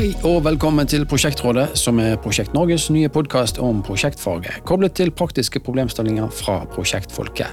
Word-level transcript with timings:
Hei 0.00 0.14
og 0.24 0.46
velkommen 0.46 0.88
til 0.88 1.02
Prosjektrådet, 1.04 1.74
som 1.76 1.98
er 2.00 2.14
Prosjekt 2.24 2.54
Norges 2.56 2.86
nye 2.88 3.10
podkast 3.12 3.58
om 3.60 3.82
prosjektfaget, 3.84 4.62
koblet 4.64 4.94
til 4.96 5.10
praktiske 5.12 5.60
problemstillinger 5.60 6.30
fra 6.32 6.54
prosjektfolket. 6.72 7.50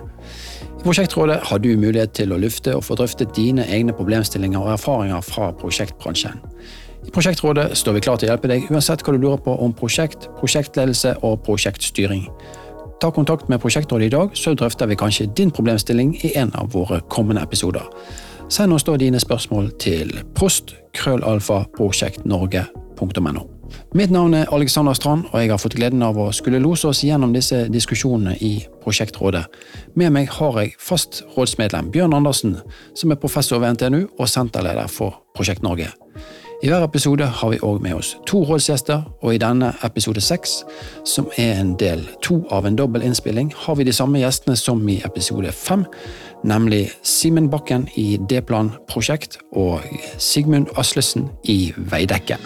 I 0.63 0.85
Prosjektrådet 0.85 1.41
har 1.49 1.59
du 1.59 1.67
mulighet 1.75 2.13
til 2.15 2.31
å 2.31 2.37
lufte 2.39 2.71
og 2.77 2.85
få 2.87 2.95
drøftet 3.01 3.35
dine 3.35 3.65
egne 3.67 3.91
problemstillinger 3.97 4.63
og 4.63 4.77
erfaringer 4.77 5.27
fra 5.27 5.49
prosjektbransjen. 5.59 6.39
I 7.03 7.11
Prosjektrådet 7.11 7.67
står 7.81 7.99
vi 7.99 8.05
klar 8.07 8.15
til 8.15 8.29
å 8.29 8.31
hjelpe 8.31 8.53
deg 8.53 8.71
uansett 8.71 9.03
hva 9.03 9.17
du 9.17 9.19
lurer 9.19 9.43
på 9.43 9.57
om 9.67 9.75
prosjekt, 9.75 10.29
prosjektledelse 10.39 11.17
og 11.27 11.43
prosjektstyring. 11.43 12.29
Ta 13.03 13.11
kontakt 13.11 13.51
med 13.51 13.59
Prosjektrådet 13.59 14.07
i 14.07 14.15
dag, 14.15 14.31
så 14.39 14.55
drøfter 14.55 14.87
vi 14.87 14.95
kanskje 14.95 15.27
din 15.35 15.51
problemstilling 15.51 16.15
i 16.23 16.37
en 16.39 16.55
av 16.55 16.71
våre 16.71 17.03
kommende 17.11 17.43
episoder. 17.43 17.91
Send 18.47 18.71
oss 18.71 18.87
da 18.87 18.95
dine 18.95 19.19
spørsmål 19.19 19.73
til 19.83 20.15
post 20.31 20.77
krøllalfa 20.97 21.63
prosjektnorge.no. 21.77 23.47
Mitt 23.95 24.11
navn 24.11 24.33
er 24.33 24.49
Alexander 24.53 24.93
Strand, 24.93 25.27
og 25.31 25.41
jeg 25.41 25.51
har 25.51 25.59
fått 25.61 25.75
gleden 25.77 26.03
av 26.05 26.17
å 26.19 26.29
skulle 26.35 26.61
lose 26.63 26.87
oss 26.89 27.03
gjennom 27.05 27.33
disse 27.35 27.65
diskusjonene 27.71 28.37
i 28.43 28.53
Prosjektrådet. 28.83 29.43
Med 29.99 30.13
meg 30.15 30.31
har 30.37 30.59
jeg 30.61 30.75
fast 30.79 31.21
rådsmedlem 31.35 31.91
Bjørn 31.93 32.15
Andersen, 32.17 32.57
som 32.95 33.11
er 33.11 33.21
professor 33.21 33.61
ved 33.63 33.77
NTNU 33.77 34.01
og 34.17 34.29
senterleder 34.31 34.91
for 34.91 35.21
Prosjekt 35.35 35.65
Norge. 35.65 35.91
I 36.63 36.67
hver 36.67 36.83
episode 36.83 37.25
har 37.25 37.49
vi 37.49 37.59
òg 37.61 37.83
med 37.85 37.93
oss 37.99 38.15
to 38.25 38.39
rådsgjester, 38.41 39.03
og 39.21 39.35
i 39.35 39.37
denne 39.37 39.67
episode 39.85 40.21
seks, 40.25 40.63
som 41.05 41.27
er 41.37 41.59
en 41.61 41.75
del 41.77 42.01
to 42.25 42.39
av 42.49 42.65
en 42.65 42.75
dobbel 42.75 43.05
innspilling, 43.05 43.51
har 43.53 43.77
vi 43.77 43.85
de 43.85 43.93
samme 43.93 44.17
gjestene 44.17 44.57
som 44.57 44.81
i 44.89 44.97
episode 45.05 45.51
fem, 45.53 45.85
nemlig 46.41 46.87
Simen 47.05 47.51
Bakken 47.53 47.85
i 47.93 48.17
D-Plan 48.29 48.71
prosjekt 48.89 49.37
og 49.53 49.85
Sigmund 50.17 50.73
Aslesen 50.81 51.29
i 51.45 51.75
Veidekke. 51.77 52.41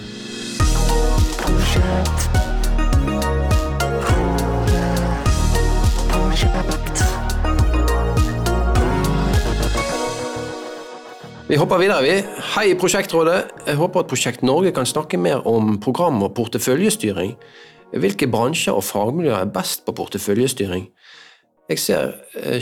Vi 11.52 11.58
hopper 11.60 11.82
videre, 11.82 12.00
vi. 12.06 12.12
Hei, 12.54 12.76
Prosjektrådet. 12.80 13.50
Jeg 13.68 13.76
håper 13.76 14.06
at 14.06 14.08
Prosjekt 14.08 14.44
Norge 14.48 14.72
kan 14.72 14.86
snakke 14.88 15.18
mer 15.20 15.42
om 15.48 15.74
program- 15.84 16.22
og 16.24 16.32
porteføljestyring. 16.38 17.34
Hvilke 17.92 18.30
bransjer 18.32 18.78
og 18.80 18.86
fagmiljøer 18.88 19.36
er 19.36 19.52
best 19.52 19.84
på 19.84 19.92
porteføljestyring? 19.92 20.86
Jeg 21.68 21.82
ser 21.84 22.14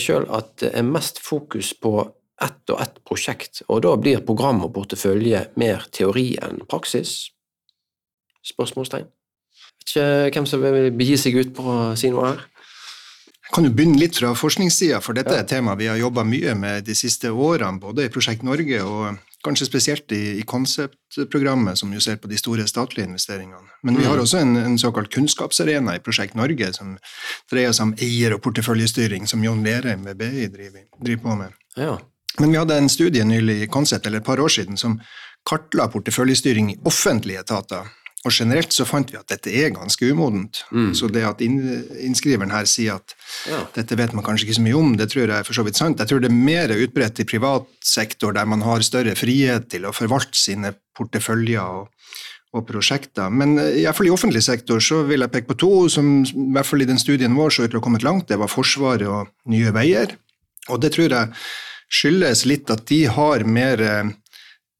sjøl 0.01 0.25
at 0.33 0.55
det 0.63 0.71
er 0.73 0.87
mest 0.89 1.21
fokus 1.21 1.69
på 1.77 1.99
ett 2.41 2.73
og 2.73 2.81
ett 2.81 2.97
prosjekt, 3.05 3.61
og 3.67 3.83
da 3.85 3.93
blir 3.93 4.25
program 4.25 4.63
og 4.65 4.73
portefølje 4.73 5.43
mer 5.61 5.85
teori 5.93 6.31
enn 6.41 6.65
praksis? 6.65 7.29
Spørsmålstegn. 8.41 9.05
Vet 9.05 9.93
ikke 9.93 10.39
hvem 10.39 10.49
som 10.49 10.65
vil 10.65 10.89
begi 10.97 11.21
seg 11.27 11.37
ut 11.37 11.53
på 11.53 11.61
å 11.61 11.77
si 11.93 12.09
noe 12.09 12.31
her. 12.31 12.41
Kan 13.53 13.65
jo 13.65 13.71
begynne 13.73 13.97
litt 13.97 14.17
fra 14.19 14.35
forskningssida, 14.37 14.99
for 15.01 15.17
dette 15.17 15.33
er 15.33 15.41
et 15.41 15.49
tema 15.49 15.73
vi 15.79 15.87
har 15.89 15.97
jobba 15.97 16.23
mye 16.27 16.53
med 16.55 16.85
de 16.85 16.93
siste 16.97 17.31
årene, 17.31 17.81
både 17.81 18.05
i 18.05 18.11
Prosjekt 18.13 18.45
Norge 18.45 18.83
og 18.85 19.17
kanskje 19.43 19.65
spesielt 19.65 20.11
i, 20.11 20.39
i 20.39 20.43
konseptprogrammet, 20.45 21.79
som 21.79 21.93
jo 21.95 22.01
ser 22.03 22.19
på 22.21 22.29
de 22.29 22.37
store 22.37 22.67
statlige 22.67 23.07
investeringene. 23.07 23.71
Men 23.87 23.97
vi 23.97 24.05
har 24.05 24.19
også 24.19 24.41
en, 24.43 24.55
en 24.59 24.77
såkalt 24.77 25.09
kunnskapsarena 25.15 25.95
i 25.95 26.03
Prosjekt 26.03 26.35
Norge, 26.37 26.73
som 26.75 26.97
dreier 27.51 27.73
seg 27.73 27.87
om 27.87 27.95
eier- 28.03 28.35
og 28.35 28.43
porteføljestyring, 28.45 29.25
som 29.31 29.43
Jon 29.43 29.63
Lerheim 29.65 30.05
ved 30.05 30.19
BI 30.19 30.49
driver, 30.51 30.85
driver 30.99 31.23
på 31.23 31.37
med. 31.39 31.57
Ja. 31.79 31.95
Men 32.39 32.53
vi 32.53 32.59
hadde 32.59 32.77
en 32.77 32.91
studie 32.91 33.25
nylig 33.25 33.61
i 33.63 33.71
Konsept, 33.71 34.05
eller 34.05 34.21
et 34.21 34.27
par 34.27 34.39
år 34.43 34.51
siden, 34.53 34.77
som 34.77 34.99
kartla 35.47 35.87
porteføljestyring 35.89 36.73
i 36.73 36.77
offentlige 36.87 37.41
etater. 37.41 37.87
Og 38.27 38.33
generelt 38.35 38.73
så 38.75 38.83
fant 38.83 39.07
vi 39.13 39.15
at 39.15 39.29
dette 39.31 39.47
er 39.55 39.69
ganske 39.71 40.03
umodent. 40.11 40.63
Mm. 40.75 40.89
Så 40.97 41.07
det 41.07 41.21
at 41.23 41.39
innskriveren 41.39 42.51
her 42.51 42.65
sier 42.67 42.97
at 42.99 43.13
Ja. 43.47 43.61
dette 43.77 43.95
vet 43.95 44.11
man 44.13 44.25
kanskje 44.25 44.47
ikke 44.49 44.57
så 44.57 44.65
mye 44.65 44.75
om, 44.75 44.97
det 44.99 45.07
tror 45.13 45.23
jeg 45.27 45.37
er 45.39 45.47
for 45.47 45.55
så 45.55 45.63
vidt 45.63 45.79
sant. 45.79 45.99
Jeg 46.03 46.07
tror 46.11 46.19
det 46.19 46.27
er 46.31 46.35
mer 46.35 46.67
utbredt 46.75 47.21
i 47.23 47.27
privat 47.29 47.63
sektor, 47.81 48.33
der 48.35 48.45
man 48.45 48.61
har 48.61 48.83
større 48.83 49.15
frihet 49.15 49.69
til 49.71 49.87
å 49.87 49.93
forvalte 49.95 50.35
sine 50.35 50.73
porteføljer 50.99 51.63
og, 51.63 51.87
og 52.53 52.67
prosjekter. 52.67 53.29
Men 53.31 53.57
eh, 53.57 53.79
i 53.79 53.83
hvert 53.87 53.95
fall 53.95 54.07
i 54.11 54.15
offentlig 54.17 54.43
sektor 54.43 54.83
så 54.83 55.03
vil 55.07 55.23
jeg 55.23 55.31
peke 55.31 55.47
på 55.53 55.59
to 55.63 55.73
som 55.87 56.11
i 56.27 56.51
hvert 56.57 56.67
fall 56.67 56.81
i 56.83 56.89
den 56.91 56.99
studien 56.99 57.35
vår 57.39 57.55
så 57.55 57.63
ut 57.63 57.69
til 57.71 57.79
å 57.79 57.83
ha 57.83 57.87
kommet 57.87 58.03
langt. 58.03 58.27
Det 58.27 58.39
var 58.41 58.51
Forsvaret 58.51 59.07
og 59.07 59.31
Nye 59.47 59.71
Veier. 59.71 60.17
Og 60.67 60.81
det 60.83 60.91
tror 60.97 61.07
jeg 61.15 61.31
skyldes 61.89 62.43
litt 62.45 62.69
at 62.69 62.83
de 62.91 63.05
har 63.09 63.47
mer 63.47 63.79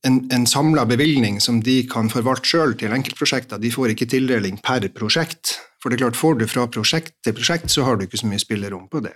en, 0.07 0.19
en 0.31 0.45
samla 0.47 0.85
bevilgning 0.85 1.39
som 1.43 1.59
de 1.63 1.81
kan 1.91 2.09
forvalte 2.11 2.47
sjøl 2.47 2.75
til 2.79 2.93
enkeltprosjekter. 2.95 3.59
De 3.59 3.71
får 3.73 3.95
ikke 3.95 4.07
tildeling 4.13 4.61
per 4.63 4.87
prosjekt. 4.95 5.57
For 5.79 5.91
det 5.91 5.99
er 5.99 6.05
klart, 6.05 6.19
får 6.19 6.39
du 6.39 6.45
fra 6.51 6.65
prosjekt 6.71 7.13
til 7.23 7.35
prosjekt, 7.37 7.71
så 7.71 7.85
har 7.87 7.95
du 7.95 8.03
ikke 8.03 8.19
så 8.19 8.27
mye 8.27 8.41
spillerom 8.41 8.87
på 8.91 8.99
det. 9.03 9.15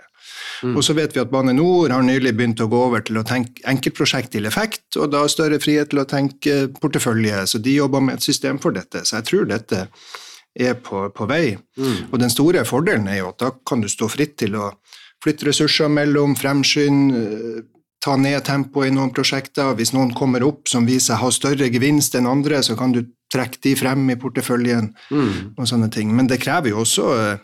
Og 0.64 0.80
så 0.84 0.94
vet 0.96 1.12
vi 1.12 1.20
at 1.20 1.32
Bane 1.32 1.52
Nor 1.52 1.92
har 1.92 2.04
nylig 2.04 2.32
begynt 2.36 2.62
å 2.64 2.68
gå 2.72 2.78
over 2.86 3.04
til 3.04 3.18
å 3.20 3.24
tenke 3.28 3.60
enkeltprosjekt 3.68 4.32
til 4.32 4.48
effekt, 4.48 4.86
og 4.96 5.10
da 5.12 5.26
større 5.28 5.60
frihet 5.60 5.92
til 5.92 6.00
å 6.00 6.06
tenke 6.08 6.54
portefølje, 6.80 7.42
så 7.50 7.60
de 7.60 7.76
jobber 7.76 8.04
med 8.06 8.16
et 8.16 8.24
system 8.24 8.60
for 8.62 8.76
dette. 8.76 9.04
Så 9.04 9.18
jeg 9.18 9.28
tror 9.28 9.50
dette 9.50 9.82
er 10.54 10.78
på, 10.80 11.04
på 11.12 11.28
vei. 11.28 11.58
Og 12.10 12.16
den 12.22 12.32
store 12.32 12.64
fordelen 12.64 13.10
er 13.12 13.20
jo 13.20 13.32
at 13.34 13.44
da 13.44 13.52
kan 13.66 13.84
du 13.84 13.90
stå 13.92 14.08
fritt 14.08 14.38
til 14.40 14.56
å 14.56 14.70
flytte 15.24 15.50
ressurser 15.50 15.92
mellom, 15.92 16.36
fremskynde, 16.36 17.64
ta 18.04 18.16
ned 18.20 18.42
tempoet 18.44 18.90
i 18.90 18.94
noen 18.94 19.12
prosjekter. 19.16 19.72
Hvis 19.78 19.94
noen 19.96 20.12
kommer 20.16 20.44
opp 20.44 20.68
som 20.68 20.84
viser 20.88 21.14
seg 21.14 21.22
ha 21.22 21.30
større 21.32 21.70
gevinst 21.72 22.14
enn 22.18 22.28
andre, 22.28 22.60
så 22.66 22.76
kan 22.76 22.92
du 22.92 23.00
trekke 23.32 23.62
de 23.64 23.72
frem 23.80 24.04
i 24.12 24.18
porteføljen 24.20 24.92
Mm. 25.10 25.54
og 25.56 25.66
sånne 25.66 25.88
ting. 25.90 26.12
Men 26.14 26.28
det 26.28 26.42
krever 26.44 26.68
jo 26.74 26.82
også 26.84 27.06
eh, 27.16 27.38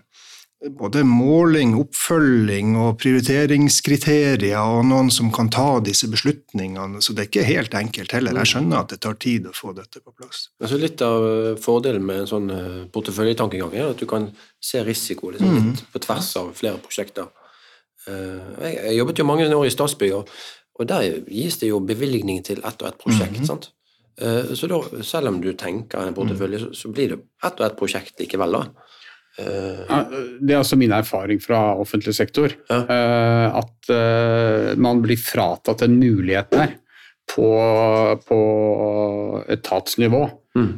både 0.77 1.01
måling, 1.09 1.73
oppfølging 1.81 2.75
og 2.77 2.99
prioriteringskriterier, 3.01 4.61
og 4.61 4.85
noen 4.89 5.09
som 5.11 5.31
kan 5.33 5.49
ta 5.53 5.81
disse 5.85 6.09
beslutningene. 6.13 7.01
Så 7.03 7.15
det 7.17 7.25
er 7.25 7.31
ikke 7.31 7.47
helt 7.49 7.75
enkelt 7.75 8.13
heller. 8.13 8.37
Jeg 8.43 8.53
skjønner 8.53 8.83
at 8.83 8.93
det 8.93 9.01
tar 9.05 9.17
tid 9.21 9.47
å 9.49 9.55
få 9.57 9.73
dette 9.77 10.03
på 10.05 10.13
plass. 10.17 10.49
Altså 10.61 10.79
litt 10.81 11.01
av 11.07 11.25
eh, 11.31 11.57
fordelen 11.61 12.05
med 12.07 12.25
en 12.25 12.31
sånn 12.31 12.51
eh, 12.55 12.85
porteføljetankegang 12.93 13.75
er 13.81 13.91
at 13.95 14.01
du 14.03 14.07
kan 14.11 14.31
se 14.61 14.85
risiko 14.85 15.33
liksom, 15.33 15.49
Mm. 15.51 15.71
litt 15.73 15.85
på 15.93 16.05
tvers 16.05 16.37
av 16.37 16.53
flere 16.55 16.79
prosjekter. 16.79 17.29
Eh, 18.11 18.65
Jeg, 18.67 18.75
jeg 18.85 18.97
jobbet 18.99 19.19
jo 19.23 19.25
mange 19.29 19.47
år 19.57 19.67
i 19.69 19.71
Statsbygg, 19.75 20.13
og, 20.19 20.29
og 20.81 20.87
der 20.91 21.21
gis 21.29 21.59
det 21.63 21.69
jo 21.71 21.81
bevilgning 21.81 22.43
til 22.45 22.59
ett 22.65 22.83
og 22.83 22.89
ett 22.91 22.99
prosjekt. 22.99 23.39
Mhm. 23.41 23.47
sant? 23.47 23.71
Eh, 24.21 24.51
Så 24.59 24.69
da, 24.69 24.81
selv 25.07 25.29
om 25.29 25.41
du 25.41 25.53
tenker 25.55 26.03
en 26.07 26.15
portefølje, 26.17 26.59
så, 26.67 26.71
så 26.75 26.93
blir 26.93 27.09
det 27.15 27.21
ett 27.45 27.61
og 27.61 27.67
ett 27.67 27.77
prosjekt 27.79 28.19
likevel, 28.21 28.53
da. 28.59 28.65
Eh, 29.39 29.85
Ja, 29.89 30.01
Det 30.41 30.55
er 30.55 30.59
også 30.61 30.77
min 30.77 30.93
erfaring 30.93 31.41
fra 31.41 31.75
offentlig 31.79 32.15
sektor. 32.15 32.53
Ja. 32.69 32.83
At 33.63 34.77
man 34.77 35.01
blir 35.03 35.17
fratatt 35.17 35.83
en 35.83 35.99
mulighet 36.01 36.51
der 36.51 36.75
på, 37.31 37.47
på 38.27 38.39
etatsnivå. 39.49 40.23
Mm. 40.59 40.71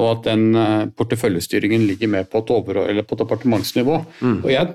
Og 0.00 0.06
at 0.10 0.24
den 0.26 0.90
porteføljestyringen 0.98 1.86
ligger 1.86 2.08
med 2.10 2.30
på, 2.30 2.42
et 2.42 2.50
over, 2.50 2.80
eller 2.88 3.06
på 3.06 3.18
departementsnivå. 3.20 4.00
Mm. 4.20 4.38
Og 4.44 4.50
jeg 4.50 4.74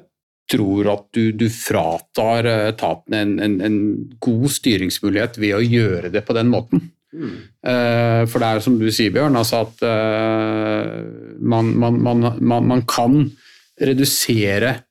tror 0.52 0.90
at 0.94 1.06
du, 1.16 1.32
du 1.34 1.48
fratar 1.50 2.48
eh, 2.50 2.68
etaten 2.72 3.18
en, 3.18 3.36
en, 3.42 3.56
en 3.66 3.78
god 4.22 4.50
styringsmulighet 4.54 5.40
ved 5.42 5.56
å 5.58 5.64
gjøre 5.64 6.12
det 6.14 6.22
på 6.28 6.36
den 6.38 6.52
måten. 6.54 6.90
Mm. 7.16 7.38
Eh, 7.66 8.22
For 8.30 8.42
det 8.42 8.50
er 8.50 8.66
som 8.66 8.78
du 8.80 8.88
sier, 8.92 9.14
Bjørn, 9.16 9.38
altså 9.40 9.64
at 9.66 9.86
eh, 9.90 10.92
man, 11.40 11.72
man, 11.82 12.02
man, 12.04 12.28
man, 12.40 12.70
man 12.74 12.86
kan 12.90 13.24
redusere 13.82 14.82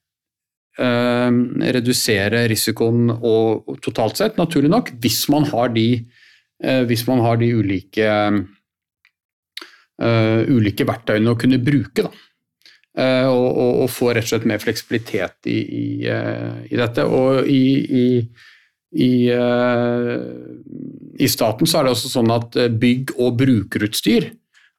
redusere 0.75 2.41
risikoen 2.51 3.07
og, 3.15 3.77
totalt 3.79 4.19
sett, 4.19 4.41
naturlig 4.41 4.73
nok, 4.73 4.89
hvis 5.05 5.21
man 5.31 5.45
har 5.53 5.69
de, 5.71 5.85
hvis 6.91 7.05
man 7.07 7.23
har 7.23 7.39
de 7.39 7.53
ulike, 7.55 8.09
uh, 10.03 10.41
ulike 10.51 10.87
verktøyene 10.89 11.31
å 11.31 11.39
kunne 11.39 11.61
bruke. 11.63 12.09
Da. 12.09 12.11
Eh, 12.95 13.27
og, 13.27 13.49
og, 13.59 13.79
og 13.85 13.91
få 13.91 14.13
rett 14.15 14.29
og 14.29 14.31
slett 14.31 14.45
mer 14.47 14.63
fleksibilitet 14.63 15.49
i, 15.51 15.59
i, 15.59 15.87
eh, 16.07 16.61
i 16.71 16.79
dette. 16.79 17.03
Og 17.03 17.49
i, 17.51 18.23
eh, 19.35 20.15
I 21.19 21.31
staten 21.31 21.67
så 21.67 21.81
er 21.81 21.89
det 21.89 21.95
også 21.97 22.13
sånn 22.13 22.31
at 22.35 22.59
bygg 22.79 23.17
og 23.19 23.35
brukerutstyr 23.41 24.31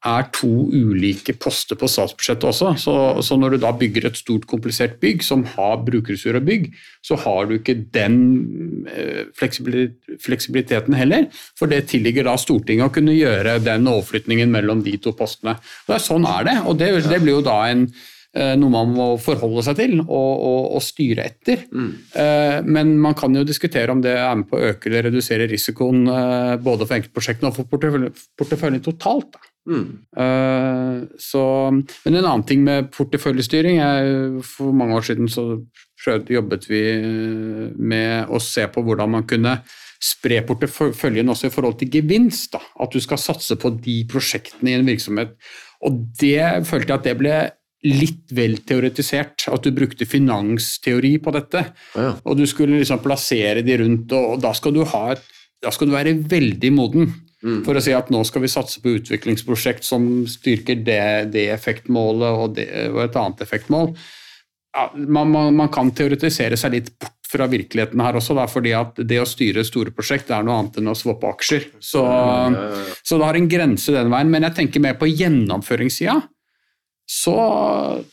er 0.05 0.27
to 0.35 0.49
ulike 0.69 1.33
poster 1.41 1.77
på 1.79 1.89
statsbudsjettet 1.89 2.47
også. 2.49 2.73
Så, 2.81 2.95
så 3.25 3.37
når 3.39 3.55
du 3.55 3.63
da 3.63 3.71
bygger 3.75 4.09
et 4.09 4.19
stort, 4.19 4.45
komplisert 4.49 4.99
bygg 5.01 5.23
som 5.25 5.45
har 5.55 5.79
brukerutstyr 5.85 6.37
og 6.39 6.45
bygg, 6.47 6.67
så 7.05 7.17
har 7.25 7.49
du 7.49 7.55
ikke 7.57 7.77
den 7.95 8.17
eh, 8.91 9.23
fleksibiliteten 9.37 10.97
heller. 10.97 11.29
For 11.57 11.71
det 11.71 11.87
tilligger 11.93 12.29
da 12.29 12.35
Stortinget 12.41 12.91
å 12.91 12.95
kunne 12.95 13.15
gjøre 13.17 13.57
den 13.65 13.89
overflytningen 13.89 14.53
mellom 14.53 14.83
de 14.85 14.97
to 15.01 15.15
postene. 15.17 15.57
Er 15.89 16.03
sånn 16.03 16.27
er 16.29 16.51
det, 16.51 16.59
og 16.65 16.77
det, 16.81 16.91
det 17.09 17.21
blir 17.23 17.39
jo 17.39 17.47
da 17.47 17.57
en 17.71 17.87
eh, 17.87 18.53
noe 18.61 18.75
man 18.75 18.93
må 18.93 19.09
forholde 19.21 19.65
seg 19.65 19.79
til 19.81 19.97
og, 20.03 20.05
og, 20.11 20.61
og 20.77 20.85
styre 20.85 21.25
etter. 21.31 21.65
Eh, 21.73 22.59
Men 22.61 22.93
man 23.01 23.17
kan 23.17 23.33
jo 23.33 23.45
diskutere 23.47 23.89
om 23.95 24.05
det 24.05 24.13
er 24.21 24.37
med 24.37 24.51
på 24.51 24.61
å 24.61 24.69
øke 24.69 24.91
eller 24.91 25.09
redusere 25.09 25.49
risikoen 25.49 26.05
både 26.61 26.85
for 26.85 26.99
enkeltprosjektene 26.99 27.49
og 27.49 27.57
for 27.57 27.73
porteføljen, 27.73 28.13
porteføljen 28.37 28.85
totalt. 28.85 29.33
Da. 29.33 29.51
Mm. 29.65 29.85
Uh, 30.13 31.07
så, 31.17 31.41
men 31.73 32.13
en 32.13 32.21
annen 32.21 32.45
ting 32.45 32.61
med 32.65 32.91
porteføljestyring 32.93 33.79
er, 33.81 34.09
For 34.45 34.75
mange 34.77 34.93
år 34.99 35.07
siden 35.07 35.31
så 35.31 35.47
prøvde, 36.03 36.35
jobbet 36.35 36.67
vi 36.69 36.83
med 37.75 38.29
å 38.29 38.37
se 38.43 38.67
på 38.69 38.83
hvordan 38.85 39.15
man 39.15 39.25
kunne 39.25 39.57
spre 40.05 40.41
porteføljen 40.45 41.31
også 41.31 41.49
i 41.49 41.53
forhold 41.53 41.79
til 41.79 41.91
gevinst. 41.97 42.53
Da. 42.53 42.61
At 42.83 42.93
du 42.93 43.01
skal 43.01 43.21
satse 43.21 43.57
på 43.59 43.73
de 43.81 44.01
prosjektene 44.09 44.73
i 44.73 44.79
en 44.79 44.87
virksomhet. 44.87 45.35
Og 45.85 46.01
det 46.19 46.67
følte 46.69 46.91
jeg 46.91 46.99
at 46.99 47.07
det 47.07 47.15
ble 47.19 47.37
litt 47.85 48.33
vel 48.35 48.59
teoretisert. 48.67 49.47
At 49.53 49.65
du 49.65 49.73
brukte 49.75 50.07
finansteori 50.09 51.15
på 51.23 51.33
dette. 51.35 51.67
Ja. 51.95 52.11
Og 52.23 52.39
du 52.39 52.45
skulle 52.49 52.81
liksom 52.81 53.01
plassere 53.03 53.65
de 53.65 53.79
rundt, 53.81 54.13
og, 54.15 54.39
da 54.43 54.53
skal 54.57 54.75
du, 54.75 54.83
et, 54.83 55.25
da 55.63 55.73
skal 55.73 55.89
du 55.89 55.95
være 55.95 56.17
veldig 56.35 56.73
moden. 56.75 57.13
Mm. 57.45 57.61
For 57.65 57.77
å 57.77 57.83
si 57.83 57.93
at 57.93 58.09
nå 58.09 58.23
skal 58.25 58.41
vi 58.41 58.49
satse 58.49 58.81
på 58.81 58.95
utviklingsprosjekt 58.97 59.85
som 59.85 60.25
styrker 60.29 60.81
det, 60.85 61.01
det 61.35 61.49
effektmålet 61.53 62.39
og, 62.41 62.55
det, 62.57 62.65
og, 62.89 63.03
et 63.05 63.19
annet 63.21 63.43
effektmål. 63.45 63.91
Ja, 64.75 64.89
man, 64.95 65.29
man, 65.31 65.53
man, 65.55 65.69
kan 65.71 65.93
teoretisere 65.95 66.57
seg 66.59 66.73
litt 66.73 66.89
bort 66.99 67.13
fra 67.29 67.47
virkeligheten 67.51 68.01
her 68.03 68.17
også, 68.17 68.35
da, 68.37 68.45
fordi 68.49 68.73
at 68.77 68.97
det 69.07 69.21
å 69.21 69.27
styre 69.27 69.63
store 69.65 69.93
prosjekt 69.95 70.29
er 70.33 70.43
noe 70.45 70.57
annet 70.59 70.79
enn 70.81 70.91
å 70.91 70.97
swappe 70.97 71.29
aksjer. 71.29 71.69
Så, 71.79 72.03
så 73.01 73.19
det 73.19 73.29
har 73.29 73.39
en 73.39 73.49
grense 73.51 73.93
den 73.93 74.11
veien. 74.13 74.31
Men 74.33 74.45
jeg 74.49 74.57
tenker 74.59 74.83
mer 74.83 74.97
på 74.99 75.09
gjennomføringssida 75.09 76.19
så 77.05 77.35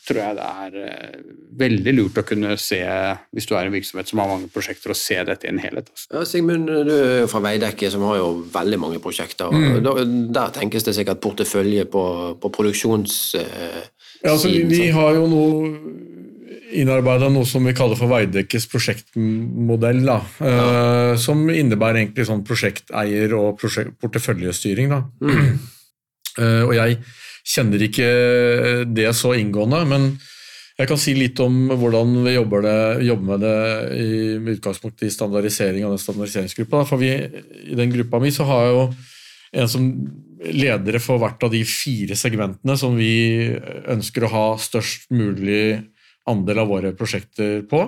tror 0.05 0.19
jeg 0.21 0.37
det 0.37 0.47
er 0.65 0.75
eh, 0.83 1.21
veldig 1.56 1.94
lurt 1.97 2.19
å 2.21 2.25
kunne 2.29 2.59
se, 2.61 2.81
hvis 3.33 3.49
du 3.49 3.55
er 3.56 3.69
en 3.69 3.73
virksomhet 3.73 4.11
som 4.11 4.21
har 4.21 4.29
mange 4.29 4.50
prosjekter, 4.53 4.93
å 4.93 4.97
se 4.99 5.17
dette 5.25 5.49
i 5.49 5.53
en 5.53 5.61
helhet. 5.62 5.89
Altså. 5.89 6.09
Ja, 6.12 6.25
Sigmund, 6.29 6.69
du 6.69 6.93
er 6.93 7.23
jo 7.23 7.31
fra 7.33 7.41
Veidekke, 7.47 7.89
som 7.93 8.05
har 8.11 8.19
jo 8.21 8.29
veldig 8.53 8.81
mange 8.83 9.00
prosjekter. 9.05 9.49
Mm. 9.49 9.79
Der, 9.87 10.03
der, 10.37 10.53
tenkes 10.59 10.85
det 10.85 10.97
sikkert 10.99 11.23
portefølje 11.25 11.87
på, 11.89 12.05
på 12.43 12.53
produksjonssiden. 12.53 13.89
ja, 14.21 14.35
altså, 14.35 14.53
vi, 14.53 14.67
vi, 14.69 14.91
har 14.93 15.17
jo 15.17 15.25
noe 15.31 15.73
innarbeida 16.73 17.29
noe 17.33 17.49
som 17.49 17.65
vi 17.65 17.75
kaller 17.77 17.97
for 17.97 18.12
Veidekkes 18.12 18.69
prosjektmodell. 18.73 20.05
Da, 20.05 20.21
ja. 20.45 20.53
uh, 20.53 21.15
som 21.21 21.43
innebærer 21.49 22.05
egentlig 22.05 22.29
sånn 22.29 22.45
prosjekteier- 22.45 23.37
og 23.41 23.56
prosjekt, 23.61 23.97
porteføljestyring. 24.05 24.93
Da. 24.93 25.03
Mm. 25.25 25.53
Uh, 26.37 26.62
og 26.69 26.77
jeg 26.77 27.00
kjenner 27.43 27.83
ikke 27.89 28.11
det 28.94 29.09
så 29.19 29.35
inngående, 29.39 29.83
men 29.91 30.12
jeg 30.79 30.89
kan 30.89 30.99
si 30.99 31.12
litt 31.15 31.39
om 31.43 31.69
hvordan 31.69 32.15
vi 32.25 32.35
jobber, 32.35 32.65
det, 32.65 32.77
jobber 33.06 33.29
med 33.29 33.43
det 33.44 33.56
i, 33.99 34.12
med 34.41 34.59
utgangspunkt 34.59 35.05
i 35.05 35.11
standardisering 35.12 35.85
av 35.85 35.94
den 35.94 36.00
standardiseringsgruppa. 36.00 36.85
For 36.89 37.03
vi, 37.03 37.12
I 37.12 37.79
den 37.79 37.93
gruppa 37.93 38.21
mi 38.23 38.33
så 38.35 38.47
har 38.49 38.67
jeg 38.67 38.77
jo 38.77 38.85
en 39.62 39.69
som 39.69 39.89
ledere 40.43 40.99
for 41.03 41.21
hvert 41.23 41.44
av 41.44 41.53
de 41.53 41.61
fire 41.69 42.17
segmentene 42.19 42.77
som 42.81 42.97
vi 42.99 43.53
ønsker 43.93 44.27
å 44.27 44.33
ha 44.33 44.47
størst 44.59 45.11
mulig 45.15 45.83
andel 46.31 46.62
av 46.65 46.73
våre 46.73 46.95
prosjekter 46.97 47.61
på. 47.69 47.85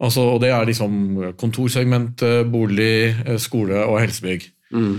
Altså, 0.00 0.24
og 0.32 0.40
det 0.40 0.54
er 0.56 0.64
liksom 0.66 1.34
kontorsegment, 1.38 2.24
bolig, 2.48 3.12
skole 3.42 3.84
og 3.84 4.00
helsebygg. 4.00 4.48
Mm. 4.72 4.94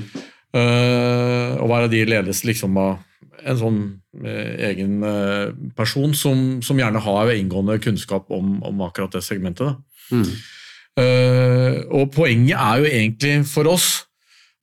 Uh, 0.51 1.57
og 1.63 1.69
hver 1.71 1.88
av 1.88 1.91
de 1.91 2.03
ledes 2.06 2.44
liksom 2.45 2.77
av 2.77 3.00
en 3.45 3.59
sånn 3.59 3.79
eh, 4.23 4.55
egen 4.71 5.01
eh, 5.07 5.51
person 5.77 6.15
som, 6.17 6.59
som, 6.65 6.79
gjerne 6.79 7.01
har 7.03 7.31
inngående 7.33 7.79
kunnskap 7.83 8.31
om, 8.33 8.57
om 8.67 8.83
akkurat 8.88 9.17
det 9.17 9.23
segmentet. 9.25 9.79
Mm. 10.11 10.27
Uh, 10.91 11.77
og 11.95 12.09
poenget 12.11 12.59
er 12.59 12.81
jo 12.81 12.89
egentlig 12.89 13.35
for 13.47 13.69
oss 13.71 13.85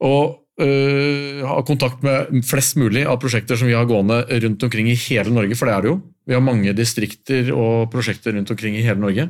å 0.05 0.13
ha 0.59 1.61
kontakt 1.63 2.01
med 2.03 2.41
flest 2.43 2.75
mulig 2.83 3.05
av 3.07 3.21
prosjekter 3.23 3.55
som 3.55 3.69
vi 3.71 3.77
har 3.79 3.87
gående 3.87 4.25
rundt 4.43 4.65
omkring 4.67 4.89
i 4.91 4.97
hele 4.99 5.31
Norge, 5.31 5.55
for 5.55 5.71
det 5.71 5.75
er 5.77 5.85
det 5.85 5.93
jo. 5.93 6.01
Vi 6.27 6.35
har 6.35 6.43
mange 6.43 6.73
distrikter 6.75 7.53
og 7.55 7.87
prosjekter 7.93 8.35
rundt 8.35 8.51
omkring 8.51 8.75
i 8.75 8.83
hele 8.83 8.99
Norge. 8.99 9.29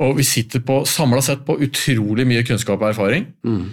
Og 0.00 0.16
vi 0.16 0.24
sitter 0.24 0.62
på, 0.64 0.80
samla 0.88 1.20
sett 1.26 1.44
på 1.46 1.58
utrolig 1.68 2.24
mye 2.30 2.46
kunnskap 2.48 2.80
og 2.80 2.88
erfaring. 2.94 3.28
Mm. 3.44 3.68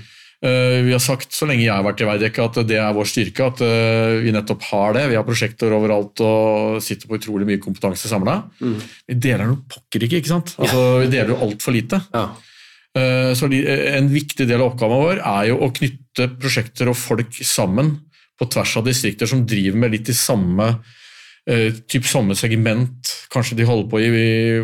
Eh, 0.46 0.80
vi 0.86 0.94
har 0.94 1.02
sagt 1.02 1.34
så 1.34 1.48
lenge 1.50 1.64
jeg 1.64 1.74
har 1.74 1.86
vært 1.86 2.04
i 2.04 2.08
Veidekke 2.08 2.44
at 2.44 2.58
det 2.70 2.78
er 2.78 2.94
vår 2.94 3.08
styrke, 3.10 3.48
at 3.50 3.62
eh, 3.66 4.22
vi 4.22 4.34
nettopp 4.36 4.66
har 4.70 4.98
det. 4.98 5.06
Vi 5.10 5.18
har 5.18 5.26
prosjekter 5.26 5.74
overalt 5.74 6.22
og 6.26 6.82
sitter 6.86 7.10
på 7.10 7.18
utrolig 7.18 7.48
mye 7.50 7.62
kompetanse 7.64 8.12
samla. 8.12 8.42
Mm. 8.60 8.76
Vi 9.10 9.18
deler 9.26 9.50
noe 9.50 9.64
pokker 9.72 10.06
ikke, 10.06 10.22
ikke 10.22 10.34
sant? 10.36 10.54
Altså, 10.62 10.84
vi 11.02 11.10
deler 11.14 11.34
jo 11.34 11.40
altfor 11.48 11.74
lite. 11.74 12.02
Ja. 12.14 12.28
Eh, 12.96 13.32
så 13.38 13.50
En 13.50 14.12
viktig 14.12 14.46
del 14.46 14.62
av 14.62 14.74
oppgaven 14.74 15.02
vår 15.02 15.24
er 15.24 15.50
jo 15.50 15.62
å 15.66 15.72
knytte 15.74 16.30
prosjekter 16.38 16.92
og 16.92 17.00
folk 17.00 17.34
sammen 17.42 17.96
på 18.36 18.50
tvers 18.52 18.78
av 18.78 18.86
distrikter 18.86 19.30
som 19.32 19.46
driver 19.48 19.82
med 19.82 19.96
litt 19.96 20.12
de 20.12 20.16
samme 20.16 20.76
typ 21.46 22.08
samme 22.10 22.34
segment. 22.34 23.10
Kanskje 23.30 23.58
de 23.60 23.68
holder 23.70 23.90
på 23.92 24.00
i 24.02 24.08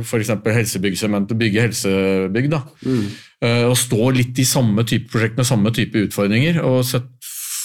f.eks. 0.02 0.32
helsebyggsegmentet, 0.46 1.38
bygge 1.38 1.68
helsebygg. 1.68 2.48
da. 2.50 2.64
Mm. 2.82 3.04
Eh, 3.42 3.64
og 3.66 3.78
stå 3.80 4.12
litt 4.14 4.38
i 4.38 4.46
samme 4.46 4.84
type 4.86 5.10
prosjekt 5.10 5.40
med 5.40 5.48
samme 5.50 5.72
type 5.74 5.98
utfordringer. 6.06 6.62
og 6.62 6.84
sett, 6.86 7.10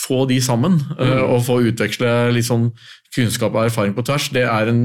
få 0.06 0.22
de 0.30 0.38
sammen 0.40 0.78
eh, 1.00 1.16
mm. 1.18 1.22
og 1.34 1.40
få 1.44 1.58
utveksle 1.66 2.30
litt 2.32 2.46
sånn 2.46 2.70
kunnskap 3.14 3.56
og 3.56 3.66
erfaring 3.66 3.96
på 3.96 4.04
tvers, 4.06 4.28
det 4.30 4.44
er 4.46 4.70
en 4.70 4.84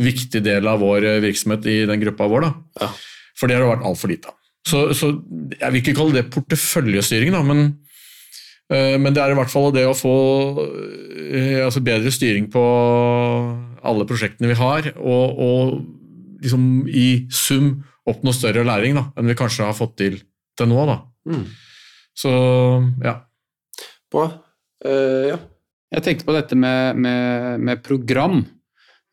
viktig 0.00 0.40
del 0.44 0.66
av 0.70 0.80
vår 0.80 1.04
eh, 1.04 1.20
virksomhet 1.24 1.68
i 1.70 1.76
den 1.88 2.02
gruppa 2.02 2.28
vår. 2.32 2.48
Ja. 2.80 2.90
For 3.36 3.50
det 3.50 3.58
har 3.58 3.68
vært 3.68 3.86
altfor 3.86 4.10
lite 4.10 4.32
av. 4.32 4.38
Så, 4.66 4.80
så, 4.98 5.12
Jeg 5.60 5.70
vil 5.70 5.82
ikke 5.82 5.94
kalle 5.94 6.16
det 6.16 6.30
porteføljestyring, 6.34 7.36
da, 7.36 7.44
men, 7.46 7.76
men, 8.66 9.12
det 9.14 9.20
er 9.22 9.30
i 9.30 9.36
hvert 9.38 9.50
fall 9.52 9.68
det 9.70 9.84
å 9.86 9.94
få 9.94 10.14
altså 11.62 11.82
bedre 11.86 12.10
styring 12.10 12.48
på 12.50 12.62
alle 13.86 14.06
prosjektene 14.08 14.50
vi 14.50 14.56
har, 14.58 14.88
og, 14.98 15.38
og 15.38 16.40
liksom 16.42 16.64
i 16.90 17.28
sum 17.30 17.76
oppnå 18.10 18.34
større 18.34 18.64
læring 18.66 18.98
da, 18.98 19.04
enn 19.14 19.30
vi 19.30 19.38
kanskje 19.38 19.68
har 19.68 19.78
fått 19.78 19.94
til 20.02 20.18
til 20.56 20.70
nå. 20.70 20.82
Da. 20.88 20.96
Mm. 21.30 21.46
Så 22.16 22.32
ja. 23.04 23.16
Bra. 24.12 24.26
Uh, 24.84 25.32
ja. 25.32 25.40
Jeg 25.96 26.04
tenkte 26.04 26.28
på 26.28 26.34
dette 26.36 26.58
med, 26.58 26.98
med, 27.00 27.62
med 27.62 27.82
program. 27.86 28.42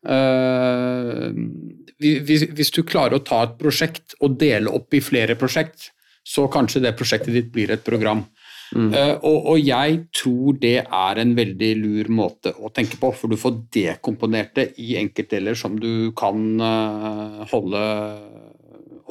Uh, 0.04 1.30
hvis, 2.02 2.48
hvis, 2.52 2.72
du 2.74 2.82
klarer 2.84 3.18
å 3.18 3.24
ta 3.24 3.44
et 3.46 3.58
prosjekt 3.60 4.16
og 4.20 4.38
dele 4.40 4.72
opp 4.74 4.96
i 4.96 5.02
flere 5.04 5.36
prosjekt, 5.40 5.90
så 6.24 6.46
kanskje 6.52 6.82
det 6.84 6.96
prosjektet 6.98 7.36
ditt 7.36 7.52
blir 7.52 7.72
et 7.72 7.84
program. 7.84 8.24
Mm. 8.74 8.90
Uh, 8.90 9.14
og, 9.22 9.38
og, 9.54 9.58
jeg 9.62 9.98
tror 10.14 10.58
det 10.62 10.76
er 10.82 11.20
en 11.22 11.34
veldig 11.36 11.70
lur 11.78 12.10
måte 12.14 12.54
å 12.58 12.70
tenke 12.74 12.98
på, 13.00 13.12
for 13.14 13.30
du 13.30 13.38
får 13.40 13.60
dekomponert 13.74 14.54
det 14.58 14.66
i 14.82 14.96
enkeltdeler 15.00 15.58
som 15.58 15.78
du 15.80 16.10
kan 16.18 16.42
uh, 16.60 17.44
holde 17.52 17.84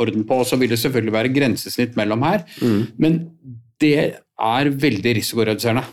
orden 0.03 0.25
på. 0.27 0.41
Og 0.41 0.49
så 0.49 0.59
vil 0.59 0.73
det 0.73 0.81
selvfølgelig 0.81 1.15
være 1.15 1.33
grensesnitt 1.35 1.97
mellom 1.99 2.25
her, 2.27 2.43
mm. 2.59 2.81
men 3.01 3.21
det 3.81 3.97
er 4.43 4.73
veldig 4.83 5.15
risikoreduserende 5.19 5.85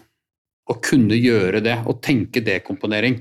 å 0.70 0.76
kunne 0.82 1.18
gjøre 1.18 1.62
det 1.64 1.80
og 1.88 2.02
tenke 2.04 2.42
dekomponering. 2.46 3.20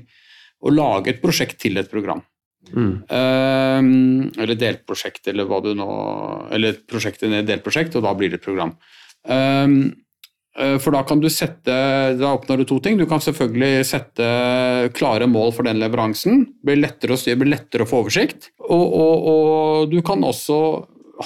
Og 0.60 0.74
lage 0.76 1.14
et 1.14 1.22
prosjekt 1.22 1.56
til 1.62 1.80
et 1.80 1.88
program. 1.88 2.20
Mm. 2.70 2.90
Um, 3.08 4.26
eller 4.36 4.58
delprosjekt, 4.60 5.24
eller 5.32 5.46
hva 5.48 5.62
du 5.64 5.70
nå 5.74 5.86
Eller 6.52 6.74
et 6.74 6.82
prosjekt 6.86 7.22
til 7.22 7.32
delprosjekt, 7.48 7.96
og 7.96 8.04
da 8.04 8.12
blir 8.14 8.30
det 8.30 8.38
et 8.38 8.44
program. 8.44 8.74
Um, 9.24 9.94
for 10.82 10.90
da 10.90 11.04
kan 11.06 11.20
du 11.22 11.28
sette 11.30 11.74
Da 12.18 12.32
oppnår 12.34 12.60
du 12.60 12.64
to 12.66 12.80
ting. 12.82 12.96
Du 12.98 13.06
kan 13.08 13.22
selvfølgelig 13.22 13.84
sette 13.86 14.30
klare 14.96 15.28
mål 15.30 15.54
for 15.54 15.68
den 15.68 15.78
leveransen. 15.78 16.42
Det 16.50 16.66
blir 16.66 16.80
lettere 16.82 17.14
å 17.14 17.20
styre, 17.20 17.38
blir 17.42 17.52
lettere 17.54 17.86
å 17.86 17.90
få 17.90 18.00
oversikt. 18.02 18.50
Og, 18.66 18.82
og, 18.82 19.28
og, 19.30 19.92
du 19.92 20.00
kan 20.06 20.24
også 20.26 20.58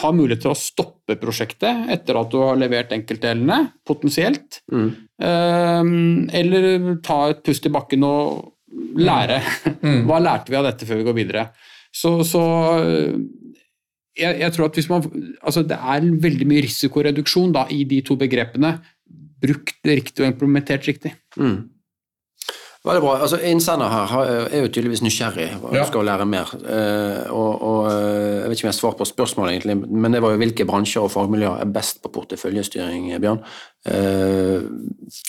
ha 0.02 0.10
mulighet 0.14 0.42
til 0.44 0.52
å 0.52 0.58
stoppe 0.58 1.16
prosjektet 1.20 1.88
etter 1.94 2.18
at 2.18 2.32
du 2.32 2.40
har 2.42 2.58
levert 2.58 2.92
enkeltdelene, 2.94 3.60
potensielt. 3.86 4.60
Mm. 4.72 4.88
Um, 5.22 5.94
eller 6.34 6.98
ta 7.04 7.20
et 7.30 7.44
pust 7.46 7.68
i 7.68 7.72
bakken 7.72 8.06
og 8.06 8.50
lære. 8.98 9.40
Mm. 9.80 10.02
Hva 10.08 10.20
lærte 10.22 10.52
vi 10.52 10.58
av 10.58 10.68
dette 10.68 10.88
før 10.88 11.00
vi 11.00 11.08
går 11.08 11.18
videre? 11.20 11.46
Så, 11.94 12.16
så 12.26 12.42
jeg, 14.18 14.38
jeg, 14.40 14.50
tror 14.54 14.66
at 14.66 14.78
hvis 14.78 14.88
man 14.90 15.04
Altså, 15.42 15.62
det 15.66 15.78
er 15.78 16.08
veldig 16.26 16.48
mye 16.50 16.64
risikoreduksjon 16.66 17.54
da, 17.54 17.66
i 17.70 17.84
de 17.88 18.00
to 18.06 18.18
begrepene. 18.18 18.76
Brukt 19.44 19.88
riktig 19.88 20.24
og 20.24 20.30
implementert 20.30 20.88
riktig. 20.88 21.14
Mm. 21.36 21.68
Veldig 22.84 23.00
bra. 23.00 23.12
Altså, 23.24 23.38
Innsender 23.48 23.88
her 23.88 24.10
er 24.44 24.58
jo 24.60 24.68
tydeligvis 24.68 25.00
nysgjerrig 25.00 25.46
og 25.62 25.72
ja. 25.72 25.86
skal 25.88 26.04
lære 26.04 26.26
mer. 26.28 26.50
Uh, 26.60 27.30
og, 27.32 27.62
og, 27.64 27.78
eh, 27.88 28.42
Jeg 28.42 28.50
vet 28.50 28.58
ikke 28.58 28.66
om 28.66 28.68
jeg 28.68 28.74
har 28.74 28.76
svar 28.76 28.96
på 28.98 29.06
spørsmålet, 29.08 29.54
egentlig, 29.54 29.76
men 29.88 30.12
det 30.12 30.20
var 30.20 30.34
jo 30.34 30.40
hvilke 30.42 30.66
bransjer 30.68 31.06
og 31.06 31.12
fagmiljøer 31.14 31.62
er 31.64 31.70
best 31.72 32.02
på 32.04 32.12
porteføljestyring, 32.12 33.08
Bjørn? 33.24 33.40
Uh, 33.88 34.68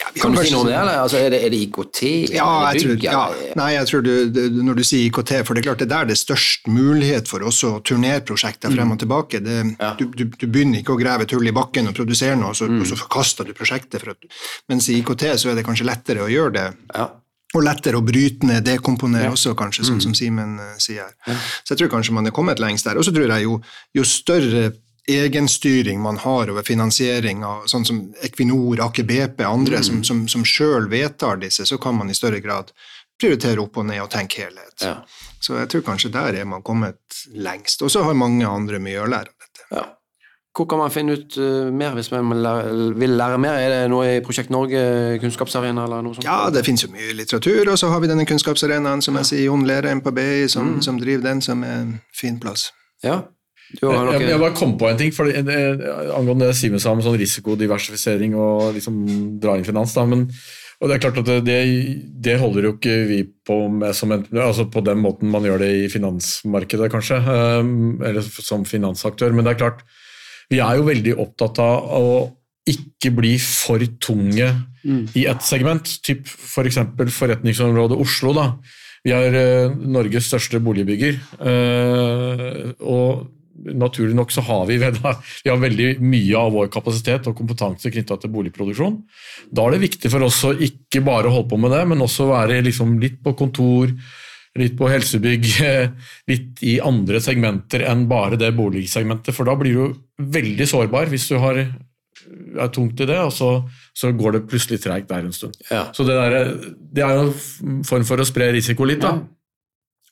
ja, 0.02 0.12
kan 0.20 0.36
du 0.36 0.42
si 0.42 0.52
noe 0.52 0.66
om 0.66 0.68
det, 0.68 0.76
eller? 0.76 1.00
Altså, 1.00 1.22
er, 1.24 1.32
det, 1.32 1.42
er 1.48 1.56
det 1.56 1.64
IKT? 1.64 2.04
Ja, 2.36 2.52
jeg 2.76 2.84
tror, 2.84 3.00
ja. 3.08 3.24
Nei, 3.62 3.72
jeg 3.78 3.90
tror 3.92 4.04
du, 4.04 4.14
når 4.60 4.82
du 4.82 4.86
sier 4.92 5.08
IKT, 5.08 5.36
for 5.48 5.56
det 5.56 5.64
er 5.64 5.70
klart 5.70 5.84
det 5.84 5.88
er 5.88 5.96
der 5.96 6.12
det 6.12 6.20
er 6.20 6.24
størst 6.26 6.68
mulighet 6.68 7.32
for 7.32 7.48
oss 7.48 7.64
å 7.64 7.78
turnere 7.88 8.20
prosjekter 8.28 8.68
frem 8.68 8.92
og 8.92 9.00
mm. 9.00 9.04
tilbake. 9.08 9.46
Det, 9.48 9.60
ja. 9.80 9.96
du, 9.96 10.10
du, 10.12 10.28
du, 10.28 10.48
begynner 10.48 10.84
ikke 10.84 10.98
å 10.98 11.00
grave 11.00 11.24
et 11.24 11.36
hull 11.36 11.48
i 11.48 11.56
bakken 11.56 11.88
og 11.88 11.96
produsere 11.96 12.36
noe, 12.36 12.52
og 12.52 12.60
så, 12.60 12.68
mm. 12.68 12.82
og 12.84 12.92
så 12.92 13.00
forkaster 13.00 13.48
du 13.48 13.56
prosjektet. 13.56 14.04
At, 14.12 14.42
mens 14.68 14.92
i 14.92 15.00
IKT 15.00 15.30
så 15.40 15.54
er 15.54 15.62
det 15.62 15.68
kanskje 15.68 15.88
lettere 15.88 16.28
å 16.28 16.32
gjøre 16.32 16.60
det. 16.60 16.72
Ja 16.92 17.14
og 17.56 17.66
lettere 17.66 18.00
å 18.00 18.06
bryte 18.06 18.48
ned, 18.48 18.66
dekomponere 18.68 19.32
også, 19.34 19.56
kanskje, 19.58 19.86
sånn 19.88 20.02
som 20.04 20.16
Simen 20.18 20.58
uh, 20.62 20.74
sier. 20.82 21.14
Så 21.64 21.74
jeg 21.74 21.84
tror 21.84 21.94
kanskje 21.98 22.16
man 22.18 22.30
er 22.30 22.36
kommet 22.36 22.62
lengst 22.64 22.88
der. 22.88 23.00
Og 23.00 23.08
så 23.08 23.14
tror 23.16 23.32
jeg 23.32 23.48
jo, 23.48 23.60
jo 23.96 24.08
større 24.08 24.72
egenstyring 25.08 26.02
man 26.02 26.18
har 26.18 26.50
over 26.50 26.66
finansiering 26.66 27.44
av 27.46 27.68
sånn 27.70 27.86
som 27.86 28.02
Equinor, 28.26 28.82
Aker 28.88 29.06
BP, 29.06 29.44
andre 29.46 29.82
mm. 29.82 29.86
som, 29.86 30.04
som, 30.08 30.24
som 30.32 30.46
sjøl 30.48 30.90
vedtar 30.90 31.38
disse, 31.44 31.66
så 31.70 31.78
kan 31.82 31.98
man 32.00 32.10
i 32.10 32.18
større 32.18 32.42
grad 32.42 32.72
prioritere 33.22 33.62
opp 33.62 33.78
og 33.80 33.88
ned 33.90 34.02
og 34.04 34.10
tenke 34.12 34.44
helhet. 34.44 34.76
Ja. 34.82 34.98
Så 35.40 35.60
jeg 35.60 35.70
tror 35.72 35.86
kanskje 35.86 36.12
der 36.14 36.40
er 36.42 36.50
man 36.50 36.66
kommet 36.66 37.22
lengst. 37.32 37.84
Og 37.86 37.94
så 37.94 38.04
har 38.04 38.18
mange 38.18 38.48
andre 38.50 38.82
mye 38.82 39.04
å 39.04 39.10
lære 39.10 39.32
av 39.32 39.46
dette. 39.46 39.68
Ja. 39.70 39.86
Hvor 40.56 40.68
kan 40.72 40.80
man 40.80 40.92
finne 40.94 41.18
ut 41.18 41.36
uh, 41.36 41.68
mer 41.76 41.98
hvis 41.98 42.12
man 42.14 42.30
vil 42.96 43.16
lære 43.20 43.40
mer? 43.44 43.60
Er 43.60 43.74
det 43.74 43.92
noe 43.92 44.08
i 44.08 44.22
Prosjekt 44.24 44.54
Norge, 44.54 44.80
kunnskapsarena 45.20 45.84
eller 45.84 46.06
noe 46.06 46.16
sånt? 46.16 46.28
Ja, 46.28 46.48
det 46.54 46.64
finnes 46.64 46.86
jo 46.86 46.92
mye 46.94 47.12
litteratur, 47.18 47.74
og 47.74 47.80
så 47.82 47.92
har 47.92 48.00
vi 48.00 48.12
denne 48.12 48.28
kunnskapsarenaen 48.30 49.04
som 49.04 49.20
jeg 49.20 49.32
sier, 49.32 49.46
Jon 49.50 49.68
Lere, 49.68 49.92
på 50.00 50.16
som, 50.48 50.78
mm. 50.78 50.82
som, 50.86 51.00
driver 51.02 51.28
den, 51.28 51.42
som 51.44 51.64
er 51.68 51.80
en 51.82 51.96
fin 52.16 52.40
plass. 52.40 52.70
Ja. 53.04 53.26
Jeg, 53.82 54.22
jeg, 54.22 54.40
bare 54.40 54.56
kom 54.56 54.78
på 54.78 54.88
en 54.88 55.00
ting 55.00 55.12
for 55.12 55.28
det, 55.28 55.42
angående 56.14 56.48
det 56.52 56.56
Simen 56.56 56.80
sa 56.80 56.94
om 56.94 57.02
sånn 57.04 57.18
risikodiversifisering 57.20 58.36
og 58.38 58.76
liksom 58.78 59.02
dra 59.42 59.58
inn 59.58 59.66
finans. 59.68 59.96
Da, 59.98 60.06
men, 60.08 60.28
og 60.80 60.88
Det 60.88 60.96
er 60.96 61.04
klart 61.04 61.20
at 61.24 61.32
det, 61.48 61.60
det, 62.24 62.38
holder 62.40 62.70
jo 62.70 62.74
ikke 62.78 62.96
vi 63.10 63.20
på 63.48 63.58
med 63.74 63.96
som 63.98 64.14
en, 64.16 64.24
altså 64.40 64.68
på 64.72 64.84
den 64.86 65.02
måten 65.04 65.32
man 65.34 65.44
gjør 65.48 65.66
det 65.66 65.72
i 65.82 65.86
finansmarkedet, 65.92 66.92
kanskje, 66.94 67.20
um, 67.26 68.04
eller 68.06 68.24
som 68.24 68.64
finansaktør. 68.70 69.36
Men 69.36 69.48
det 69.48 69.56
er 69.56 69.64
klart, 69.66 69.84
vi 70.52 70.62
er 70.62 70.80
jo 70.80 70.88
veldig 70.88 71.16
opptatt 71.22 71.62
av 71.64 71.94
å 72.00 72.08
ikke 72.66 73.12
bli 73.14 73.36
for 73.42 73.82
tunge 74.02 74.48
mm. 74.82 75.04
i 75.18 75.28
ett 75.30 75.46
segment. 75.46 76.00
Typ 76.06 76.26
F.eks. 76.26 76.82
For 76.98 77.14
forretningsområdet 77.20 78.00
Oslo. 78.02 78.34
Da. 78.38 78.50
Vi 79.06 79.14
er 79.14 79.38
uh, 79.38 79.78
Norges 79.96 80.32
største 80.32 80.62
boligbygger. 80.66 81.20
Uh, 81.38 82.74
og 82.82 83.28
naturlig 83.56 84.16
nok 84.18 84.34
så 84.34 84.44
har 84.46 84.66
vi, 84.68 84.78
vi 84.82 85.50
har 85.50 85.62
veldig 85.62 85.90
mye 86.04 86.40
av 86.40 86.52
vår 86.58 86.68
kapasitet 86.74 87.30
og 87.30 87.38
kompetanse 87.38 87.92
knytta 87.94 88.18
til 88.20 88.34
boligproduksjon. 88.34 88.98
Da 89.48 89.66
er 89.66 89.76
det 89.76 89.86
viktig 89.86 90.12
for 90.12 90.26
oss 90.28 90.42
å 90.48 90.54
ikke 90.54 91.04
bare 91.06 91.32
holde 91.32 91.54
på 91.54 91.60
med 91.62 91.74
det, 91.74 91.86
men 91.92 92.04
også 92.04 92.28
være 92.34 92.64
liksom 92.66 92.98
litt 93.02 93.22
på 93.24 93.36
kontor, 93.38 93.94
litt 94.60 94.78
på 94.80 94.90
helsebygg, 94.90 95.48
litt 96.32 96.64
i 96.64 96.78
andre 96.84 97.22
segmenter 97.24 97.86
enn 97.90 98.06
bare 98.12 98.40
det 98.40 98.54
boligsegmentet. 98.56 99.36
For 99.36 99.48
da 99.48 99.58
blir 99.60 99.76
du 99.76 100.00
veldig 100.38 100.68
sårbar 100.70 101.12
hvis 101.12 101.28
du 101.32 101.38
har, 101.44 101.60
er 101.60 102.74
tungt 102.74 103.02
i 103.04 103.10
det, 103.10 103.20
og 103.20 103.34
så, 103.36 103.52
så 103.96 104.14
går 104.16 104.38
det 104.38 104.46
plutselig 104.50 104.82
treigt 104.86 105.12
der 105.12 105.28
en 105.28 105.36
stund. 105.36 105.58
Ja. 105.70 105.88
Så 105.96 106.08
det, 106.08 106.18
der, 106.18 106.52
det, 106.72 107.04
er 107.04 107.20
jo 107.20 107.30
en 107.30 107.84
form 107.88 108.08
for 108.08 108.22
å 108.22 108.28
spre 108.28 108.52
risiko 108.56 108.88
litt, 108.88 109.04
da. 109.04 109.18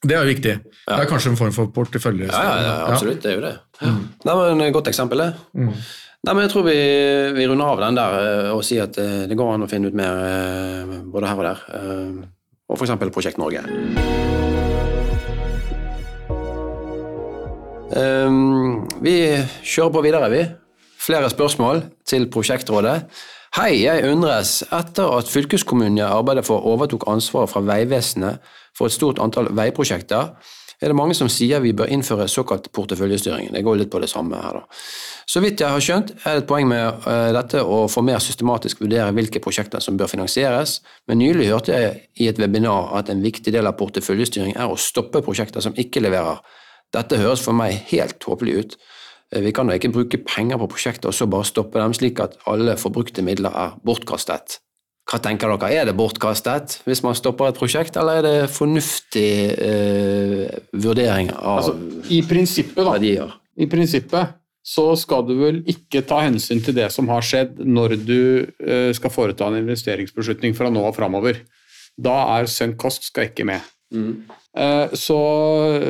Det 0.04 0.16
er 0.18 0.26
jo 0.26 0.34
viktig. 0.34 0.54
Ja. 0.84 0.98
Det 0.98 1.02
er 1.06 1.08
kanskje 1.08 1.32
en 1.32 1.40
form 1.40 1.54
for 1.56 1.72
portefølje. 1.72 2.28
Ja, 2.28 2.56
ja, 2.60 2.72
absolutt. 2.92 3.22
Det 3.24 3.32
er 3.32 3.38
jo 3.38 3.44
det. 3.46 3.54
Mm. 3.80 4.02
Nei, 4.28 4.34
men 4.60 4.74
Godt 4.76 4.90
eksempel, 4.92 5.24
det. 5.24 5.30
Mm. 5.56 5.72
Nei, 6.24 6.34
men 6.34 6.46
Jeg 6.46 6.52
tror 6.54 6.66
vi, 6.68 6.76
vi, 7.36 7.46
runder 7.48 7.72
av 7.72 7.82
den 7.84 7.98
der 8.00 8.18
eh, 8.20 8.50
og 8.52 8.64
sier 8.68 8.86
at 8.88 9.00
eh, 9.00 9.24
det 9.28 9.36
går 9.40 9.56
an 9.56 9.66
å 9.66 9.70
finne 9.72 9.92
ut 9.92 9.96
mer 9.96 10.20
eh, 10.24 10.94
både 11.12 11.32
her 11.32 11.40
og 11.40 11.48
der. 11.48 11.64
Og 12.70 12.80
f.eks. 12.80 12.96
Prosjekt 13.14 13.40
Norge. 13.42 13.64
Um, 17.94 18.88
vi 19.06 19.18
kjører 19.62 19.94
på 19.94 20.02
videre, 20.02 20.30
vi. 20.34 20.44
Flere 21.04 21.30
spørsmål 21.30 21.84
til 22.08 22.30
prosjektrådet. 22.32 23.04
Hei, 23.54 23.84
jeg 23.84 24.08
undres. 24.10 24.64
Etter 24.74 25.12
at 25.18 25.30
fylkeskommunen 25.30 26.00
jeg 26.00 26.10
arbeider 26.10 26.46
for 26.48 26.66
overtok 26.66 27.04
ansvaret 27.12 27.52
fra 27.52 27.62
Vegvesenet 27.68 28.40
for 28.74 28.90
et 28.90 28.96
stort 28.96 29.20
antall 29.22 29.52
veiprosjekter, 29.54 30.32
er 30.84 30.92
det 30.92 30.98
mange 30.98 31.16
som 31.18 31.30
sier 31.32 31.62
vi 31.64 31.74
bør 31.76 31.92
innføre 31.94 32.28
såkalt 32.32 32.70
porteføljestyring. 32.76 33.52
Det 33.56 33.64
går 33.66 33.80
litt 33.80 33.92
på 33.94 34.02
det 34.04 34.10
samme 34.12 34.40
her, 34.40 34.60
da. 34.60 34.82
Så 35.30 35.40
vidt 35.40 35.62
jeg 35.64 35.72
har 35.72 35.84
skjønt, 35.84 36.12
er 36.26 36.36
det 36.36 36.44
et 36.44 36.50
poeng 36.50 36.68
med 36.68 37.06
uh, 37.06 37.30
dette 37.36 37.62
å 37.64 37.86
få 37.92 38.04
mer 38.04 38.20
systematisk 38.24 38.82
vurdere 38.84 39.14
hvilke 39.16 39.40
prosjekter 39.44 39.84
som 39.84 39.96
bør 40.00 40.12
finansieres, 40.12 40.82
men 41.08 41.22
nylig 41.24 41.48
hørte 41.54 41.78
jeg 41.78 41.94
i 42.20 42.28
et 42.28 42.42
webinar 42.42 42.92
at 43.00 43.12
en 43.14 43.24
viktig 43.24 43.54
del 43.56 43.70
av 43.70 43.78
porteføljestyring 43.80 44.58
er 44.58 44.68
å 44.68 44.80
stoppe 44.80 45.24
prosjekter 45.24 45.64
som 45.64 45.78
ikke 45.80 46.04
leverer. 46.04 46.44
Dette 46.94 47.22
høres 47.22 47.42
for 47.46 47.56
meg 47.58 47.80
helt 47.94 48.20
tåpelig 48.22 48.58
ut. 48.60 48.78
Eh, 49.34 49.42
vi 49.42 49.54
kan 49.56 49.70
da 49.70 49.78
ikke 49.80 49.94
bruke 49.94 50.20
penger 50.28 50.60
på 50.62 50.70
prosjekter 50.76 51.10
og 51.10 51.18
så 51.18 51.30
bare 51.30 51.48
stoppe 51.48 51.80
dem, 51.80 51.96
slik 51.96 52.22
at 52.24 52.36
alle 52.50 52.76
forbrukte 52.80 53.26
midler 53.26 53.56
er 53.56 53.80
bortkastet. 53.88 54.60
Hva 55.10 55.20
tenker 55.20 55.52
dere, 55.52 55.72
er 55.76 55.90
det 55.90 55.96
bortkastet 55.98 56.78
hvis 56.88 57.04
man 57.04 57.18
stopper 57.18 57.52
et 57.52 57.58
prosjekt, 57.60 57.98
eller 58.00 58.22
er 58.22 58.24
det 58.26 58.52
fornuftig 58.54 59.32
eh, 59.52 60.46
vurdering 60.80 61.34
av 61.36 61.60
altså, 61.60 61.76
i 62.08 62.22
prinsippet, 62.28 62.80
da, 62.80 62.94
verdier? 62.96 63.36
I 63.60 63.68
prinsippet 63.70 64.40
så 64.64 64.86
skal 64.96 65.26
du 65.28 65.36
vel 65.42 65.60
ikke 65.70 66.06
ta 66.08 66.22
hensyn 66.24 66.64
til 66.64 66.78
det 66.78 66.88
som 66.96 67.10
har 67.12 67.26
skjedd 67.26 67.60
når 67.68 67.98
du 68.00 68.22
eh, 68.64 68.92
skal 68.96 69.12
foreta 69.12 69.50
en 69.50 69.60
investeringsbeslutning 69.60 70.56
fra 70.56 70.72
nå 70.72 70.86
og 70.88 70.96
framover. 70.96 71.42
Da 72.00 72.16
er 72.38 72.48
sunk 72.50 72.80
cost 72.82 73.10
skal 73.10 73.28
ikke 73.28 73.46
med. 73.52 73.60
Mm. 73.94 74.24
Eh, 74.58 74.94
så 74.94 75.18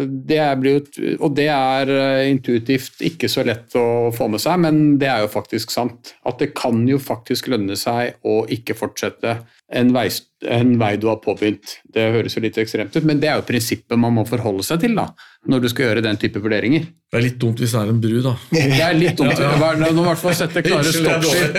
det 0.07 0.59
blir 0.59 0.77
jo 0.77 1.15
Og 1.25 1.33
det 1.35 1.49
er 1.51 1.89
eh, 1.91 2.29
intuitivt 2.31 3.01
ikke 3.03 3.27
så 3.31 3.43
lett 3.43 3.75
å 3.75 4.11
få 4.15 4.29
med 4.31 4.39
seg, 4.43 4.59
men 4.63 4.97
det 4.99 5.09
er 5.11 5.25
jo 5.25 5.31
faktisk 5.31 5.71
sant. 5.73 6.13
At 6.27 6.39
det 6.39 6.53
kan 6.55 6.87
jo 6.87 6.99
faktisk 7.01 7.51
lønne 7.51 7.75
seg 7.79 8.15
å 8.23 8.43
ikke 8.51 8.77
fortsette 8.79 9.37
en 9.73 9.91
vei, 9.95 10.05
en 10.47 10.79
vei 10.79 10.93
du 11.01 11.07
har 11.09 11.19
påbegynt. 11.23 11.77
Det 11.91 12.11
høres 12.15 12.37
jo 12.37 12.43
litt 12.43 12.59
ekstremt 12.61 12.95
ut, 12.95 13.03
men 13.07 13.19
det 13.19 13.31
er 13.31 13.41
jo 13.41 13.47
prinsippet 13.47 13.99
man 13.99 14.15
må 14.15 14.23
forholde 14.29 14.63
seg 14.67 14.83
til 14.83 14.95
da, 14.95 15.09
når 15.49 15.63
du 15.63 15.69
skal 15.71 15.89
gjøre 15.89 16.05
den 16.05 16.19
type 16.21 16.39
vurderinger. 16.43 16.87
Det 17.11 17.19
er 17.19 17.25
litt 17.27 17.39
dumt 17.41 17.59
hvis 17.59 17.73
det 17.73 17.81
er 17.81 17.93
en 17.93 18.03
bru, 18.03 18.17
da. 18.23 18.35
Det 18.53 18.83
er 18.85 18.99
litt 18.99 19.17
dumt. 19.19 19.39
Ja, 19.39 19.55
ja. 19.57 19.73
Nå 19.83 20.03
i 20.03 20.07
hvert 20.07 20.23
fall 20.23 20.37
sette 20.37 20.63
klare 20.65 20.93
stoppskilt. 20.93 21.57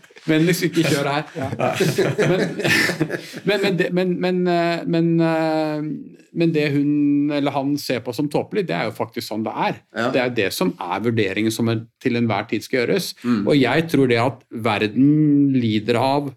Vennligst 0.28 0.66
ikke 0.66 0.84
kjør 0.84 1.08
her. 1.08 1.24
Men, 3.48 3.64
men, 3.96 4.10
men, 4.20 4.42
men, 4.90 5.06
men, 5.16 6.52
det 6.54 6.66
hun 6.74 7.32
eller 7.34 7.54
han 7.54 7.72
ser 7.80 8.02
på 8.04 8.12
som 8.16 8.28
tåpelig, 8.32 8.66
det 8.68 8.76
er 8.76 8.90
jo 8.90 8.96
faktisk 8.96 9.26
sånn 9.30 9.46
det 9.46 9.54
er. 9.54 9.80
Ja. 9.96 10.10
Det 10.14 10.22
er 10.22 10.34
det 10.36 10.50
som 10.56 10.74
er 10.76 11.00
vurderingen 11.06 11.54
som 11.54 11.70
til 12.02 12.20
enhver 12.20 12.48
tid 12.50 12.66
skal 12.66 12.82
gjøres. 12.82 13.14
Mm. 13.24 13.42
Og 13.46 13.56
jeg 13.56 13.88
tror 13.92 14.12
det 14.12 14.20
at 14.22 14.44
verden 14.68 15.10
lider 15.56 16.00
av 16.00 16.30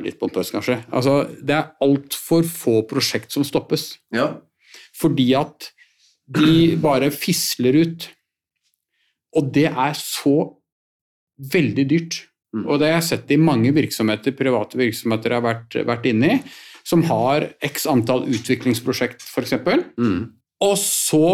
Litt 0.00 0.16
pompøst, 0.16 0.54
kanskje. 0.54 0.78
Altså, 0.88 1.18
det 1.44 1.52
er 1.52 1.74
altfor 1.84 2.46
få 2.48 2.78
prosjekt 2.88 3.34
som 3.34 3.44
stoppes. 3.44 3.90
Ja. 4.14 4.30
Fordi 4.96 5.26
at 5.36 5.68
de 6.32 6.78
bare 6.80 7.10
fisler 7.12 7.76
ut. 7.82 8.08
Og 9.36 9.50
det 9.52 9.68
er 9.68 9.92
så 9.98 10.36
veldig 11.52 11.84
dyrt. 11.90 12.18
Mm. 12.52 12.66
Og 12.66 12.78
det 12.80 12.90
har 12.90 13.00
jeg 13.00 13.08
sett 13.08 13.32
i 13.32 13.40
mange 13.40 13.72
virksomheter, 13.74 14.36
private 14.36 14.78
virksomheter 14.80 15.32
jeg 15.32 15.40
har 15.40 15.46
vært, 15.46 15.78
vært 15.88 16.06
inne 16.10 16.34
i, 16.34 16.38
som 16.84 17.04
har 17.08 17.48
x 17.64 17.86
antall 17.90 18.26
utviklingsprosjekt, 18.28 19.24
f.eks. 19.24 19.56
Mm. 19.96 20.22
Og 20.62 20.78
så 20.80 21.26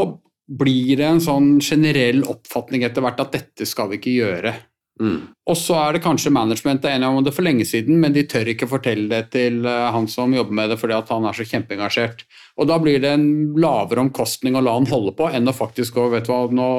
blir 0.49 0.97
det 1.01 1.07
en 1.09 1.21
sånn 1.21 1.57
generell 1.61 2.23
oppfatning 2.29 2.87
etter 2.87 3.05
hvert 3.05 3.21
at 3.21 3.35
dette 3.35 3.69
skal 3.69 3.91
vi 3.91 3.99
ikke 4.01 4.17
gjøre. 4.17 4.55
Mm. 4.99 5.19
Og 5.47 5.57
så 5.57 5.77
er 5.79 5.95
det 5.95 6.03
kanskje 6.03 6.33
managementet 6.35 6.91
enig 6.91 7.07
om 7.07 7.23
det 7.23 7.33
for 7.37 7.47
lenge 7.47 7.67
siden, 7.69 8.01
men 8.03 8.15
de 8.15 8.25
tør 8.27 8.49
ikke 8.51 8.69
fortelle 8.71 9.07
det 9.13 9.31
til 9.35 9.61
eh, 9.69 9.91
han 9.95 10.09
som 10.11 10.33
jobber 10.35 10.57
med 10.59 10.73
det 10.73 10.79
fordi 10.81 10.97
at 10.97 11.13
han 11.15 11.29
er 11.29 11.37
så 11.39 11.47
kjempeengasjert. 11.47 12.25
Og 12.59 12.71
da 12.71 12.81
blir 12.83 12.99
det 13.03 13.13
en 13.15 13.29
lavere 13.61 14.03
omkostning 14.03 14.59
å 14.59 14.65
la 14.65 14.75
han 14.75 14.89
holde 14.91 15.15
på 15.19 15.31
enn 15.31 15.51
å 15.51 15.55
faktisk 15.55 16.01
gå 16.01 16.09
vet 16.17 16.27
du 16.27 16.33
hva, 16.33 16.41
nå 16.51 16.71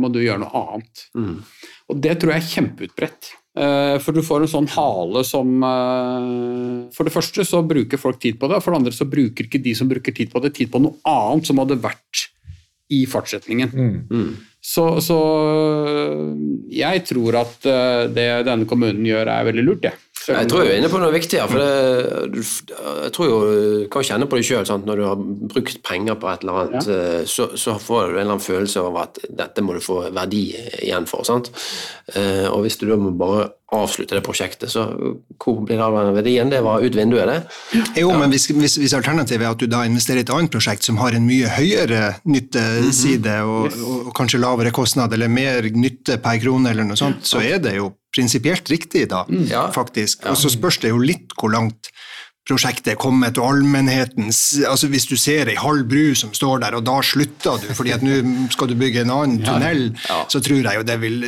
må 0.00 0.12
du 0.12 0.20
gjøre 0.20 0.42
noe 0.44 0.64
annet. 0.74 1.06
Mm. 1.16 1.38
Og 1.92 2.04
det 2.04 2.18
tror 2.20 2.34
jeg 2.34 2.44
er 2.44 2.52
kjempeutbredt. 2.52 3.32
Eh, 3.54 3.96
for 4.02 4.16
du 4.16 4.18
får 4.26 4.44
en 4.44 4.50
sånn 4.50 4.66
hale 4.74 5.20
som 5.22 5.62
eh, 5.62 6.88
For 6.90 7.06
det 7.06 7.12
første 7.14 7.44
så 7.46 7.60
bruker 7.62 8.00
folk 8.02 8.18
tid 8.18 8.40
på 8.40 8.48
det, 8.50 8.58
og 8.58 8.64
for 8.64 8.74
det 8.74 8.80
andre 8.82 8.94
så 8.96 9.06
bruker 9.06 9.46
ikke 9.46 9.62
de 9.62 9.76
som 9.78 9.90
bruker 9.90 10.16
tid 10.16 10.32
på 10.32 10.42
det, 10.42 10.56
tid 10.56 10.72
på 10.72 10.80
noe 10.82 10.98
annet 11.06 11.46
som 11.46 11.62
hadde 11.62 11.78
vært 11.82 12.24
i 12.92 13.04
fartsretningen. 13.08 13.70
Mm. 13.70 13.94
Mm. 14.10 14.32
Så, 14.64 14.84
så, 15.04 15.18
jeg 16.72 17.04
tror 17.06 17.38
at 17.44 17.68
eh, 17.68 18.02
det 18.16 18.28
denne 18.48 18.66
kommunen 18.68 19.06
gjør 19.06 19.30
er 19.30 19.46
veldig 19.50 19.64
lurt, 19.68 19.84
det. 19.86 19.94
Jeg 20.28 20.48
tror 20.48 20.64
du 20.64 20.70
er 20.70 20.78
inne 20.78 20.90
på 20.92 21.00
noe 21.02 21.12
viktig 21.12 21.40
her. 21.40 21.50
for 21.50 21.60
det, 21.60 22.44
Jeg 23.04 23.12
tror 23.16 23.28
jo, 23.28 23.38
du 23.44 23.88
kan 23.92 24.06
kjenne 24.06 24.28
på 24.30 24.38
det 24.40 24.46
sjøl. 24.48 24.70
Når 24.84 25.00
du 25.00 25.04
har 25.04 25.24
brukt 25.54 25.82
penger 25.84 26.16
på 26.20 26.30
et 26.30 26.44
eller 26.44 26.60
annet, 26.62 26.88
ja. 26.88 27.00
Eh, 27.20 27.24
så, 27.28 27.50
så, 27.60 27.76
får 27.80 28.00
du 28.06 28.14
en 28.14 28.20
eller 28.22 28.34
annen 28.36 28.44
følelse 28.44 28.84
av 28.84 29.00
at 29.02 29.20
dette 29.28 29.64
må 29.64 29.76
du 29.76 29.82
få 29.84 30.00
verdi 30.14 30.46
igjen 30.80 31.08
for. 31.10 31.26
sant? 31.28 31.52
Eh, 32.14 32.46
og 32.48 32.64
hvis 32.64 32.80
du 32.80 32.88
da 32.88 32.98
må 33.00 33.12
bare 33.18 33.50
avslutte 33.76 34.16
det 34.16 34.22
prosjektet, 34.24 34.70
så 34.72 34.86
hvor 35.40 35.60
blir 35.64 35.80
det 35.80 35.88
den 35.94 36.14
verdien? 36.16 36.52
Det 36.52 36.60
var 36.64 36.84
ut 36.84 36.96
vinduet, 36.96 37.26
det. 37.28 37.82
Jo, 38.00 38.10
ja. 38.10 38.18
men 38.20 38.32
hvis, 38.34 38.46
hvis, 38.50 38.78
hvis, 38.80 38.94
alternativet 38.96 39.46
er 39.46 39.54
at 39.54 39.60
du 39.60 39.66
da 39.70 39.84
investerer 39.88 40.22
i 40.22 40.26
et 40.26 40.32
annet 40.34 40.52
prosjekt 40.54 40.86
som 40.86 41.00
har 41.02 41.16
en 41.16 41.26
mye 41.26 41.50
høyere 41.56 42.14
nytteside, 42.24 43.36
mm 43.40 43.44
-hmm. 43.44 43.50
og, 43.50 43.72
og, 43.72 44.06
og, 44.08 44.14
kanskje 44.16 44.40
lavere 44.40 44.70
kostnad 44.70 45.12
eller 45.12 45.28
mer 45.28 45.70
nytte 45.72 46.18
per 46.18 46.38
krone, 46.38 46.70
eller 46.70 46.84
noe 46.84 46.96
sånt, 46.96 47.26
så 47.26 47.40
er 47.40 47.58
det 47.58 47.76
jo 47.76 47.92
prinsipielt 48.14 48.70
riktig, 48.70 49.08
da, 49.10 49.24
mm. 49.28 49.72
faktisk. 49.72 50.26
Og 50.30 50.36
så 50.36 50.50
spørs 50.50 50.78
det 50.78 50.88
jo 50.94 50.98
litt 50.98 51.34
hvor 51.40 51.50
langt 51.50 51.90
prosjektet 52.44 52.98
kommet, 53.00 53.38
og 53.40 53.54
allmennhetens 53.54 54.40
altså 54.68 54.88
Hvis 54.92 55.06
du 55.08 55.14
ser 55.20 55.48
ei 55.48 55.56
halv 55.56 55.86
bru 55.88 56.12
som 56.18 56.32
står 56.36 56.60
der, 56.66 56.76
og 56.76 56.84
da 56.84 56.98
slutter 57.04 57.60
du 57.62 57.70
fordi 57.76 57.94
at 57.96 58.04
nå 58.04 58.48
skal 58.52 58.68
du 58.68 58.76
bygge 58.78 59.04
en 59.04 59.12
annen 59.14 59.40
tunnel, 59.44 59.86
ja. 60.04 60.18
så 60.28 60.42
tror 60.44 60.60
jeg 60.60 60.80
jo 60.80 60.84
det 60.84 60.98
vil, 61.00 61.22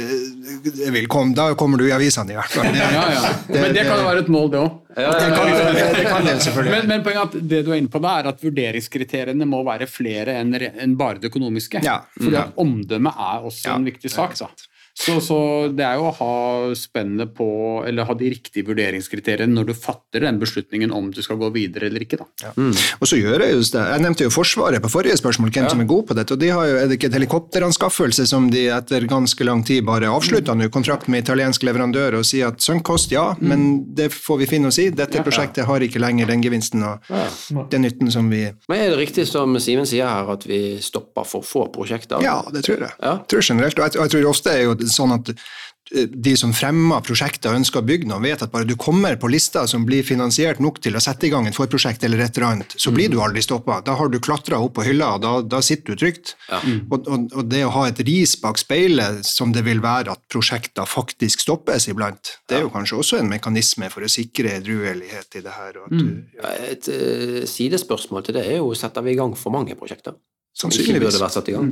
det 0.66 0.90
vil 0.92 1.08
komme 1.10 1.36
Da 1.36 1.48
kommer 1.58 1.80
du 1.80 1.86
i 1.88 1.94
avisene, 1.96 2.34
i 2.34 2.38
hvert 2.38 2.52
fall. 2.52 2.68
Det, 2.68 2.82
ja, 2.82 3.06
ja. 3.14 3.32
Det, 3.48 3.62
men 3.62 3.76
det 3.76 3.86
kan 3.88 4.02
jo 4.02 4.10
være 4.10 4.24
et 4.26 4.30
mål, 4.36 4.50
det 4.52 4.60
òg. 4.60 4.82
Det, 4.96 5.04
kan, 5.04 5.50
det, 5.76 6.04
kan 6.08 6.28
selvfølgelig. 6.40 6.72
Men, 6.72 6.86
men 6.88 7.02
poenget 7.04 7.26
at 7.26 7.48
det 7.50 7.58
du 7.66 7.72
er 7.72 7.80
inne 7.82 7.92
på 7.92 8.00
da, 8.00 8.14
er 8.20 8.30
at 8.30 8.44
vurderingskriteriene 8.44 9.48
må 9.48 9.60
være 9.66 9.88
flere 9.90 10.38
enn, 10.40 10.96
bare 10.96 11.20
det 11.20 11.28
økonomiske. 11.32 11.84
Ja. 11.84 11.98
Fordi 12.16 12.38
at 12.40 12.56
omdømme 12.60 13.12
er 13.12 13.44
også 13.50 13.76
en 13.76 13.88
viktig 13.88 14.12
sak. 14.12 14.36
Da. 14.40 14.48
Så, 14.96 15.18
så, 15.20 15.38
det 15.76 15.84
er 15.84 15.98
jo 15.98 16.06
å 16.08 16.12
ha 16.16 16.34
spennet 16.78 17.34
på, 17.36 17.46
eller 17.84 18.06
ha 18.08 18.14
de 18.16 18.30
riktige 18.32 18.64
vurderingskriteriene 18.64 19.52
når 19.52 19.68
du 19.68 19.72
fatter 19.76 20.24
den 20.24 20.38
beslutningen 20.40 20.94
om 20.94 21.10
du 21.12 21.20
skal 21.20 21.36
gå 21.36 21.50
videre 21.52 21.90
eller 21.90 22.06
ikke. 22.06 22.22
Ja. 22.40 22.54
Mm. 22.56 22.72
Og 22.72 23.10
så 23.10 23.18
gjør 23.20 23.44
Jeg 23.44 23.58
jo 23.58 23.66
det. 23.74 23.82
Jeg 23.92 24.04
nevnte 24.06 24.24
jo 24.24 24.32
Forsvaret 24.32 24.80
på 24.80 24.90
forrige 24.92 25.18
spørsmål, 25.20 25.52
hvem 25.52 25.66
ja. 25.68 25.72
som 25.74 25.82
er 25.84 25.88
god 25.90 26.06
på 26.08 26.16
dette. 26.16 26.32
og 26.32 26.40
de 26.40 26.48
har 26.48 26.64
jo, 26.70 26.78
Er 26.80 26.88
det 26.88 26.96
ikke 26.96 27.10
et 27.10 27.18
helikopteranskaffelse 27.18 28.24
som 28.30 28.48
de 28.52 28.64
etter 28.72 29.04
ganske 29.10 29.44
lang 29.44 29.62
tid 29.68 29.84
bare 29.84 30.08
avslutta 30.08 30.56
nå, 30.56 30.70
kontrakt 30.72 31.10
med 31.12 31.26
italiensk 31.26 31.68
leverandør, 31.68 32.16
og 32.22 32.24
sier 32.28 32.48
at 32.48 32.64
sunk 32.64 32.86
cost, 32.88 33.12
ja, 33.12 33.34
mm. 33.36 33.46
men 33.52 33.66
det 34.00 34.08
får 34.14 34.40
vi 34.42 34.48
finne 34.54 34.72
oss 34.72 34.80
i. 34.80 34.88
Dette 34.96 35.20
ja. 35.20 35.26
prosjektet 35.26 35.68
har 35.68 35.84
ikke 35.84 36.00
lenger 36.00 36.32
den 36.32 36.44
gevinsten 36.44 36.86
og 36.88 37.68
den 37.72 37.84
nytten 37.84 38.12
som 38.12 38.32
vi 38.32 38.46
Men 38.70 38.80
Er 38.80 38.94
det 38.94 39.00
riktig 39.02 39.28
som 39.28 39.58
Simen 39.60 39.88
sier 39.88 40.08
her, 40.08 40.32
at 40.32 40.48
vi 40.48 40.80
stopper 40.80 41.28
for 41.28 41.44
få 41.44 41.68
prosjekter? 41.74 42.24
Ja, 42.24 42.40
det 42.52 42.64
tror 42.64 42.80
jeg. 42.86 42.96
Jeg 42.96 43.24
tror 43.28 43.48
generelt, 43.52 43.78
og 43.78 43.84
jeg, 43.84 44.00
og 44.00 44.06
jeg 44.06 44.16
tror 44.16 44.30
ofte 44.32 44.56
er 44.56 44.64
jo 44.64 44.76
sånn 44.92 45.14
at 45.16 45.30
eh, 45.32 46.06
de 46.10 46.32
som 46.38 46.52
fremmer 46.56 47.02
prosjekter 47.06 47.52
og 47.52 47.60
ønsker 47.60 47.82
å 47.82 47.86
bygge 47.86 48.08
noe, 48.10 48.20
vet 48.24 48.42
at 48.42 48.52
bare 48.52 48.66
du 48.68 48.74
kommer 48.80 49.18
på 49.20 49.30
lista 49.30 49.66
som 49.70 49.86
blir 49.86 50.06
finansiert 50.06 50.60
nok 50.62 50.80
til 50.84 50.98
å 50.98 51.02
sette 51.02 51.28
i 51.28 51.32
gang 51.32 51.46
et 51.48 51.56
forprosjekt 51.56 52.04
eller 52.06 52.24
et 52.24 52.36
eller 52.36 52.48
annet, 52.48 52.76
så 52.80 52.92
blir 52.94 53.12
du 53.12 53.18
aldri 53.22 53.44
stoppa. 53.44 53.78
Da 53.86 53.96
har 53.98 54.10
du 54.12 54.18
klatra 54.22 54.60
opp 54.62 54.76
på 54.78 54.86
hylla, 54.88 55.12
og 55.16 55.24
da, 55.24 55.32
da 55.56 55.62
sitter 55.64 55.94
du 55.94 56.02
trygt. 56.04 56.34
Ja. 56.50 56.60
Mm. 56.66 56.80
Og, 56.90 57.06
og, 57.06 57.26
og, 57.32 57.42
det 57.50 57.64
å 57.66 57.72
ha 57.76 57.86
et 57.90 58.02
ris 58.08 58.36
bak 58.42 58.60
speilet, 58.60 59.22
som 59.26 59.54
det 59.54 59.64
vil 59.66 59.82
være 59.84 60.16
at 60.16 60.24
prosjekter 60.32 60.88
faktisk 60.90 61.44
stoppes 61.46 61.88
iblant, 61.92 62.36
det 62.50 62.60
er 62.60 62.66
jo 62.66 62.72
kanskje 62.74 63.00
også 63.02 63.20
en 63.20 63.30
mekanisme 63.30 63.90
for 63.92 64.06
å 64.06 64.10
sikre 64.10 64.56
edruelighet 64.60 65.38
i 65.38 65.44
det 65.44 65.54
her. 65.54 65.82
Mm. 65.90 65.98
Du, 65.98 66.40
ja. 66.40 66.54
Et 66.72 66.90
uh, 66.90 67.42
sidespørsmål 67.48 68.26
til 68.26 68.40
det 68.40 68.46
er 68.50 68.58
jo 68.60 68.72
setter 68.78 69.06
vi 69.06 69.14
i 69.14 69.20
gang 69.20 69.36
for 69.38 69.54
mange 69.54 69.78
prosjekter? 69.78 70.18
Sannsynligvis. 70.56 71.18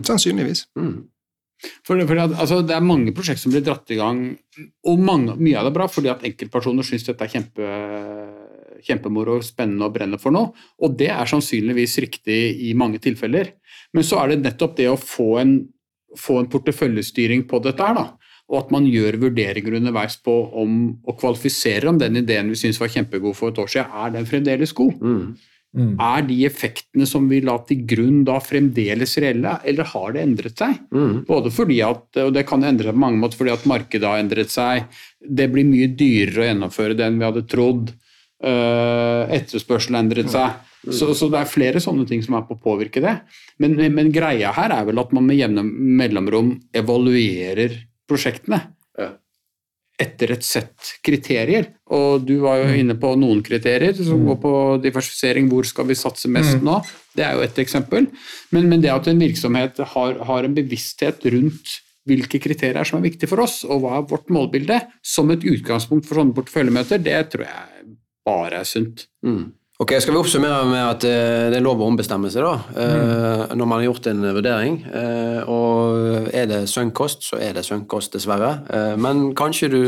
Sannsynligvis. 0.05 0.67
Mm. 0.77 0.97
For, 1.85 2.01
for 2.09 2.23
altså, 2.25 2.61
det 2.67 2.75
er 2.77 2.85
mange 2.85 3.15
prosjekter 3.17 3.45
som 3.45 3.55
blir 3.55 3.65
dratt 3.65 3.91
i 3.95 3.99
gang, 3.99 4.25
og 4.89 5.05
mange, 5.05 5.37
mye 5.41 5.59
av 5.59 5.67
det 5.67 5.73
er 5.73 5.79
bra 5.79 5.89
fordi 5.91 6.13
at 6.13 6.25
enkeltpersoner 6.27 6.87
syns 6.87 7.07
dette 7.09 7.27
er 7.27 7.33
kjempe, 7.33 7.71
kjempemoro, 8.85 9.39
spennende 9.45 9.89
og 9.89 9.95
brenner 9.97 10.21
for 10.21 10.35
noe. 10.35 10.53
Og 10.85 10.97
det 10.99 11.11
er 11.15 11.31
sannsynligvis 11.31 11.97
riktig 12.05 12.41
i 12.69 12.75
mange 12.79 13.01
tilfeller. 13.03 13.55
Men 13.95 14.07
så 14.07 14.21
er 14.23 14.33
det 14.33 14.43
nettopp 14.45 14.77
det 14.79 14.91
å 14.91 15.01
få 15.01 15.31
en, 15.43 15.57
få 16.19 16.41
en 16.43 16.51
porteføljestyring 16.53 17.47
på 17.51 17.63
dette 17.65 17.87
her, 17.87 17.97
da. 17.97 18.07
Og 18.53 18.59
at 18.61 18.73
man 18.75 18.85
gjør 18.85 19.17
vurderinger 19.23 19.79
underveis 19.79 20.19
på 20.21 20.35
om, 20.61 20.79
og 21.09 21.17
kvalifiserer 21.21 21.89
om 21.89 21.99
den 22.01 22.21
ideen 22.21 22.51
vi 22.53 22.59
syns 22.61 22.81
var 22.83 22.93
kjempegod 22.93 23.37
for 23.39 23.55
et 23.55 23.61
år 23.63 23.71
siden, 23.73 23.95
er 24.05 24.13
den 24.19 24.29
fremdeles 24.29 24.75
god. 24.77 24.99
Mm. 25.01 25.54
Mm. 25.75 25.95
Er 25.99 26.23
de 26.29 26.37
effektene 26.47 27.07
som 27.11 27.25
vi 27.27 27.41
la 27.43 27.57
til 27.67 27.81
grunn 27.91 28.21
da 28.27 28.37
fremdeles 28.43 29.17
reelle, 29.23 29.57
eller 29.67 29.89
har 29.91 30.15
det 30.15 30.23
endret 30.23 30.61
seg? 30.63 30.77
Mm. 30.95 31.25
Både 31.27 31.51
fordi 31.55 31.81
at, 31.83 32.05
og 32.23 32.31
det 32.37 32.45
kan 32.47 32.63
endre 32.63 32.89
seg 32.89 32.95
på 32.95 33.03
mange 33.03 33.19
måter 33.23 33.41
fordi 33.41 33.55
at 33.57 33.67
markedet 33.71 34.07
har 34.07 34.23
endret 34.23 34.55
seg, 34.55 34.87
det 35.19 35.49
blir 35.51 35.67
mye 35.67 35.91
dyrere 35.99 36.45
å 36.45 36.47
gjennomføre 36.47 36.99
det 36.99 37.09
enn 37.09 37.19
vi 37.19 37.27
hadde 37.27 37.47
trodd, 37.51 37.91
uh, 38.47 39.25
etterspørselen 39.35 39.99
endret 40.05 40.31
seg. 40.31 40.63
Mm. 40.85 40.95
Så, 40.95 41.11
så, 41.17 41.31
det 41.33 41.41
er 41.41 41.51
flere 41.51 41.83
sånne 41.83 42.07
ting 42.07 42.23
som 42.23 42.37
er 42.39 42.47
på 42.47 42.55
å 42.55 42.63
påvirke 42.63 43.03
det. 43.03 43.17
Men, 43.63 43.75
men 43.97 44.13
greia 44.15 44.53
her 44.55 44.77
er 44.77 44.87
vel 44.87 45.03
at 45.03 45.15
man 45.17 45.27
med 45.27 45.41
jevne 45.41 45.65
mellomrom 45.65 46.55
evaluerer 46.77 47.81
prosjektene 48.07 48.61
etter 50.01 50.33
et 50.35 50.45
sett 50.45 50.95
kriterier. 51.05 51.69
Og 51.95 52.25
du 52.27 52.37
var 52.43 52.61
jo 52.61 52.69
mm. 52.71 52.77
inne 52.83 52.97
på 52.99 53.13
noen 53.21 53.43
kriterier 53.47 53.95
som 53.97 54.19
mm. 54.19 54.27
går 54.31 54.39
på 54.43 54.53
diversifisering. 54.89 55.49
Hvor 55.53 55.69
skal 55.69 55.89
vi 55.91 55.99
satse 55.99 56.31
mest 56.33 56.59
mm. 56.59 56.67
nå? 56.67 56.79
Det 57.15 57.27
er 57.27 57.39
jo 57.39 57.45
ett 57.47 57.61
eksempel. 57.63 58.09
Men, 58.55 58.69
men, 58.71 58.83
det 58.83 58.93
at 58.93 59.09
en 59.11 59.23
virksomhet 59.23 59.83
har, 59.95 60.21
har, 60.29 60.47
en 60.47 60.57
bevissthet 60.57 61.27
rundt 61.35 61.79
hvilke 62.05 62.41
kriterier 62.43 62.85
som 62.85 62.99
er 62.99 63.07
viktige 63.07 63.31
for 63.31 63.41
oss, 63.47 63.63
og 63.65 63.81
hva 63.81 63.95
er 63.97 64.09
vårt 64.11 64.29
målbilde, 64.35 64.77
som 65.01 65.31
et 65.33 65.47
utgangspunkt 65.49 66.05
for 66.09 66.21
sånne 66.21 66.37
porteføljemøter, 66.37 67.01
det 67.01 67.21
tror 67.33 67.47
jeg 67.47 67.95
bare 68.29 68.61
er 68.61 68.69
sunt. 68.69 69.07
Mm. 69.25 69.55
Ok, 69.83 69.91
Skal 69.99 70.15
vi 70.15 70.19
oppsummere 70.21 70.67
med 70.71 70.79
at 70.87 71.05
eh, 71.09 71.49
det 71.51 71.57
er 71.59 71.65
lov 71.65 71.81
å 71.83 71.89
ombestemme 71.91 72.29
seg, 72.31 72.45
da, 72.47 72.61
mm. 72.79 73.55
når 73.59 73.67
man 73.67 73.81
har 73.81 73.87
gjort 73.89 74.07
en 74.07 74.21
vurdering? 74.37 74.77
Eh, 74.87 75.41
og 75.51 76.29
er 76.31 76.47
det 76.47 76.61
sønnkost, 76.71 77.25
så 77.27 77.41
er 77.43 77.57
det 77.57 77.65
sønnkost 77.67 78.15
dessverre. 78.15 78.53
Men 79.03 79.33
kanskje 79.35 79.69
du 79.73 79.81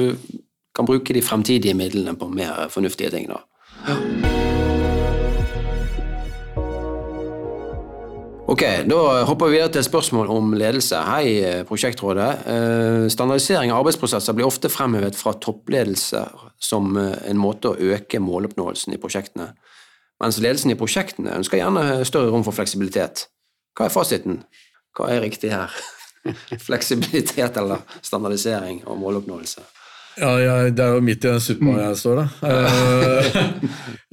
kan 0.75 0.89
bruke 0.89 1.15
de 1.15 1.23
fremtidige 1.23 1.77
midlene 1.79 2.17
på 2.19 2.27
mer 2.35 2.67
fornuftige 2.73 3.13
ting, 3.15 3.31
da. 3.31 3.39
Ja. 3.87 3.95
Ok, 8.47 8.63
Da 8.91 8.99
hopper 9.27 9.51
vi 9.51 9.57
videre 9.61 9.71
til 9.75 9.87
spørsmål 9.87 10.29
om 10.35 10.53
ledelse. 10.59 10.99
Hei, 11.07 11.63
prosjektrådet. 11.67 12.29
Standardisering 13.15 13.71
av 13.71 13.85
arbeidsprosesser 13.85 14.35
blir 14.35 14.51
ofte 14.51 14.71
fremhevet 14.71 15.19
fra 15.19 15.35
toppledelse 15.39 16.27
som 16.63 16.95
en 16.99 17.39
måte 17.43 17.71
å 17.71 17.95
øke 17.95 18.23
måloppnåelsen 18.23 18.95
i 18.95 19.03
prosjektene 19.03 19.53
mens 20.23 20.41
ledelsen 20.41 20.73
i 20.73 20.79
prosjektene 20.79 21.37
ønsker 21.37 21.61
gjerne 21.61 22.05
større 22.09 22.33
rom 22.33 22.45
for 22.47 22.57
fleksibilitet. 22.57 23.27
Hva 23.77 23.89
er 23.89 23.95
fasiten? 23.95 24.43
Hva 24.97 25.11
er 25.13 25.25
riktig 25.25 25.53
her? 25.53 25.73
Fleksibilitet 26.67 27.59
eller 27.61 27.85
standardisering 28.03 28.83
og 28.87 28.99
måloppnåelse? 29.03 29.65
Ja, 30.17 30.31
jeg, 30.41 30.77
Det 30.77 30.85
er 30.85 30.95
jo 30.97 31.01
midt 31.05 31.25
i 31.25 31.29
den 31.29 31.43
suppa 31.45 31.75
jeg 31.77 31.97
står, 32.01 32.23
da. 32.23 32.27
Uh, 32.41 33.37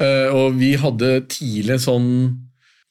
uh, 0.04 0.36
og 0.42 0.58
vi 0.60 0.74
hadde 0.80 1.13
tidlig 1.32 1.80
sånn 1.86 2.10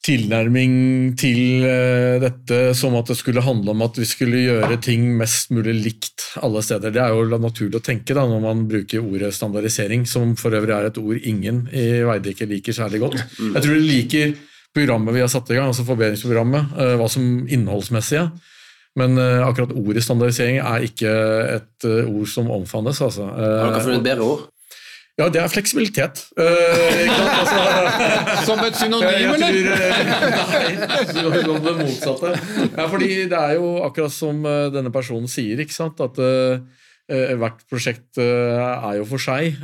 tilnærming 0.03 0.73
til 1.19 1.63
uh, 1.63 2.19
dette 2.23 2.59
som 2.79 2.97
at 2.99 3.13
det 3.13 3.17
skulle 3.21 3.45
handle 3.45 3.71
om 3.75 3.85
at 3.87 3.99
vi 4.01 4.07
skulle 4.09 4.41
gjøre 4.43 4.79
ting 4.83 5.05
mest 5.19 5.53
mulig 5.55 5.77
likt 5.79 6.27
alle 6.43 6.63
steder. 6.65 6.95
Det 6.95 7.03
er 7.03 7.15
jo 7.15 7.39
naturlig 7.39 7.79
å 7.79 7.85
tenke 7.87 8.17
da, 8.17 8.25
når 8.27 8.43
man 8.43 8.65
bruker 8.71 9.05
ordet 9.05 9.31
standardisering, 9.37 10.07
som 10.11 10.35
for 10.39 10.55
øvrig 10.59 10.75
er 10.75 10.91
et 10.91 11.03
ord 11.03 11.29
ingen 11.29 11.65
i 11.71 11.87
Veidekke 12.07 12.51
liker 12.51 12.77
særlig 12.77 13.05
godt. 13.05 13.21
Jeg 13.39 13.63
tror 13.63 13.77
de 13.79 13.85
liker 13.87 14.35
programmet 14.75 15.15
vi 15.15 15.23
har 15.23 15.31
satt 15.31 15.53
i 15.53 15.59
gang, 15.59 15.71
altså 15.71 15.87
forbedringsprogrammet, 15.87 16.75
uh, 16.75 16.97
hva 16.99 17.11
som 17.13 17.47
innholdsmessig 17.47 18.25
er. 18.25 18.33
Men 18.99 19.15
uh, 19.17 19.47
akkurat 19.47 19.71
ordet 19.73 20.03
standardisering 20.05 20.59
er 20.61 20.89
ikke 20.89 21.13
et 21.61 21.87
ord 22.03 22.27
som 22.29 22.51
omfavnes. 22.53 22.99
Altså. 23.07 23.31
Har 23.31 23.71
dere 23.71 23.87
funnet 23.87 24.03
et 24.03 24.11
bedre 24.11 24.27
ord? 24.35 24.49
Ja, 25.23 25.29
det 25.31 25.39
er 25.39 25.51
fleksibilitet. 25.53 26.25
Uh, 26.35 26.45
altså, 27.39 27.59
Som 28.49 28.63
et 28.67 28.79
synonym, 28.79 29.35
eller? 29.37 29.59
Nei, 30.51 31.03
det 31.15 31.75
motsatte. 31.79 32.33
Ja, 32.75 32.87
fordi 32.91 33.11
det 33.31 33.39
er 33.39 33.59
jo 33.61 33.77
akkurat 33.87 34.15
som 34.15 34.43
eh, 34.49 34.71
denne 34.75 34.91
personen 34.95 35.31
sier, 35.31 35.61
ikke 35.63 35.77
sant? 35.77 36.01
at 36.03 36.19
uh, 36.19 36.59
hvert 37.39 37.61
prosjekt 37.71 38.19
uh, 38.19 38.83
er 38.91 38.99
jo 38.99 39.07
for 39.13 39.23
seg. 39.23 39.61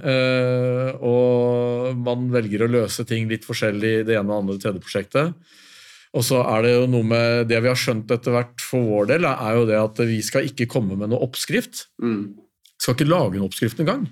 og 1.02 1.98
man 2.06 2.28
velger 2.34 2.66
å 2.66 2.70
løse 2.70 3.06
ting 3.08 3.26
litt 3.30 3.46
forskjellig 3.48 3.94
i 4.02 4.04
det 4.06 4.18
ene 4.18 4.30
og 4.30 4.44
andre 4.44 4.60
tredje 4.62 4.84
prosjektet. 4.84 5.34
Og 6.16 6.24
så 6.24 6.40
er 6.54 6.64
det 6.64 6.74
jo 6.76 6.86
noe 6.90 7.06
med 7.06 7.50
det 7.50 7.58
vi 7.64 7.70
har 7.70 7.78
skjønt 7.78 8.10
etter 8.14 8.34
hvert 8.34 8.62
for 8.62 8.86
vår 8.94 9.10
del, 9.10 9.26
er 9.28 9.58
jo 9.58 9.66
det 9.68 9.80
at 9.80 10.06
vi 10.08 10.22
skal 10.24 10.46
ikke 10.48 10.68
komme 10.70 10.96
med 10.96 11.10
noe 11.12 11.24
oppskrift. 11.26 11.88
Mm. 12.02 12.38
Skal 12.78 12.94
ikke 12.94 13.10
lage 13.10 13.38
en 13.40 13.46
oppskrift 13.48 13.82
engang. 13.82 14.06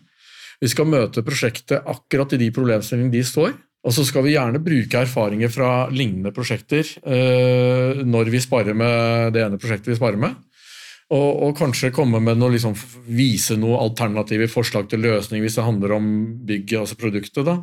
Vi 0.62 0.70
skal 0.72 0.88
møte 0.88 1.24
prosjektet 1.26 1.86
akkurat 1.86 2.32
i 2.32 2.40
de 2.40 2.50
problemstillingene 2.54 3.12
de 3.12 3.24
står. 3.26 3.54
Og 3.86 3.94
så 3.94 4.02
skal 4.06 4.24
vi 4.26 4.34
gjerne 4.34 4.62
bruke 4.62 4.98
erfaringer 5.04 5.50
fra 5.52 5.70
lignende 5.94 6.32
prosjekter 6.34 6.88
eh, 7.06 8.02
når 8.02 8.32
vi 8.32 8.42
sparer 8.42 8.74
med 8.74 9.36
det 9.36 9.44
ene 9.44 9.60
prosjektet 9.62 9.92
vi 9.92 9.98
sparer 9.98 10.18
med. 10.18 10.34
Og, 11.14 11.28
og 11.46 11.52
kanskje 11.54 11.92
komme 11.94 12.18
med 12.18 12.40
noe, 12.40 12.50
liksom, 12.56 12.74
vise 13.14 13.54
noen 13.60 13.78
alternative 13.78 14.48
forslag 14.50 14.88
til 14.90 15.04
løsning 15.06 15.44
hvis 15.44 15.60
det 15.60 15.68
handler 15.68 15.94
om 16.00 16.08
bygget, 16.48 16.80
altså 16.80 16.98
produktet. 16.98 17.46
da, 17.46 17.60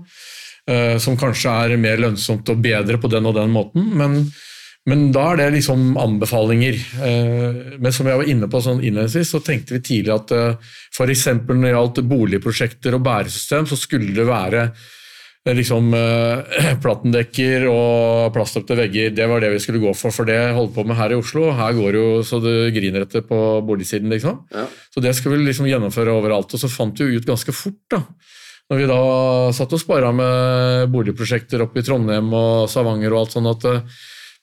eh, 0.71 0.95
Som 1.03 1.19
kanskje 1.19 1.51
er 1.51 1.75
mer 1.77 1.99
lønnsomt 1.99 2.53
og 2.53 2.63
bedre 2.63 3.01
på 3.03 3.12
den 3.12 3.27
og 3.27 3.36
den 3.36 3.51
måten. 3.51 3.91
men 3.91 4.32
men 4.89 5.06
da 5.15 5.30
er 5.32 5.39
det 5.39 5.52
liksom 5.56 5.93
anbefalinger. 6.00 6.76
Eh, 7.08 7.78
men 7.80 7.93
som 7.96 8.08
jeg 8.10 8.19
var 8.19 8.28
inne 8.28 8.50
på 8.52 8.60
sånn 8.63 8.82
innledningsvis, 8.84 9.32
så 9.32 9.39
tenkte 9.43 9.78
vi 9.78 9.86
tidlig 9.86 10.12
at 10.12 10.34
eh, 10.36 10.74
f.eks. 10.91 11.30
når 11.39 11.62
det 11.62 11.72
gjaldt 11.72 12.02
boligprosjekter 12.10 12.98
og 12.98 13.06
bæresystem, 13.06 13.69
så 13.69 13.80
skulle 13.80 14.12
det 14.17 14.26
være 14.28 14.65
eh, 14.65 15.56
liksom 15.56 15.96
plattendekker 16.84 17.69
og 17.72 18.36
plastøpte 18.36 18.76
vegger. 18.82 19.15
Det 19.15 19.30
var 19.32 19.39
det 19.39 19.54
vi 19.56 19.63
skulle 19.63 19.80
gå 19.86 19.96
for, 19.96 20.12
for 20.12 20.28
det 20.28 20.39
holdt 20.58 20.76
på 20.76 20.84
med 20.89 21.00
her 21.00 21.15
i 21.15 21.19
Oslo. 21.22 21.48
Her 21.56 21.80
går 21.80 21.96
det 21.96 22.04
jo 22.04 22.22
så 22.28 22.43
det 22.43 22.58
griner 22.76 23.08
etter 23.08 23.24
på 23.30 23.39
boligsiden, 23.63 24.12
liksom. 24.12 24.41
Ja. 24.52 24.67
Så 24.91 25.04
det 25.06 25.15
skulle 25.15 25.39
vi 25.39 25.48
liksom 25.48 25.69
gjennomføre 25.72 26.12
overalt. 26.12 26.52
Og 26.52 26.60
så 26.60 26.72
fant 26.72 27.00
vi 27.00 27.13
ut 27.15 27.30
ganske 27.30 27.56
fort 27.56 27.86
da, 27.93 28.04
når 28.67 28.84
vi 28.84 28.91
da 28.91 29.04
satt 29.56 29.78
og 29.78 29.80
spara 29.80 30.12
med 30.15 30.91
boligprosjekter 30.91 31.63
oppe 31.63 31.80
i 31.80 31.88
Trondheim 31.88 32.36
og 32.36 32.67
Stavanger 32.72 33.15
og 33.15 33.24
alt 33.24 33.38
sånn, 33.38 33.48
at 33.48 33.69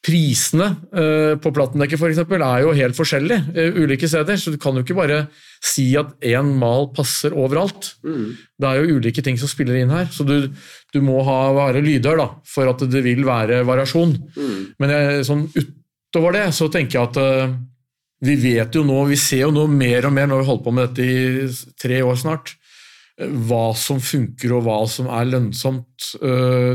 prisene 0.01 0.67
eh, 0.97 1.35
på 1.41 1.53
Plattendekket 1.53 2.01
f.eks. 2.01 2.21
er 2.25 2.63
jo 2.65 2.73
helt 2.77 2.97
forskjellige 2.97 3.53
eh, 3.53 3.81
ulike 3.83 4.09
steder. 4.09 4.39
Så 4.41 4.53
du 4.53 4.59
kan 4.61 4.77
jo 4.77 4.85
ikke 4.85 4.97
bare 4.97 5.25
si 5.65 5.91
at 6.01 6.15
én 6.25 6.55
mal 6.61 6.89
passer 6.97 7.37
overalt. 7.37 7.93
Mm. 8.05 8.31
Det 8.57 8.71
er 8.71 8.81
jo 8.81 8.97
ulike 8.97 9.25
ting 9.25 9.37
som 9.41 9.51
spiller 9.51 9.77
inn 9.81 9.93
her, 9.93 10.09
så 10.13 10.25
du, 10.25 10.49
du 10.95 11.01
må 11.05 11.21
ha, 11.27 11.41
være 11.57 11.85
lydhør 11.85 12.23
da, 12.23 12.29
for 12.49 12.73
at 12.73 12.87
det 12.89 13.05
vil 13.05 13.27
være 13.29 13.61
variasjon. 13.69 14.17
Mm. 14.37 14.57
Men 14.81 14.95
jeg, 14.97 15.27
sånn 15.29 15.45
utover 15.61 16.39
det 16.39 16.47
så 16.57 16.71
tenker 16.73 16.99
jeg 16.99 17.11
at 17.11 17.21
eh, 17.21 17.59
vi 18.25 18.41
vet 18.41 18.77
jo 18.77 18.87
nå, 18.89 19.03
vi 19.09 19.21
ser 19.21 19.47
jo 19.47 19.53
nå 19.53 19.69
mer 19.69 20.09
og 20.09 20.17
mer 20.17 20.29
når 20.29 20.41
vi 20.41 20.47
har 20.47 20.53
holdt 20.55 20.65
på 20.65 20.77
med 20.77 20.91
dette 20.91 21.05
i 21.05 21.77
tre 21.81 22.01
år 22.05 22.19
snart, 22.21 22.57
hva 23.21 23.71
som 23.77 24.01
funker 24.01 24.57
og 24.57 24.65
hva 24.65 24.81
som 24.89 25.09
er 25.13 25.29
lønnsomt. 25.29 26.13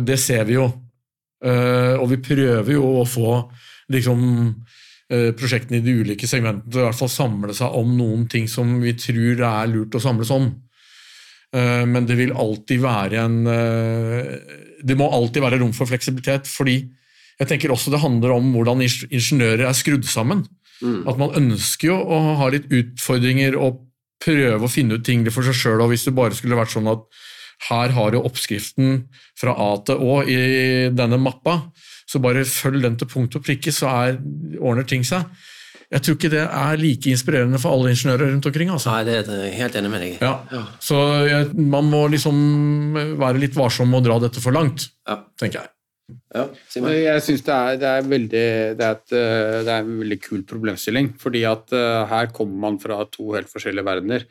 Det 0.05 0.17
ser 0.21 0.43
vi 0.45 0.59
jo. 0.59 0.67
Eh, 1.43 1.95
Og 2.00 2.10
vi 2.13 2.21
prøver 2.24 2.76
jo 2.78 2.86
å 3.02 3.06
få 3.08 3.32
liksom, 3.91 4.21
uh, 5.13 5.32
prosjektene 5.38 5.78
i 5.78 5.86
de 5.86 5.93
ulike 6.02 6.28
segmentene 6.30 6.71
til 6.71 6.80
å 6.80 6.86
i 6.86 6.88
hvert 6.88 7.02
fall 7.04 7.12
samle 7.12 7.54
seg 7.54 7.76
om 7.78 7.91
noen 7.98 8.24
ting 8.32 8.48
som 8.50 8.80
vi 8.82 8.95
tror 8.98 9.36
det 9.38 9.50
er 9.50 9.69
lurt 9.69 9.93
å 9.93 10.02
samles 10.02 10.32
om. 10.34 10.48
Uh, 11.54 11.86
Men 11.86 12.08
det 12.10 12.17
vil 12.17 12.34
alltid 12.34 12.82
være 12.82 13.21
en 13.21 13.43
Det 14.86 14.98
må 14.98 15.10
alltid 15.10 15.41
være 15.41 15.60
rom 15.62 15.74
for 15.74 15.89
fleksibilitet, 15.89 16.48
fordi 16.48 16.89
jeg 17.39 17.48
tenker 17.48 17.71
også 17.74 17.91
det 17.91 18.00
handler 18.00 18.32
om 18.36 18.52
hvordan 18.54 18.82
ingeniører 18.86 19.65
er 19.67 19.74
skrudd 19.76 20.06
sammen. 20.08 20.45
Mm. 20.82 21.08
At 21.10 21.17
man 21.17 21.34
ønsker 21.36 21.89
jo 21.89 21.95
å 21.98 22.19
ha 22.39 22.50
litt 22.54 22.67
utfordringer 22.71 23.58
og 23.60 23.82
prøve 24.24 24.63
å 24.63 24.71
finne 24.71 25.00
ut 25.00 25.06
ting 25.06 25.26
for 25.32 25.43
seg 25.43 25.58
sjøl. 25.58 25.84
Hvis 25.89 26.06
det 26.08 26.15
bare 26.15 26.36
skulle 26.38 26.58
vært 26.60 26.74
sånn 26.76 26.88
at 26.91 27.04
her 27.70 27.89
har 27.96 28.12
du 28.12 28.20
oppskriften 28.22 29.06
fra 29.39 29.54
A 29.58 29.72
til 29.88 29.96
Å 30.02 30.22
i 30.28 30.39
denne 30.94 31.18
mappa, 31.22 31.58
så 32.06 32.20
bare 32.22 32.44
følg 32.46 32.82
den 32.86 32.98
til 33.02 33.08
punkt 33.10 33.36
og 33.39 33.44
prikke, 33.48 33.72
så 33.74 33.89
er, 33.89 34.18
ordner 34.60 34.86
ting 34.88 35.04
seg. 35.08 35.26
Jeg 35.94 36.02
tror 36.02 36.15
ikke 36.18 36.32
det 36.34 36.41
er 36.44 36.80
like 36.82 37.12
inspirerende 37.13 37.60
for 37.62 37.72
alle 37.76 37.91
ingeniører 37.94 38.32
rundt 38.34 38.46
omkring. 38.50 38.70
altså. 38.74 38.89
Nei, 38.91 39.04
det 39.06 39.20
er 39.22 39.44
jeg 39.46 39.54
helt 39.60 39.76
enig 39.80 39.91
med 39.94 40.02
deg. 40.02 40.15
Ja. 40.22 40.63
Så 40.82 40.98
jeg, 41.30 41.54
man 41.56 41.86
må 41.91 42.08
liksom 42.12 42.36
være 43.22 43.39
litt 43.44 43.56
varsom 43.58 43.89
med 43.94 44.02
å 44.02 44.06
dra 44.10 44.20
dette 44.28 44.41
for 44.44 44.52
langt, 44.56 44.89
Ja. 45.08 45.20
tenker 45.39 45.62
jeg. 45.62 45.70
Ja, 46.36 46.44
Simen? 46.70 46.91
Jeg 46.94 47.22
syns 47.26 47.41
det, 47.46 47.54
er- 47.54 47.78
det, 47.82 47.91
er 47.91 48.02
det, 48.30 48.41
er 48.82 48.91
et, 48.91 49.12
eh, 49.13 49.63
det 49.65 49.72
er 49.74 49.80
en 49.86 49.96
veldig 50.04 50.20
kul 50.22 50.44
problemstilling, 50.46 51.13
fordi 51.22 51.46
at 51.50 51.72
eh, 51.74 52.06
her 52.12 52.28
kommer 52.34 52.60
man 52.65 52.78
fra 52.82 53.00
to 53.10 53.32
helt 53.34 53.50
forskjellige 53.50 53.86
verdener. 53.86 54.26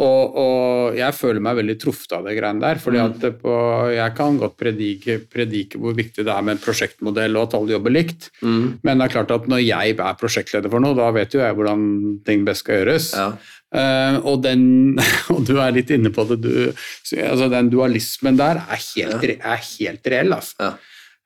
Og, 0.00 0.36
og 0.40 0.94
jeg 0.96 1.12
føler 1.12 1.42
meg 1.44 1.58
veldig 1.58 1.74
truffet 1.82 2.14
av 2.16 2.22
det 2.24 2.32
greiene 2.38 2.62
der. 2.64 2.78
fordi 2.80 3.00
at 3.02 3.24
på, 3.42 3.56
Jeg 3.92 4.14
kan 4.16 4.38
godt 4.40 4.54
predike, 4.56 5.18
predike 5.28 5.76
hvor 5.76 5.92
viktig 5.92 6.24
det 6.24 6.32
er 6.32 6.46
med 6.46 6.56
en 6.56 6.62
prosjektmodell 6.64 7.36
og 7.36 7.50
at 7.50 7.56
alle 7.58 7.74
jobber 7.74 7.92
likt, 7.92 8.30
Mm. 8.42 8.78
men 8.82 8.98
det 8.98 9.04
er 9.04 9.12
klart 9.12 9.30
at 9.36 9.48
når 9.48 9.60
jeg 9.60 9.96
er 9.98 10.16
prosjektleder 10.18 10.70
for 10.72 10.80
noe, 10.80 10.96
da 10.96 11.10
vet 11.12 11.34
jo 11.34 11.42
jeg 11.42 11.54
hvordan 11.54 11.84
ting 12.24 12.46
best 12.46 12.64
skal 12.64 12.80
gjøres. 12.80 13.12
Ja. 13.12 13.28
Uh, 13.72 14.16
og, 14.28 14.42
den, 14.44 14.98
og 15.32 15.44
du 15.48 15.58
er 15.60 15.72
litt 15.76 15.92
inne 15.92 16.10
på 16.12 16.24
det, 16.28 16.40
du, 16.44 16.72
altså 17.20 17.48
den 17.52 17.70
dualismen 17.72 18.36
der 18.40 18.60
er 18.64 18.80
helt, 18.80 19.22
ja. 19.28 19.36
er 19.52 19.62
helt 19.76 20.08
reell. 20.12 20.32
Altså. 20.32 20.72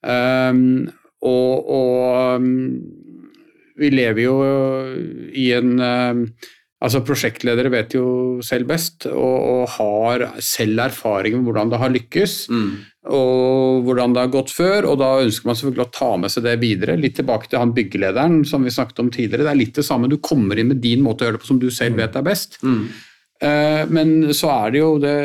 Ja. 0.03 0.51
Um, 0.51 0.91
og 1.23 1.71
og 1.71 2.37
um, 2.37 2.83
vi 3.77 3.91
lever 3.91 4.23
jo 4.23 4.37
i 5.37 5.51
en 5.57 5.75
um, 5.81 6.23
Altså 6.87 7.01
Prosjektledere 7.03 7.71
vet 7.73 7.97
jo 7.97 8.05
selv 8.47 8.69
best, 8.71 9.09
og, 9.11 9.37
og 9.51 9.63
har 9.77 10.27
selv 10.45 10.85
erfaring 10.87 11.35
med 11.41 11.49
hvordan 11.49 11.73
det 11.73 11.81
har 11.83 11.91
lykkes, 11.95 12.35
Mm. 12.53 12.69
og 13.17 13.83
hvordan 13.87 14.15
det 14.15 14.23
har 14.23 14.31
gått 14.35 14.53
før. 14.55 14.87
og 14.93 14.99
Da 15.03 15.09
ønsker 15.25 15.47
man 15.51 15.59
selvfølgelig 15.59 15.87
å 15.87 15.95
ta 15.99 16.11
med 16.23 16.31
seg 16.35 16.47
det 16.47 16.55
videre. 16.63 16.97
Litt 17.01 17.17
tilbake 17.19 17.51
til 17.51 17.59
han 17.63 17.75
byggelederen 17.75 18.41
som 18.47 18.63
vi 18.67 18.71
snakket 18.75 19.03
om 19.03 19.11
tidligere. 19.15 19.47
Det 19.49 19.53
er 19.55 19.61
litt 19.65 19.75
det 19.81 19.85
samme. 19.87 20.09
Du 20.11 20.17
kommer 20.19 20.59
inn 20.63 20.71
med 20.71 20.81
din 20.85 21.03
måte 21.07 21.25
å 21.25 21.29
gjøre 21.29 21.39
det 21.41 21.45
på 21.45 21.51
som 21.53 21.61
du 21.63 21.69
selv 21.75 21.99
vet 22.03 22.17
er 22.19 22.27
best. 22.27 22.59
Mm. 22.63 22.81
Eh, 23.43 23.83
Men 23.99 24.15
så 24.33 24.49
er 24.55 24.71
det 24.73 24.79
jo 24.81 24.95
det 25.03 25.17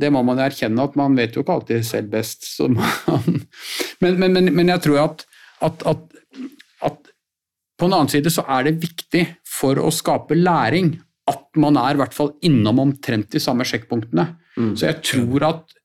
Det 0.00 0.08
må 0.14 0.22
man 0.24 0.38
erkjenne, 0.40 0.80
at 0.82 0.94
man 0.96 1.14
vet 1.18 1.34
jo 1.36 1.42
ikke 1.42 1.58
alltid 1.58 1.84
selv 1.84 2.08
best. 2.14 2.46
Så 2.48 2.70
man, 2.72 2.86
men, 4.00 4.18
men, 4.18 4.32
men, 4.32 4.54
men 4.56 4.70
jeg 4.72 4.80
tror 4.86 5.02
at, 5.04 5.26
at, 5.60 5.82
at 5.86 6.13
på 7.78 7.88
den 7.88 7.96
annen 7.96 8.12
side 8.12 8.30
så 8.32 8.44
er 8.56 8.68
det 8.68 8.78
viktig 8.82 9.24
for 9.48 9.80
å 9.82 9.92
skape 9.94 10.36
læring 10.38 10.94
at 11.30 11.46
man 11.60 11.78
er 11.80 11.96
i 11.96 12.02
hvert 12.02 12.14
fall 12.14 12.34
innom 12.44 12.82
omtrent 12.82 13.30
de 13.32 13.40
samme 13.40 13.64
sjekkpunktene. 13.66 14.28
Mm. 14.58 14.74
Så 14.76 14.90
jeg 14.90 15.00
tror 15.08 15.46
at 15.48 15.78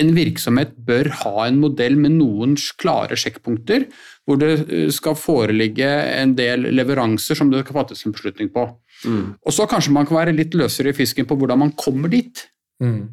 en 0.00 0.12
virksomhet 0.16 0.72
bør 0.86 1.10
ha 1.22 1.46
en 1.46 1.58
modell 1.60 1.98
med 2.00 2.14
noen 2.16 2.54
klare 2.80 3.16
sjekkpunkter, 3.18 3.86
hvor 4.24 4.38
det 4.40 4.52
eh, 4.62 4.86
skal 4.94 5.18
foreligge 5.18 5.88
en 5.88 6.36
del 6.38 6.70
leveranser 6.72 7.36
som 7.38 7.50
det 7.52 7.64
skal 7.64 7.82
fattes 7.82 8.06
en 8.06 8.14
beslutning 8.16 8.52
på. 8.54 8.68
Mm. 9.04 9.34
Og 9.42 9.56
så 9.56 9.66
kanskje 9.68 9.92
man 9.96 10.08
kan 10.08 10.20
være 10.20 10.36
litt 10.36 10.56
løsere 10.56 10.92
i 10.92 10.96
fisken 10.96 11.28
på 11.28 11.36
hvordan 11.40 11.60
man 11.64 11.74
kommer 11.76 12.12
dit. 12.12 12.46
Mm. 12.82 13.12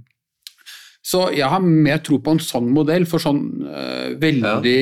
Så 1.00 1.22
jeg 1.32 1.48
har 1.48 1.64
mer 1.64 2.02
tro 2.04 2.18
på 2.20 2.34
en 2.36 2.42
sånn 2.44 2.68
modell, 2.76 3.06
for 3.08 3.24
sånn 3.24 3.40
uh, 3.64 4.10
veldig 4.20 4.80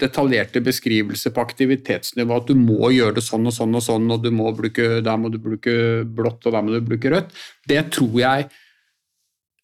detaljerte 0.00 0.62
beskrivelser 0.64 1.34
på 1.36 1.42
aktivitetsnivå, 1.44 2.38
at 2.40 2.48
du 2.48 2.56
må 2.56 2.88
gjøre 2.94 3.18
det 3.18 3.24
sånn 3.26 3.44
og 3.50 3.54
sånn 3.54 3.76
og 3.76 3.84
sånn, 3.84 4.08
og 4.14 4.24
du 4.24 4.30
må 4.32 4.48
bruke, 4.56 5.02
der 5.04 5.20
må 5.20 5.28
du 5.32 5.36
bruke 5.42 5.74
blått, 6.08 6.48
og 6.48 6.56
der 6.56 6.64
må 6.64 6.72
du 6.72 6.88
bruke 6.88 7.12
rødt, 7.12 7.36
det 7.68 7.84
tror 7.92 8.16
jeg 8.22 8.50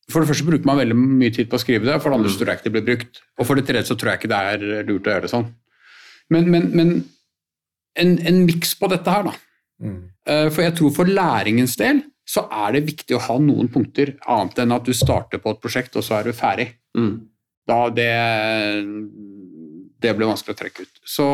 For 0.07 0.23
det 0.23 0.29
første 0.29 0.47
bruker 0.47 0.69
man 0.69 0.79
veldig 0.79 0.95
mye 0.95 1.33
tid 1.35 1.49
på 1.51 1.59
å 1.59 1.62
skrive 1.64 1.88
det, 1.88 1.97
for 1.99 2.12
det 2.12 2.19
andre 2.21 2.31
så 2.31 2.38
tror 2.38 2.53
jeg 2.53 2.61
ikke 2.61 2.69
det 2.69 2.75
blir 2.77 2.85
brukt. 2.87 3.16
Og 3.40 3.47
for 3.49 3.59
det 3.59 3.64
tredje 3.66 3.88
så 3.88 3.97
tror 3.99 4.12
jeg 4.12 4.21
ikke 4.21 4.29
det 4.31 4.42
er 4.53 4.85
lurt 4.87 5.09
å 5.09 5.16
gjøre 5.16 5.25
det 5.25 5.31
sånn. 5.33 5.49
Men, 6.31 6.47
men, 6.53 6.69
men 6.79 6.92
en, 7.99 8.12
en 8.23 8.38
miks 8.47 8.77
på 8.79 8.87
dette 8.92 9.11
her, 9.11 9.27
da. 9.27 9.33
Mm. 9.83 9.97
Uh, 10.31 10.47
For 10.55 10.62
jeg 10.62 10.77
tror 10.79 10.92
for 10.95 11.11
læringens 11.11 11.75
del 11.81 12.05
så 12.27 12.47
er 12.51 12.75
det 12.75 12.87
viktig 12.89 13.15
å 13.17 13.23
ha 13.29 13.37
noen 13.39 13.69
punkter 13.73 14.17
annet 14.27 14.59
enn 14.65 14.75
at 14.75 14.87
du 14.87 14.95
starter 14.97 15.39
på 15.43 15.53
et 15.55 15.62
prosjekt, 15.62 15.95
og 15.99 16.05
så 16.05 16.19
er 16.19 16.27
du 16.27 16.37
ferdig. 16.37 16.73
Mm. 16.99 17.15
Da 17.67 17.79
det, 17.95 18.11
det 20.03 20.15
blir 20.19 20.31
vanskelig 20.31 20.57
å 20.57 20.59
trekke 20.59 20.87
ut. 20.87 21.01
Så 21.07 21.29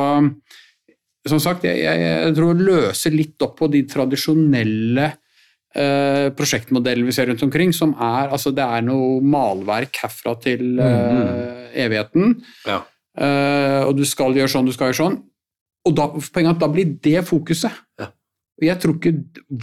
som 1.28 1.40
sagt, 1.42 1.64
jeg, 1.68 1.80
jeg, 1.80 2.30
tror 2.36 2.52
å 2.52 2.58
løse 2.58 3.12
litt 3.12 3.40
opp 3.44 3.54
på 3.60 3.68
de 3.70 3.84
tradisjonelle 3.88 5.08
eh, 5.08 6.28
prosjektmodellene 6.36 7.08
vi 7.08 7.14
ser 7.14 7.30
rundt 7.30 7.44
omkring, 7.46 7.74
som 7.76 7.94
er 7.94 8.32
altså 8.34 8.52
det 8.54 8.64
er 8.64 8.82
noe 8.86 9.20
malverk 9.22 10.02
herfra 10.02 10.34
til 10.42 10.80
eh, 10.82 11.68
evigheten. 11.84 12.34
Ja. 12.66 12.82
Eh, 13.16 13.82
og 13.86 13.94
du 14.00 14.04
skal 14.08 14.34
gjøre 14.36 14.50
sånn, 14.50 14.66
du 14.66 14.74
skal 14.74 14.90
gjøre 14.90 15.02
sånn. 15.04 15.20
Og 15.86 15.94
da, 15.98 16.08
poenget 16.10 16.52
er 16.52 16.56
at 16.56 16.62
da 16.62 16.70
blir 16.70 16.90
det 17.04 17.22
fokuset. 17.28 17.80
Ja. 18.00 18.10
Og 18.60 18.66
Jeg 18.66 18.78
tror 18.82 18.98
ikke 18.98 19.14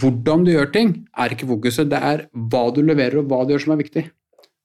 hvordan 0.02 0.46
du 0.46 0.52
gjør 0.52 0.72
ting, 0.74 0.94
er 1.16 1.34
ikke 1.34 1.48
fokuset. 1.48 1.90
Det 1.90 2.00
er 2.00 2.24
hva 2.32 2.64
du 2.74 2.82
leverer 2.84 3.20
og 3.20 3.30
hva 3.30 3.44
du 3.44 3.54
gjør 3.54 3.64
som 3.66 3.76
er 3.76 3.82
viktig. 3.84 4.06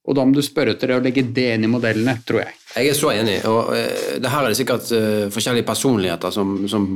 Og 0.06 0.18
da 0.18 0.26
må 0.26 0.36
du 0.36 0.44
spørre 0.46 0.76
etter 0.76 0.92
det 0.92 0.98
og 1.00 1.06
legge 1.06 1.24
det 1.34 1.46
inn 1.56 1.66
i 1.66 1.70
modellene, 1.72 2.14
tror 2.28 2.44
jeg. 2.44 2.58
Jeg 2.76 2.92
er 2.92 2.98
så 2.98 3.12
enig. 3.14 3.38
og 3.50 3.72
eh, 3.74 4.18
det 4.22 4.32
Her 4.32 4.46
er 4.46 4.54
det 4.54 4.60
sikkert 4.60 4.90
eh, 4.94 5.28
forskjellige 5.34 5.66
personligheter 5.66 6.34
som, 6.34 6.58
som 6.70 6.90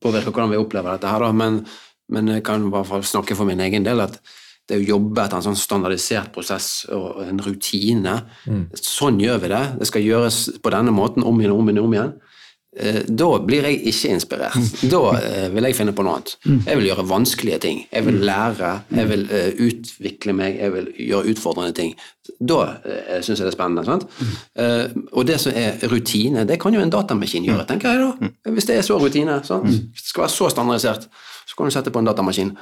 påvirker 0.00 0.32
hvordan 0.32 0.54
vi 0.54 0.60
opplever 0.60 0.96
dette. 0.96 1.10
her, 1.10 1.20
da, 1.20 1.32
men, 1.36 1.60
men 2.08 2.32
jeg 2.36 2.44
kan 2.46 2.64
i 2.64 2.72
hvert 2.72 2.88
fall 2.88 3.04
snakke 3.04 3.36
for 3.36 3.48
min 3.48 3.60
egen 3.66 3.84
del 3.84 4.00
at 4.06 4.16
det 4.70 4.78
å 4.78 4.86
jobbe 4.86 5.24
etter 5.24 5.40
en 5.40 5.46
sånn 5.48 5.58
standardisert 5.58 6.30
prosess 6.34 6.86
og 6.94 7.24
en 7.24 7.40
rutine 7.42 8.12
Sånn 8.78 9.18
gjør 9.18 9.40
vi 9.42 9.50
det. 9.50 9.62
Det 9.80 9.88
skal 9.90 10.04
gjøres 10.06 10.38
på 10.62 10.72
denne 10.72 10.94
måten 10.94 11.26
om 11.26 11.40
igjen 11.40 11.54
og 11.56 11.62
om 11.62 11.70
igjen. 11.72 11.82
om 11.82 11.96
igjen. 11.96 12.12
Eh, 12.80 13.00
Da 13.08 13.28
blir 13.44 13.66
jeg 13.68 13.80
ikke 13.90 14.12
inspirert. 14.14 14.56
Da 14.90 15.00
eh, 15.18 15.48
vil 15.52 15.66
jeg 15.68 15.76
finne 15.76 15.92
på 15.96 16.04
noe 16.06 16.16
annet. 16.18 16.32
Jeg 16.66 16.78
vil 16.80 16.88
gjøre 16.88 17.04
vanskelige 17.10 17.58
ting. 17.66 17.82
Jeg 17.92 18.06
vil 18.06 18.20
lære, 18.24 18.70
jeg 18.96 19.08
vil 19.10 19.26
eh, 19.30 19.50
utvikle 19.66 20.32
meg, 20.38 20.56
jeg 20.62 20.72
vil 20.74 20.88
gjøre 21.10 21.34
utfordrende 21.34 21.76
ting. 21.76 21.94
Da 22.40 22.58
uh, 22.86 23.16
syns 23.24 23.40
jeg 23.40 23.46
det 23.46 23.50
er 23.50 23.56
spennende. 23.56 23.82
sant? 23.84 24.04
Og 25.12 25.24
det 25.26 25.40
som 25.42 25.52
er 25.56 25.80
rutine, 25.90 26.44
det 26.46 26.60
kan 26.62 26.72
jo 26.76 26.80
en 26.80 26.92
datamaskin 26.92 27.44
gjøre, 27.48 27.64
tenker 27.68 27.90
jeg 27.90 28.04
da. 28.04 28.28
Hvis 28.54 28.68
det 28.68 28.76
er 28.78 28.84
så 28.86 28.98
rutine, 29.02 29.40
sant? 29.44 29.66
Det 29.66 30.04
skal 30.04 30.22
være 30.24 30.32
så 30.36 30.48
standardisert, 30.54 31.08
så 31.50 31.56
kan 31.58 31.66
du 31.66 31.74
sette 31.74 31.90
på 31.92 31.98
en 32.00 32.06
datamaskin. 32.08 32.52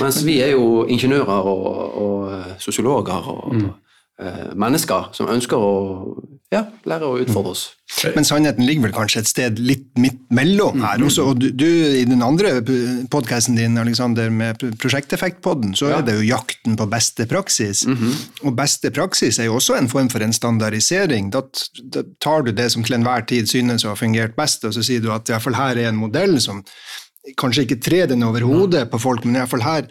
Mens 0.00 0.22
vi 0.24 0.38
er 0.40 0.54
jo 0.54 0.84
ingeniører 0.88 1.48
og, 1.52 1.98
og 2.06 2.56
sosiologer 2.62 3.28
og 3.34 3.54
eh, 3.58 3.68
mennesker 4.58 5.10
som 5.16 5.30
ønsker 5.32 5.58
å 5.58 5.72
ja, 6.52 6.66
lære 6.88 7.08
å 7.08 7.16
utfordre 7.22 7.54
oss. 7.54 7.62
Men 8.12 8.26
sannheten 8.28 8.66
ligger 8.66 8.86
vel 8.86 8.94
kanskje 8.94 9.22
et 9.22 9.28
sted 9.30 9.60
litt 9.62 9.86
midt 10.00 10.20
mellom 10.34 10.82
her. 10.84 11.00
Også, 11.04 11.24
og 11.30 11.40
du, 11.40 11.48
du, 11.56 11.66
I 11.96 12.04
den 12.08 12.20
andre 12.24 12.58
podkasten 13.12 13.56
din 13.56 13.78
Alexander, 13.80 14.28
med 14.32 14.60
Prosjekteffektpodden, 14.82 15.72
så 15.78 15.88
er 15.96 16.04
det 16.04 16.18
jo 16.18 16.26
jakten 16.28 16.76
på 16.76 16.88
beste 16.92 17.26
praksis. 17.30 17.86
Og 18.44 18.52
beste 18.58 18.92
praksis 18.92 19.40
er 19.40 19.48
jo 19.48 19.56
også 19.60 19.78
en 19.78 19.88
form 19.92 20.12
for 20.12 20.24
en 20.24 20.36
standardisering. 20.36 21.30
Da, 21.32 21.44
da 21.94 22.04
tar 22.20 22.44
du 22.44 22.52
det 22.56 22.68
som 22.74 22.84
til 22.84 22.98
enhver 22.98 23.24
tid 23.28 23.48
synes 23.48 23.86
å 23.86 23.94
ha 23.94 23.98
fungert 23.98 24.36
best, 24.36 24.68
og 24.68 24.76
så 24.76 24.84
sier 24.84 25.04
du 25.04 25.08
at 25.14 25.28
i 25.28 25.36
hvert 25.36 25.48
fall 25.48 25.60
her 25.60 25.80
er 25.80 25.92
en 25.92 26.00
modell 26.00 26.36
som 26.42 26.60
kanskje 27.38 27.64
ikke 27.64 27.80
trer 27.82 28.08
den 28.10 28.24
over 28.26 28.44
hodet 28.44 28.88
på 28.90 28.98
folk, 29.00 29.24
men 29.24 29.36
i 29.36 29.40
hvert 29.40 29.52
fall 29.52 29.64
her 29.64 29.86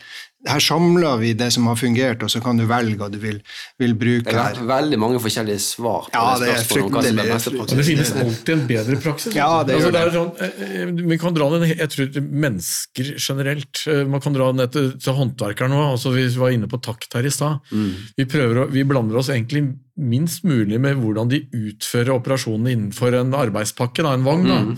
her 0.48 0.60
samler 0.64 1.20
vi 1.22 1.34
det 1.38 1.52
som 1.54 1.68
har 1.70 1.76
fungert, 1.78 2.24
og 2.26 2.30
så 2.34 2.40
kan 2.42 2.58
du 2.58 2.64
velge 2.66 2.98
hva 2.98 3.10
du 3.14 3.18
vil, 3.22 3.36
vil 3.78 3.94
bruke 3.94 4.26
Det 4.32 4.34
er 4.42 4.62
veldig 4.66 4.98
mange 4.98 5.20
forskjellige 5.22 5.62
svar 5.62 6.08
på 6.08 6.16
Ja, 6.18 6.38
det 6.40 6.48
det 6.48 6.56
er 6.56 6.64
spørsmålet 6.64 7.20
er 7.22 7.44
fryktelig- 7.44 7.60
Og 7.62 7.76
det 7.78 7.86
finnes 7.86 8.12
alltid 8.24 8.54
en 8.56 8.64
bedre 8.72 8.98
praksis. 9.04 9.36
Ja, 9.38 9.64
det 9.64 9.76
altså, 9.76 9.92
gjør 9.92 10.00
er 10.02 10.16
sånn, 10.16 10.32
eh, 10.42 10.82
eh, 10.82 10.94
vi 11.12 11.18
kan 11.22 11.34
dra 11.38 11.50
den, 11.54 11.68
jeg 11.70 11.90
tror 11.94 12.22
mennesker 12.46 13.12
generelt. 13.20 13.84
eh, 13.88 14.04
Man 14.06 14.20
kan 14.22 14.34
dra 14.34 14.52
den 14.52 14.70
til, 14.70 14.92
til 14.98 15.14
håndverkeren 15.14 15.72
òg. 15.78 15.92
Altså, 15.94 16.14
vi 16.16 16.26
var 16.42 16.50
inne 16.50 16.68
på 16.68 16.82
takt 16.82 17.14
her 17.14 17.24
i 17.26 17.30
stad. 17.30 17.60
Mm. 17.72 17.94
Vi, 18.18 18.26
prøver 18.26 18.72
vi 18.72 18.84
blander 18.84 19.18
oss 19.22 19.30
egentlig 19.30 19.76
minst 19.98 20.44
mulig 20.44 20.80
med 20.82 20.98
hvordan 20.98 21.30
de 21.30 21.44
utfører 21.54 22.16
operasjonene 22.18 22.74
innenfor 22.74 23.14
en 23.20 23.32
arbeidspakke, 23.38 24.02
da, 24.02 24.14
en 24.14 24.24
vogn. 24.26 24.48
Da. 24.48 24.60
Mm. 24.66 24.78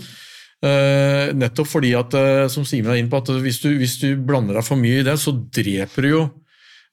Eh, 0.64 1.32
nettopp 1.36 1.68
fordi 1.68 1.90
at, 1.98 2.14
eh, 2.16 2.46
som 2.48 2.64
Simen 2.64 2.92
er 2.94 3.00
inn 3.02 3.10
på, 3.12 3.18
at 3.20 3.28
hvis 3.44 3.58
du, 3.60 3.68
hvis 3.76 3.98
du 4.00 4.14
blander 4.16 4.56
deg 4.56 4.64
for 4.64 4.80
mye 4.80 5.02
i 5.02 5.06
det, 5.06 5.16
så 5.20 5.34
dreper 5.34 6.06
du 6.06 6.08
jo 6.08 6.22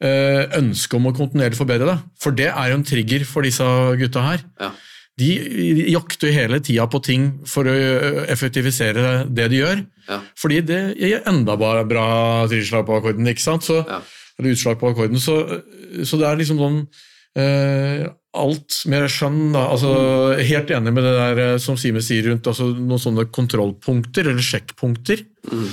eh, 0.04 0.48
ønsket 0.58 0.98
om 0.98 1.08
å 1.08 1.14
kontinuerlig 1.16 1.60
forbedre 1.60 1.88
deg. 1.94 2.02
For 2.20 2.36
det 2.36 2.50
er 2.52 2.72
jo 2.72 2.80
en 2.80 2.88
trigger 2.88 3.24
for 3.30 3.48
disse 3.48 3.68
gutta 4.02 4.26
her. 4.26 4.44
Ja. 4.60 4.72
De 5.22 5.30
jakter 5.92 6.34
hele 6.34 6.60
tida 6.64 6.88
på 6.90 7.02
ting 7.06 7.28
for 7.48 7.68
å 7.70 7.74
effektivisere 8.32 9.26
det 9.30 9.50
de 9.54 9.60
gjør. 9.62 9.84
Ja. 10.10 10.18
Fordi 10.40 10.62
det 10.66 10.80
gir 10.98 11.22
enda 11.30 11.56
bare 11.60 11.86
bra 11.88 12.08
tilslag 12.52 12.88
på 12.88 12.98
akkorden, 12.98 13.30
ikke 13.30 13.44
sant? 13.44 13.68
Så, 13.68 13.84
Ja. 13.88 14.02
eller 14.40 14.56
utslag 14.56 14.80
på 14.82 14.90
akkorden. 14.92 15.20
Så, 15.22 15.38
så 16.04 16.18
det 16.18 16.28
er 16.28 16.40
liksom 16.42 16.58
sånn 16.58 16.80
Alt 18.32 18.78
mer 18.88 19.10
skjønn, 19.12 19.50
da. 19.52 19.66
Altså, 19.74 19.90
helt 20.40 20.70
enig 20.72 20.94
med 20.96 21.04
det 21.04 21.16
der 21.18 21.40
eh, 21.44 21.58
som 21.60 21.76
Simen 21.80 22.04
sier 22.04 22.30
rundt 22.30 22.48
altså, 22.48 22.70
noen 22.78 23.02
sånne 23.02 23.26
kontrollpunkter, 23.28 24.30
eller 24.32 24.46
sjekkpunkter. 24.46 25.26
Mm. 25.52 25.68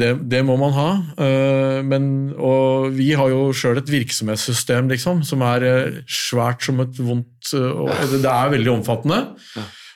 det, 0.00 0.08
det 0.32 0.40
må 0.48 0.54
man 0.56 0.72
ha. 0.72 0.86
eh, 1.20 1.82
men, 1.84 2.06
og 2.40 2.88
vi 2.96 3.10
har 3.12 3.28
jo 3.28 3.50
sjøl 3.52 3.82
et 3.82 3.92
virksomhetssystem 3.92 4.88
liksom, 4.94 5.20
som 5.28 5.44
er 5.44 5.68
eh, 5.68 6.00
svært 6.08 6.64
som 6.64 6.80
et 6.80 6.96
vondt 7.04 7.52
eh, 7.52 7.84
og 7.84 7.92
det, 8.14 8.24
er 8.24 8.52
veldig 8.56 8.72
omfattende. 8.78 9.20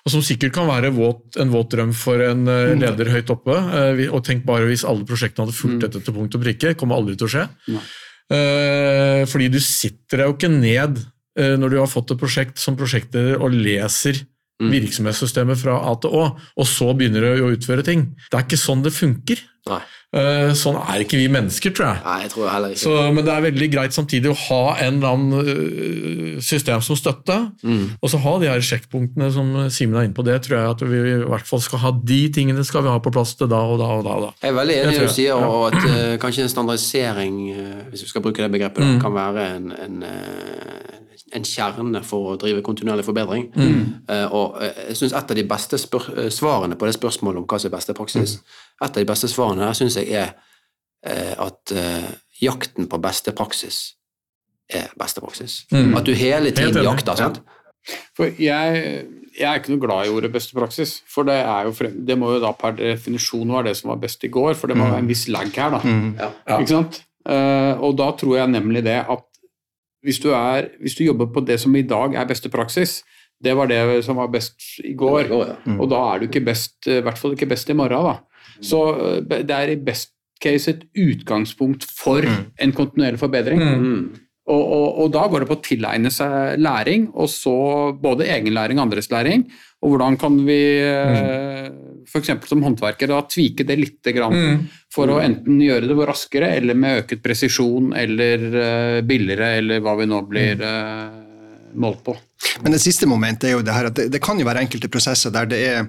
Og 0.06 0.12
som 0.12 0.22
sikkert 0.22 0.52
kan 0.54 0.68
være 0.68 0.92
våt, 0.94 1.38
en 1.40 1.50
våt 1.50 1.72
drøm 1.72 1.96
for 1.96 2.20
en 2.22 2.44
eh, 2.52 2.76
leder 2.78 3.14
høyt 3.16 3.32
oppe. 3.32 3.56
eh, 3.80 4.04
og 4.10 4.20
tenk 4.28 4.44
bare 4.46 4.68
hvis 4.68 4.84
alle 4.84 5.08
prosjektene 5.08 5.48
hadde 5.48 5.56
fulgt 5.56 5.88
dette 5.88 6.04
til 6.04 6.14
punkt 6.20 6.36
og 6.36 6.44
prikke. 6.44 6.76
kommer 6.76 7.00
aldri 7.00 7.16
til 7.16 7.30
å 7.30 7.32
skje. 7.32 7.48
Eh, 8.26 9.22
fordi 9.30 9.50
du 9.54 9.60
sitter 9.62 10.18
deg 10.18 10.30
jo 10.30 10.34
ikke 10.34 10.50
ned 10.50 10.98
eh, 11.38 11.54
når 11.60 11.70
du 11.70 11.76
har 11.78 11.90
fått 11.90 12.10
et 12.10 12.18
prosjekt 12.18 12.58
som 12.58 12.78
prosjektleder 12.78 13.38
og 13.38 13.54
leser 13.54 14.24
virksomhetssystemet 14.60 15.60
fra 15.60 15.76
A 15.90 15.96
til 16.00 16.16
Å, 16.16 16.30
og 16.56 16.68
så 16.70 16.92
begynner 16.96 17.26
du 17.26 17.44
å 17.44 17.52
utføre 17.56 17.84
ting. 17.86 18.08
Det 18.30 18.38
er 18.38 18.48
ikke 18.48 18.60
sånn 18.60 18.84
det 18.86 18.94
funker. 18.96 19.42
Nei. 19.66 19.82
Eh, 20.16 20.52
sånn 20.54 20.76
er 20.78 21.02
ikke 21.02 21.18
vi 21.18 21.26
mennesker, 21.28 21.72
tror 21.74 21.88
jeg. 21.88 22.02
Nei, 22.04 22.18
jeg 22.22 22.30
tror 22.32 22.46
heller 22.48 22.72
ikke 22.72 22.80
Så, 22.84 22.92
men 23.12 23.26
det 23.26 23.32
er 23.34 23.42
veldig 23.48 23.68
greit 23.72 23.96
samtidig 23.96 24.30
å 24.30 24.36
ha 24.46 24.60
en 24.86 25.00
eller 25.00 25.16
annen 25.16 25.50
øh, 25.50 26.36
system 26.44 26.80
som 26.84 26.96
støtte, 26.98 27.36
og 27.98 28.12
så 28.12 28.20
ha 28.22 28.34
de 28.40 28.48
her 28.48 28.62
sjekkpunktene 28.64 29.28
som 29.34 29.50
Simen 29.72 29.98
er 29.98 30.06
inne 30.06 30.16
på. 30.16 30.24
Det 30.26 30.38
tror 30.46 30.56
jeg 30.58 30.74
at 30.76 30.84
vi 30.86 31.00
i 31.00 31.16
hvert 31.26 31.48
fall 31.48 31.62
skal 31.64 31.82
ha. 31.82 31.92
De 32.06 32.20
tingene 32.32 32.64
skal 32.66 32.86
vi 32.86 32.92
ha 32.92 33.00
på 33.02 33.12
plass 33.12 33.34
til 33.36 33.50
da 33.50 33.60
og 33.66 33.80
da 33.82 33.90
og 33.98 34.06
da. 34.06 34.30
Jeg 34.44 34.52
er 34.52 34.58
veldig 34.60 34.78
enig 34.78 34.94
i 34.94 35.00
Det 35.00 35.08
du 35.08 35.14
sier, 35.16 35.42
og 35.48 35.68
at 35.72 35.78
uh, 35.82 36.14
kanskje 36.22 36.46
en 36.46 36.52
standardisering, 36.52 37.40
eh, 37.52 37.82
hvis 37.90 38.06
vi 38.06 38.12
skal 38.12 38.24
bruke 38.24 38.44
det 38.44 38.52
begrepet, 38.52 38.84
da, 38.84 38.96
kan 39.02 39.16
være 39.16 39.48
en, 39.56 39.72
en, 39.74 39.98
eh, 40.06 40.95
en 41.34 41.46
kjerne 41.46 42.02
for 42.06 42.32
å 42.32 42.36
drive 42.40 42.62
kontinuerlig 42.66 43.06
forbedring. 43.06 43.48
Eh, 44.06 44.26
og 44.34 44.60
eh, 44.62 44.82
jeg 44.90 45.00
synes 45.00 45.16
et 45.16 45.32
av 45.32 45.38
de 45.38 45.44
beste 45.48 45.78
spør 45.80 46.08
eh, 46.14 46.30
svarene 46.30 46.78
på 46.78 46.88
det 46.88 46.94
spørsmålet 46.94 47.40
om 47.40 47.46
hva 47.48 47.58
som 47.58 47.70
er 47.70 47.76
beste 47.76 47.96
praksis, 47.96 48.36
et 48.80 48.88
av 48.88 49.00
de 49.00 49.08
beste 49.08 49.30
svarene 49.32 49.66
her 49.66 49.76
syns 49.78 49.98
jeg 49.98 50.12
er 50.14 50.34
uh, 51.06 51.46
at 51.46 51.72
uh, 51.72 52.08
jakten 52.42 52.88
på 52.90 52.98
beste 53.02 53.32
praksis 53.36 53.96
er 54.68 54.90
beste 54.98 55.22
praksis. 55.22 55.60
At 55.70 56.06
du 56.06 56.12
hele 56.14 56.50
tiden 56.50 56.82
jakter. 56.82 57.18
sant? 57.18 57.40
For 58.18 58.26
jeg, 58.42 58.80
jeg 59.38 59.46
er 59.46 59.60
ikke 59.60 59.74
noe 59.74 59.82
glad 59.84 60.08
i 60.08 60.14
ordet 60.14 60.32
beste 60.34 60.56
praksis, 60.56 60.96
for 61.06 61.28
det, 61.28 61.36
er 61.38 61.68
jo 61.68 61.74
frem, 61.76 62.00
det 62.06 62.16
må 62.18 62.32
jo 62.34 62.40
da 62.42 62.50
per 62.58 62.74
definisjon 62.78 63.52
være 63.54 63.70
det 63.70 63.76
som 63.78 63.92
var 63.92 64.00
best 64.02 64.26
i 64.26 64.32
går, 64.32 64.56
for 64.58 64.70
det 64.70 64.78
må 64.78 64.88
være 64.90 65.04
en 65.04 65.10
viss 65.10 65.28
lag 65.30 65.52
her, 65.54 65.76
da. 65.76 65.94
Ja. 66.18 66.30
Ikke 66.58 66.72
sant? 66.72 66.98
Eh, 67.26 67.72
og 67.82 67.96
da 67.98 68.12
tror 68.18 68.36
jeg 68.38 68.52
nemlig 68.52 68.84
det 68.86 69.00
at 69.02 69.24
hvis 70.06 70.20
du, 70.22 70.30
er, 70.30 70.70
hvis 70.80 70.94
du 70.94 71.02
jobber 71.04 71.30
på 71.34 71.42
det 71.46 71.58
som 71.62 71.74
i 71.74 71.84
dag 71.86 72.14
er 72.14 72.28
beste 72.28 72.50
praksis, 72.52 73.00
det 73.42 73.52
var 73.58 73.68
det 73.68 73.80
som 74.06 74.16
var 74.16 74.30
best 74.32 74.78
i 74.84 74.94
går, 74.96 75.26
I 75.26 75.30
går, 75.32 75.48
ja. 75.50 75.76
og 75.76 75.90
da 75.92 76.02
er 76.12 76.20
du 76.20 76.28
ikke 76.28 76.44
best, 76.46 76.78
i 76.88 77.02
hvert 77.04 77.18
fall 77.20 77.34
ikke 77.36 77.50
best 77.50 77.70
i 77.72 77.76
morgen. 77.76 78.06
da. 78.06 78.60
Så 78.64 78.82
eh, 78.94 79.42
det 79.44 79.56
er 79.56 79.74
i 79.74 79.80
best 79.82 80.14
case 80.42 80.70
et 80.72 80.84
utgangspunkt 81.00 81.84
for 81.96 82.24
en 82.24 82.72
kontinuerlig 82.76 83.20
forbedring. 83.20 83.60
Mm. 83.60 84.00
Og, 84.46 84.62
og, 84.62 84.98
og 85.02 85.12
da 85.14 85.24
går 85.26 85.42
det 85.42 85.48
på 85.50 85.56
å 85.56 85.64
tilegne 85.64 86.10
seg 86.14 86.60
læring, 86.62 87.08
og 87.18 87.28
så 87.32 87.56
både 87.98 88.28
egenlæring 88.30 88.78
og 88.78 88.86
andres 88.86 89.10
læring. 89.10 89.46
Og 89.82 89.94
hvordan 89.94 90.18
kan 90.20 90.36
vi 90.46 90.60
eh, 90.86 91.66
f.eks. 92.06 92.32
som 92.48 92.62
håndverker 92.62 93.10
da 93.10 93.20
tvike 93.26 93.66
det 93.66 93.76
lite 93.80 94.14
grann 94.16 94.66
for 94.92 95.10
å 95.10 95.20
enten 95.22 95.60
gjøre 95.60 95.90
det 95.90 96.08
raskere 96.08 96.52
eller 96.56 96.78
med 96.78 97.02
øket 97.02 97.22
presisjon 97.24 97.92
eller 97.98 98.48
uh, 98.56 99.00
billigere 99.06 99.56
eller 99.60 99.84
hva 99.84 99.96
vi 99.98 100.08
nå 100.08 100.22
blir 100.30 100.62
uh, 100.62 101.22
målt 101.76 102.04
på. 102.06 102.16
Men 102.62 102.76
det 102.76 102.82
siste 102.82 103.08
momentet 103.10 103.50
er 103.50 103.56
jo 103.56 103.64
det 103.66 103.74
her 103.76 103.90
at 103.90 103.98
det, 103.98 104.10
det 104.14 104.22
kan 104.24 104.38
jo 104.40 104.46
være 104.48 104.64
enkelte 104.64 104.90
prosesser 104.92 105.34
der 105.34 105.50
det 105.50 105.62
er 105.66 105.88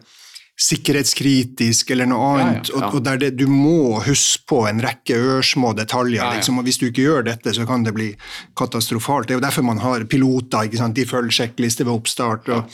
sikkerhetskritisk 0.57 1.91
eller 1.93 2.09
noe 2.09 2.17
Ja, 2.17 2.37
ja, 2.39 2.45
annet, 2.47 2.69
ja. 2.71 2.79
Og, 2.79 2.95
og 2.97 3.03
der 3.05 3.19
det, 3.21 3.31
du 3.37 3.45
må 3.49 3.99
huske 4.07 4.47
på 4.49 4.63
en 4.69 4.81
rekke 4.81 5.13
ørsmå 5.37 5.75
detaljer. 5.77 6.17
Ja, 6.17 6.31
ja. 6.31 6.39
Liksom, 6.39 6.57
og 6.57 6.65
Hvis 6.65 6.81
du 6.81 6.87
ikke 6.89 7.05
gjør 7.05 7.27
dette, 7.29 7.53
så 7.53 7.67
kan 7.69 7.85
det 7.85 7.93
bli 7.93 8.09
katastrofalt. 8.57 9.29
Det 9.29 9.35
er 9.35 9.41
jo 9.41 9.45
derfor 9.45 9.67
man 9.67 9.83
har 9.83 10.07
piloter. 10.09 10.65
ikke 10.65 10.81
sant? 10.81 10.97
De 10.97 11.05
følger 11.05 11.43
sjekklister 11.43 11.85
ved 11.85 11.93
oppstart. 11.93 12.49
og 12.49 12.73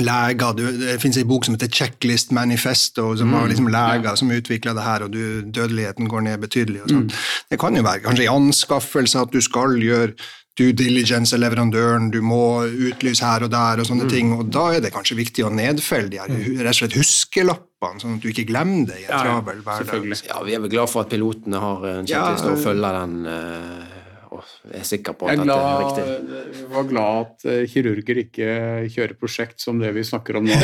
leger, 0.00 0.52
du, 0.56 0.62
Det 0.78 1.00
finnes 1.02 1.18
en 1.20 1.28
bok 1.28 1.44
som 1.44 1.54
heter 1.54 1.68
Checklist 1.68 2.30
Manifesto, 2.32 3.16
som 3.16 3.28
Mm, 3.28 3.34
har 3.40 3.48
liksom 3.48 3.68
leger 3.68 4.16
som 4.16 4.30
utvikler 4.30 4.74
det 4.74 4.82
her, 4.82 5.02
og 5.04 5.10
du, 5.12 5.42
dødeligheten 5.42 6.08
går 6.08 6.22
ned 6.22 6.38
betydelig. 6.40 6.82
og. 6.82 6.90
Mm. 6.90 7.10
Det 7.50 7.58
kan 7.60 7.76
jo 7.76 7.82
være 7.82 8.00
kanskje 8.00 8.24
i 8.24 8.32
anskaffelse 8.32 9.20
at 9.20 9.30
du 9.32 9.40
skal 9.40 9.76
gjøre 9.78 10.12
due 10.58 10.72
diligence 10.72 11.32
av 11.34 11.40
leverandøren, 11.40 12.10
du 12.12 12.20
må 12.20 12.64
utlyse 12.68 13.24
her 13.24 13.42
og 13.44 13.50
der, 13.50 13.80
og 13.80 13.86
Mm. 13.86 13.88
sånne 13.88 14.10
ting. 14.10 14.32
og 14.38 14.50
Da 14.50 14.72
er 14.74 14.80
det 14.80 14.92
kanskje 14.92 15.16
viktig 15.16 15.44
å 15.44 15.50
nedfelle 15.52 16.10
de 16.10 16.18
her 16.18 16.28
rett 16.28 16.68
og 16.68 16.74
slett 16.74 16.92
huskelappene, 16.96 18.00
sånn 18.00 18.16
at 18.16 18.20
du 18.22 18.28
ikke 18.28 18.46
glemmer 18.46 18.86
det 18.86 18.96
i 19.00 19.04
en 19.04 19.10
Ja, 19.10 19.24
ja, 19.24 19.40
travel 19.40 19.62
hverdag. 19.62 20.22
Ja, 20.28 20.42
vi 20.44 20.54
er 20.54 20.60
vel 20.60 20.70
glad 20.70 20.88
for 20.90 21.00
at 21.02 21.08
pilotene 21.10 21.58
har 21.60 21.86
en 21.86 22.06
Ja, 22.06 22.36
sjekkliste 22.36 22.50
og 22.52 22.58
følger 22.64 23.00
den 23.00 23.26
eh, 23.26 23.91
og 24.32 24.72
er 24.72 24.86
sikker 24.86 25.16
på 25.18 25.28
at 25.28 25.36
Jeg 25.36 25.42
er 25.42 25.48
dette 25.48 25.60
er 25.68 25.82
riktig. 25.82 26.56
jeg 26.58 26.70
var 26.72 26.88
glad 26.90 27.20
at 27.22 27.46
eh, 27.52 27.62
kirurger 27.70 28.20
ikke 28.24 28.48
kjører 28.94 29.18
prosjekt 29.20 29.62
som 29.62 29.80
det 29.82 29.92
vi 29.96 30.04
snakker 30.06 30.40
om 30.40 30.48
nå. 30.48 30.58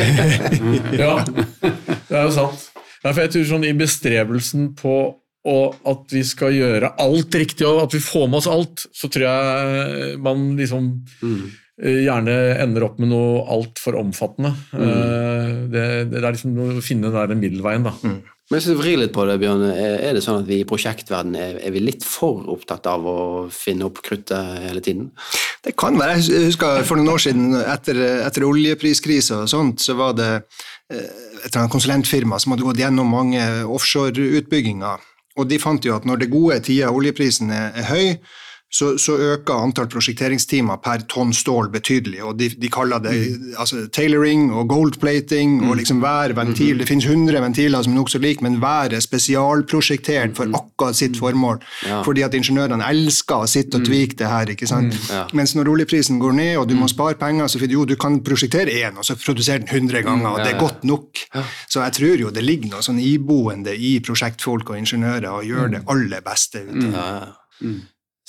Ja, 1.01 1.15
det 1.23 2.17
er 2.17 2.27
jo 2.27 2.35
sant. 2.35 2.69
Ja, 3.03 3.13
for 3.13 3.23
jeg 3.23 3.33
tror 3.35 3.49
sånn 3.53 3.67
I 3.67 3.75
bestrebelsen 3.79 4.73
på 4.79 4.99
at 5.49 6.11
vi 6.13 6.21
skal 6.27 6.51
gjøre 6.53 6.91
alt 6.99 7.35
riktig, 7.39 7.63
og 7.65 7.85
at 7.85 7.93
vi 7.95 8.01
får 8.03 8.25
med 8.27 8.41
oss 8.41 8.49
alt, 8.51 8.83
så 8.93 9.07
tror 9.09 9.23
jeg 9.23 10.17
man 10.21 10.43
liksom 10.59 10.89
mm. 11.23 11.45
gjerne 11.79 12.35
ender 12.59 12.85
opp 12.85 12.99
med 13.01 13.09
noe 13.13 13.45
altfor 13.55 13.97
omfattende. 14.01 14.51
Mm. 14.75 15.71
Det, 15.71 15.85
det 16.11 16.19
er 16.19 16.35
liksom 16.35 16.59
å 16.59 16.83
finne 16.85 17.07
den 17.07 17.31
der 17.31 17.39
middelveien, 17.39 17.87
da. 17.87 17.95
Men 18.49 18.57
hvis 18.57 18.67
vi 18.71 18.77
vrir 18.79 18.97
litt 18.97 19.11
på 19.13 19.27
det, 19.29 19.35
Bjørn, 19.43 19.61
er 19.77 20.15
det 20.17 20.23
sånn 20.25 20.39
at 20.41 20.47
vi 20.49 20.63
i 20.63 20.65
prosjektverden 20.65 21.35
er, 21.37 21.59
er 21.61 21.73
vi 21.75 21.83
litt 21.83 22.01
for 22.01 22.47
opptatt 22.49 22.87
av 22.89 23.05
å 23.05 23.19
finne 23.53 23.85
opp 23.85 24.01
kruttet 24.01 24.63
hele 24.63 24.81
tiden? 24.81 25.11
Det 25.61 25.75
kan 25.77 25.99
være. 25.99 26.15
Jeg 26.25 26.47
husker 26.47 26.81
for 26.87 26.97
noen 26.97 27.13
år 27.13 27.21
siden, 27.27 27.53
etter, 27.61 27.99
etter 28.25 28.47
oljepriskrisa 28.47 29.43
og 29.43 29.51
sånt, 29.53 29.85
så 29.85 29.93
var 29.99 30.17
det 30.17 30.31
eh, 30.33 30.97
et 30.97 31.45
eller 31.51 31.61
annet 31.61 31.75
konsulentfirma 31.75 32.41
som 32.41 32.55
hadde 32.55 32.65
gått 32.65 32.81
gjennom 32.81 33.13
mange 33.13 33.45
offshoreutbygginger. 33.69 35.05
Og 35.37 35.45
de 35.47 35.61
fant 35.61 35.85
jo 35.85 35.93
at 35.99 36.09
når 36.09 36.23
det 36.23 36.33
gode 36.33 36.57
tida 36.65 36.89
oljeprisen 36.89 37.53
er, 37.53 37.69
er 37.77 37.89
høy, 37.91 38.07
så, 38.69 38.91
så 39.01 39.15
øker 39.17 39.63
antall 39.63 39.87
prosjekteringstimer 39.89 40.77
per 40.83 41.01
tonn 41.09 41.31
stål 41.33 41.71
betydelig. 41.73 42.19
og 42.23 42.35
De, 42.37 42.51
de 42.53 42.69
kaller 42.69 43.01
det 43.01 43.13
altså, 43.57 43.87
tailoring 43.89 44.51
og 44.53 44.67
goldplating 44.69 45.55
og 45.65 45.79
liksom 45.79 46.03
hver 46.03 46.35
ventil. 46.37 46.77
Det 46.77 46.87
finnes 46.89 47.07
100 47.09 47.41
ventiler 47.41 47.81
som 47.81 47.95
er 47.95 47.97
nokså 47.97 48.21
like, 48.21 48.45
men 48.45 48.59
hver 48.61 48.93
er 48.93 49.01
spesialprosjektert 49.01 50.37
for 50.37 50.53
akkurat 50.53 50.99
sitt 50.99 51.17
formål. 51.17 51.57
Ja. 51.89 52.03
Fordi 52.05 52.23
at 52.27 52.37
ingeniørene 52.37 52.85
elsker 52.93 53.41
å 53.41 53.49
sitte 53.49 53.81
og 53.81 53.89
tvike 53.89 54.19
det 54.21 54.29
her. 54.29 54.53
ikke 54.53 54.69
sant? 54.69 54.93
Ja. 55.09 55.25
Mens 55.33 55.55
når 55.57 55.73
oljeprisen 55.73 56.21
går 56.21 56.37
ned, 56.37 56.53
og 56.61 56.69
du 56.69 56.77
må 56.77 56.87
spare 56.91 57.17
penger, 57.17 57.49
så 57.49 57.65
jo 57.65 57.85
du 57.89 57.95
kan 57.99 58.21
prosjektere 58.25 58.69
én, 58.85 58.97
og 59.01 59.05
så 59.05 59.17
produsere 59.17 59.65
den 59.65 59.89
100 59.89 60.05
ganger, 60.05 60.29
og 60.29 60.43
det 60.45 60.53
er 60.53 60.61
godt 60.61 60.85
nok. 60.85 61.25
Så 61.67 61.81
jeg 61.81 61.97
tror 61.97 62.21
jo 62.27 62.31
det 62.33 62.45
ligger 62.45 62.75
noe 62.77 62.85
sånn 62.85 63.01
iboende 63.01 63.73
i 63.73 63.97
prosjektfolk 64.05 64.69
og 64.69 64.77
ingeniører 64.77 65.31
å 65.33 65.45
gjøre 65.45 65.73
det 65.79 65.83
aller 65.89 66.21
beste 66.25 66.61
ut 66.69 66.83
av 66.93 66.93
det. 66.93 67.37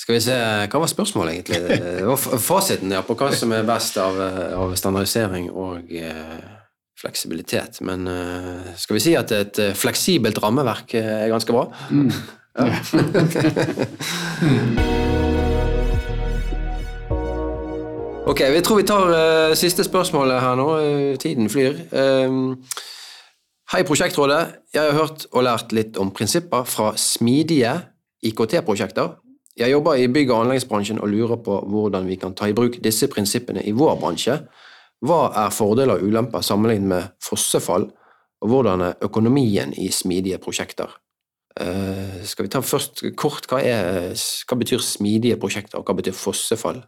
Ja. 0.00 0.02
Skal 0.04 0.16
vi 0.16 0.20
se, 0.24 0.32
Hva 0.72 0.80
var 0.80 0.88
spørsmålet, 0.88 1.34
egentlig? 1.34 1.60
Det 1.68 2.06
var 2.08 2.16
Fasiten 2.40 2.88
ja, 2.94 3.02
på 3.04 3.12
hva 3.20 3.28
som 3.36 3.52
er 3.52 3.66
best 3.68 3.98
av, 4.00 4.16
eh, 4.16 4.56
av 4.56 4.72
standardisering 4.78 5.50
og 5.52 5.92
eh, 5.92 6.40
fleksibilitet. 6.96 7.80
Men 7.84 8.08
eh, 8.08 8.72
skal 8.80 8.96
vi 8.96 9.00
si 9.04 9.12
at 9.18 9.30
et 9.36 9.58
eh, 9.60 9.74
fleksibelt 9.76 10.38
rammeverk 10.40 10.94
eh, 10.96 11.26
er 11.26 11.28
ganske 11.28 11.52
bra? 11.52 11.68
ok, 18.32 18.40
vi 18.56 18.64
tror 18.64 18.80
vi 18.80 18.88
tar 18.88 19.12
eh, 19.18 19.52
siste 19.60 19.84
spørsmålet 19.84 20.40
her 20.40 20.56
nå. 20.56 20.80
Uh, 20.80 21.12
tiden 21.20 21.52
flyr. 21.52 21.76
Uh, 21.92 22.56
hei, 23.74 23.84
Prosjektrådet. 23.84 24.64
Jeg 24.72 24.80
har 24.80 24.96
hørt 24.96 25.28
og 25.28 25.44
lært 25.44 25.76
litt 25.76 26.00
om 26.00 26.08
prinsipper 26.08 26.64
fra 26.64 26.96
smidige 26.96 27.84
IKT-prosjekter. 28.24 29.19
Jeg 29.58 29.72
jobber 29.72 29.98
i 29.98 30.08
bygg- 30.08 30.30
og 30.30 30.44
anleggsbransjen 30.44 31.00
og 31.02 31.10
lurer 31.10 31.40
på 31.42 31.56
hvordan 31.66 32.06
vi 32.06 32.16
kan 32.16 32.34
ta 32.34 32.48
i 32.48 32.54
bruk 32.56 32.78
disse 32.82 33.08
prinsippene 33.10 33.64
i 33.66 33.74
vår 33.76 33.96
bransje. 34.00 34.36
Hva 35.00 35.20
er 35.46 35.54
fordeler 35.54 35.98
og 35.98 36.06
ulemper 36.06 36.44
sammenlignet 36.44 36.88
med 36.88 37.08
fossefall, 37.24 37.88
og 38.40 38.48
hvordan 38.48 38.80
er 38.80 38.98
økonomien 39.04 39.72
i 39.76 39.90
smidige 39.92 40.38
prosjekter? 40.38 40.92
Uh, 41.60 42.22
skal 42.24 42.46
vi 42.46 42.52
ta 42.52 42.60
først 42.62 43.02
kort, 43.18 43.48
hva, 43.50 43.58
er, 43.60 44.14
hva 44.46 44.58
betyr 44.60 44.80
smidige 44.84 45.36
prosjekter, 45.40 45.80
og 45.80 45.88
hva 45.88 45.96
betyr 45.98 46.16
fossefall? 46.16 46.84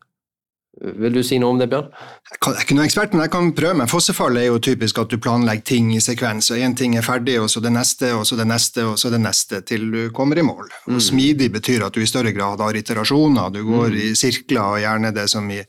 Vil 0.81 1.13
du 1.13 1.21
si 1.21 1.37
noe 1.37 1.53
om 1.53 1.59
det, 1.61 1.67
Bjørn? 1.69 1.91
Jeg, 2.31 2.39
kan, 2.41 2.55
jeg 2.55 2.63
er 2.63 2.65
ikke 2.65 2.75
noen 2.79 2.89
ekspert, 2.89 3.13
men 3.13 3.23
jeg 3.27 3.33
kan 3.35 3.51
prøve 3.53 3.77
meg. 3.77 3.91
Fossefall 3.93 4.39
er 4.41 4.47
jo 4.47 4.61
typisk 4.65 5.03
at 5.03 5.13
du 5.13 5.19
planlegger 5.21 5.67
ting 5.69 5.91
i 5.93 6.01
sekvens. 6.01 6.49
og 6.51 6.63
Én 6.65 6.73
ting 6.79 6.97
er 6.97 7.05
ferdig, 7.05 7.35
og 7.43 7.51
så 7.53 7.61
det 7.61 7.75
neste, 7.75 8.15
og 8.17 8.25
så 8.27 8.39
det 8.41 8.47
neste, 8.49 8.87
og 8.89 8.97
så 8.99 9.11
det 9.13 9.21
neste, 9.21 9.61
til 9.69 9.85
du 9.93 10.01
kommer 10.17 10.41
i 10.41 10.47
mål. 10.47 10.71
Mm. 10.87 10.97
Og 10.97 11.05
Smidig 11.05 11.51
betyr 11.53 11.85
at 11.85 11.93
du 11.93 12.01
i 12.01 12.09
større 12.09 12.33
grad 12.33 12.65
har 12.65 12.79
iterasjoner. 12.81 13.53
Du 13.53 13.61
går 13.69 13.93
mm. 13.93 13.99
i 14.01 14.09
sirkler, 14.17 14.63
og 14.65 14.81
gjerne 14.81 15.13
det 15.13 15.29
som 15.31 15.51
i 15.53 15.61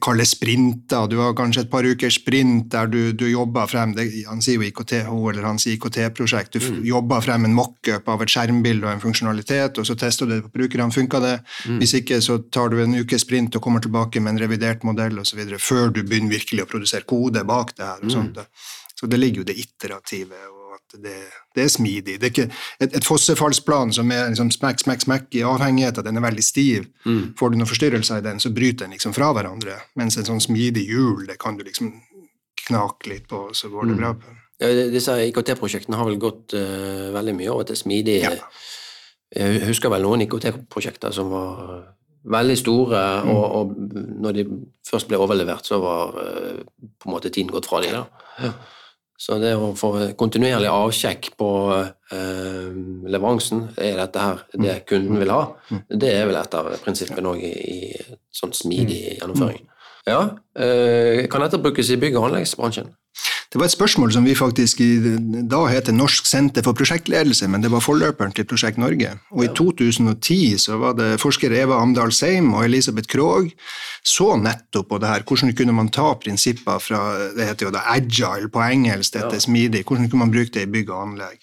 kalles 0.00 0.30
sprinter. 0.30 1.06
Du 1.08 1.16
har 1.18 1.32
kanskje 1.34 1.64
et 1.64 1.70
par 1.70 1.86
ukers 1.86 2.18
sprint 2.20 2.68
der 2.72 2.86
du, 2.90 3.12
du 3.12 3.26
jobber 3.30 3.66
frem 3.70 3.94
det, 3.96 4.06
Han 4.28 4.42
sier 4.44 4.60
jo 4.60 4.66
IKTH, 4.68 5.08
eller 5.08 5.46
hans 5.46 5.66
IKT-prosjekt. 5.66 6.52
Du 6.52 6.60
mm. 6.60 6.84
jobber 6.86 7.24
frem 7.24 7.48
en 7.48 7.56
mockup 7.56 8.08
av 8.08 8.22
et 8.22 8.32
skjermbilde 8.32 8.86
og 8.86 8.92
en 8.92 9.02
funksjonalitet, 9.02 9.80
og 9.80 9.88
så 9.88 9.96
tester 9.98 10.28
du 10.28 10.36
det 10.36 10.44
på 10.46 10.52
brukerne. 10.60 10.90
Funker 10.94 11.24
det? 11.24 11.34
Mm. 11.66 11.80
Hvis 11.80 11.96
ikke, 12.02 12.20
så 12.24 12.38
tar 12.52 12.70
du 12.70 12.80
en 12.82 13.00
ukes 13.00 13.24
sprint 13.24 13.56
og 13.56 13.64
kommer 13.64 13.82
tilbake 13.84 14.20
med 14.20 14.36
en 14.36 14.44
revidert 14.44 14.84
modell 14.84 15.18
osv. 15.22 15.42
før 15.58 15.90
du 15.94 16.04
begynner 16.04 16.36
virkelig 16.36 16.66
å 16.66 16.70
produsere 16.70 17.08
kode 17.08 17.44
bak 17.48 17.74
det 17.76 17.86
her. 17.86 18.04
og 18.04 18.10
mm. 18.10 18.16
sånt. 18.16 18.44
Så 19.00 19.08
det 19.08 19.20
ligger 19.20 19.42
jo 19.42 19.48
det 19.48 19.56
iterative. 19.58 20.36
og 20.50 20.59
det, 20.98 21.16
det, 21.54 21.64
er 21.64 21.72
smidig. 21.72 22.18
Det 22.20 22.28
er 22.28 22.32
ikke 22.34 22.48
et, 22.80 22.96
et 22.98 23.06
fossefallsplan 23.06 23.94
som 23.94 24.10
er 24.14 24.28
liksom 24.32 24.50
smekk, 24.54 24.82
smekk, 24.84 25.04
smekk 25.06 25.38
i 25.38 25.44
avhengighet 25.46 25.98
av 25.98 26.04
at 26.04 26.10
den 26.10 26.20
er 26.20 26.26
veldig 26.26 26.44
stiv. 26.44 26.90
Mm. 27.06 27.22
Får 27.38 27.52
du 27.52 27.58
noen 27.60 27.70
forstyrrelser 27.70 28.20
i 28.20 28.26
den, 28.26 28.42
så 28.42 28.52
bryter 28.54 28.86
den 28.86 28.96
liksom 28.96 29.14
fra 29.16 29.30
hverandre. 29.36 29.78
Mens 30.00 30.18
en 30.18 30.28
sånn 30.28 30.42
smidig 30.42 30.86
hjul, 30.88 31.26
det 31.28 31.38
kan 31.42 31.58
du 31.58 31.64
liksom 31.66 31.92
knake 32.66 33.12
litt 33.12 33.28
på, 33.30 33.48
så 33.56 33.70
går 33.72 33.90
det 33.90 33.96
mm. 33.96 34.02
bra. 34.02 34.14
på. 34.18 34.36
Ja, 34.60 34.72
disse 34.92 35.14
IKT-prosjektene 35.30 35.96
har 35.96 36.08
vel 36.08 36.20
gått 36.20 36.52
uh, 36.58 37.08
veldig 37.14 37.36
mye 37.38 37.54
over 37.54 37.70
til 37.70 37.78
smidig. 37.80 38.18
Ja. 38.26 38.34
Jeg 39.30 39.62
husker 39.68 39.92
vel 39.92 40.04
noen 40.04 40.26
IKT-prosjekter 40.26 41.14
som 41.14 41.30
var 41.32 41.62
veldig 42.30 42.56
store, 42.60 43.00
mm. 43.24 43.30
og, 43.32 43.44
og, 43.56 43.70
når 44.26 44.36
de 44.36 44.44
først 44.90 45.08
ble 45.08 45.20
overlevert, 45.22 45.64
så 45.64 45.80
var 45.80 46.18
uh, 46.18 46.60
på 46.76 47.08
en 47.08 47.14
måte 47.14 47.32
tiden 47.32 47.52
gått 47.54 47.70
fra 47.70 47.80
dem. 47.84 47.96
Ja. 48.40 48.52
Så 49.20 49.36
det 49.36 49.50
å 49.52 49.74
få 49.76 49.90
kontinuerlig 50.16 50.70
avsjekk 50.72 51.34
på 51.40 51.48
eh, 51.76 52.68
leveransen, 53.12 53.66
er 53.76 53.98
dette 54.00 54.22
her 54.22 54.38
det 54.54 54.78
mm. 54.78 54.86
kunden 54.88 55.20
vil 55.20 55.32
ha? 55.34 55.42
Mm. 55.68 55.82
Det 56.00 56.12
er 56.14 56.24
vel 56.30 56.38
et 56.40 56.56
av 56.56 56.70
prinsippene 56.80 57.34
òg 57.34 57.42
i, 57.44 57.52
i 57.52 58.06
sånn 58.32 58.54
smidig 58.56 59.02
mm. 59.02 59.18
gjennomføring. 59.18 59.66
Ja, 60.08 60.22
eh, 60.56 61.26
Kan 61.28 61.44
dette 61.44 61.60
brukes 61.60 61.92
i 61.92 61.98
bygg- 62.00 62.16
og 62.16 62.30
anleggsbransjen? 62.30 62.88
Det 63.50 63.58
var 63.58 63.66
et 63.66 63.74
spørsmål 63.74 64.12
som 64.14 64.22
vi 64.22 64.34
faktisk 64.38 64.78
i, 64.84 65.16
da 65.50 65.64
heter 65.66 65.94
Norsk 65.96 66.28
senter 66.30 66.62
for 66.62 66.76
prosjektledelse, 66.78 67.48
men 67.50 67.64
det 67.64 67.72
var 67.72 67.82
forløperen 67.82 68.30
til 68.36 68.46
Prosjekt 68.46 68.78
Norge. 68.78 69.16
Og 69.34 69.42
i 69.42 69.48
2010 69.58 70.36
så 70.62 70.78
var 70.78 70.94
det 70.94 71.16
forsker 71.18 71.56
Eva 71.58 71.80
Amdal 71.82 72.14
Seim 72.14 72.52
og 72.54 72.68
Elisabeth 72.68 73.10
Krogh 73.10 73.50
så 74.06 74.36
nettopp 74.38 74.92
på 74.92 75.00
det 75.02 75.10
her. 75.10 75.26
Hvordan 75.26 75.56
kunne 75.58 75.74
man 75.74 75.90
ta 75.90 76.12
prinsipper 76.22 76.78
fra 76.78 77.00
det 77.34 77.48
heter 77.48 77.66
jo 77.66 77.74
da 77.74 77.82
agile 77.90 78.52
på 78.54 78.62
engelsk, 78.62 79.16
dette 79.18 79.40
ja. 79.40 79.42
smidig, 79.42 79.82
hvordan 79.82 80.06
kunne 80.06 80.28
man 80.28 80.34
bruke 80.36 80.54
det 80.54 80.68
i 80.68 80.70
bygg 80.70 80.94
og 80.94 81.08
anlegg? 81.08 81.42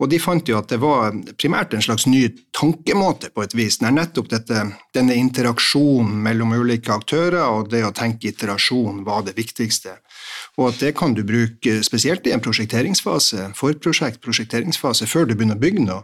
Og 0.00 0.08
de 0.12 0.20
fant 0.20 0.48
jo 0.48 0.56
at 0.60 0.68
det 0.68 0.80
var 0.80 1.16
primært 1.40 1.72
en 1.76 1.84
slags 1.84 2.06
ny 2.08 2.22
tankemåte 2.56 3.32
på 3.32 3.44
et 3.44 3.56
vis, 3.56 3.80
når 3.80 3.96
nettopp 3.96 4.30
dette, 4.32 4.62
denne 4.96 5.16
interaksjonen 5.16 6.20
mellom 6.24 6.52
ulike 6.56 6.92
aktører 6.92 7.42
og 7.48 7.72
det 7.72 7.82
å 7.84 7.92
tenke 7.96 8.28
iterasjon 8.28 9.04
var 9.08 9.24
det 9.24 9.36
viktigste. 9.40 9.98
Og 10.58 10.70
at 10.70 10.80
det 10.82 10.94
kan 10.98 11.14
du 11.14 11.22
bruke 11.26 11.80
spesielt 11.86 12.26
i 12.26 12.34
en 12.34 12.42
prosjekteringsfase, 12.42 13.52
forprosjekt, 13.58 14.20
prosjekteringsfase, 14.24 15.06
før 15.06 15.28
du 15.28 15.36
begynner 15.36 15.58
å 15.58 15.62
bygge 15.62 15.84
noe. 15.86 16.02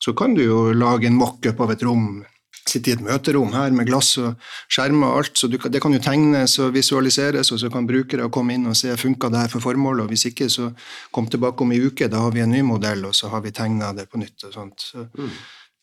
Så 0.00 0.14
kan 0.16 0.34
du 0.36 0.44
jo 0.44 0.60
lage 0.72 1.10
en 1.10 1.18
mock-up 1.18 1.60
av 1.60 1.74
et 1.74 1.82
rom 1.84 2.22
sitte 2.68 2.90
i 2.90 2.94
et 2.94 3.02
møterom 3.02 3.54
her 3.54 3.72
med 3.74 3.88
glass 3.88 4.12
og 4.20 4.50
skjermer 4.70 5.08
og 5.08 5.20
alt, 5.20 5.38
så 5.38 5.48
kan, 5.54 5.72
det 5.72 5.80
kan 5.82 5.94
jo 5.96 6.02
tegnes 6.04 6.56
og 6.62 6.74
visualiseres, 6.76 7.52
og 7.54 7.60
så 7.62 7.70
kan 7.72 7.88
brukere 7.88 8.28
komme 8.32 8.56
inn 8.56 8.68
og 8.70 8.76
se 8.78 8.94
funka 9.00 9.30
det 9.32 9.44
her 9.44 9.52
for 9.52 9.64
formålet, 9.64 10.04
og 10.04 10.12
hvis 10.12 10.28
ikke, 10.30 10.50
så 10.52 10.70
kom 11.14 11.30
tilbake 11.30 11.64
om 11.64 11.72
ei 11.74 11.80
uke, 11.86 12.10
da 12.10 12.22
har 12.24 12.34
vi 12.36 12.44
en 12.44 12.52
ny 12.54 12.62
modell, 12.66 13.06
og 13.08 13.16
så 13.16 13.32
har 13.32 13.44
vi 13.44 13.54
tegna 13.56 13.94
det 13.96 14.08
på 14.10 14.20
nytt. 14.20 14.44
og 14.48 14.54
sånt. 14.54 14.86
Så, 14.92 15.06
mm. 15.18 15.32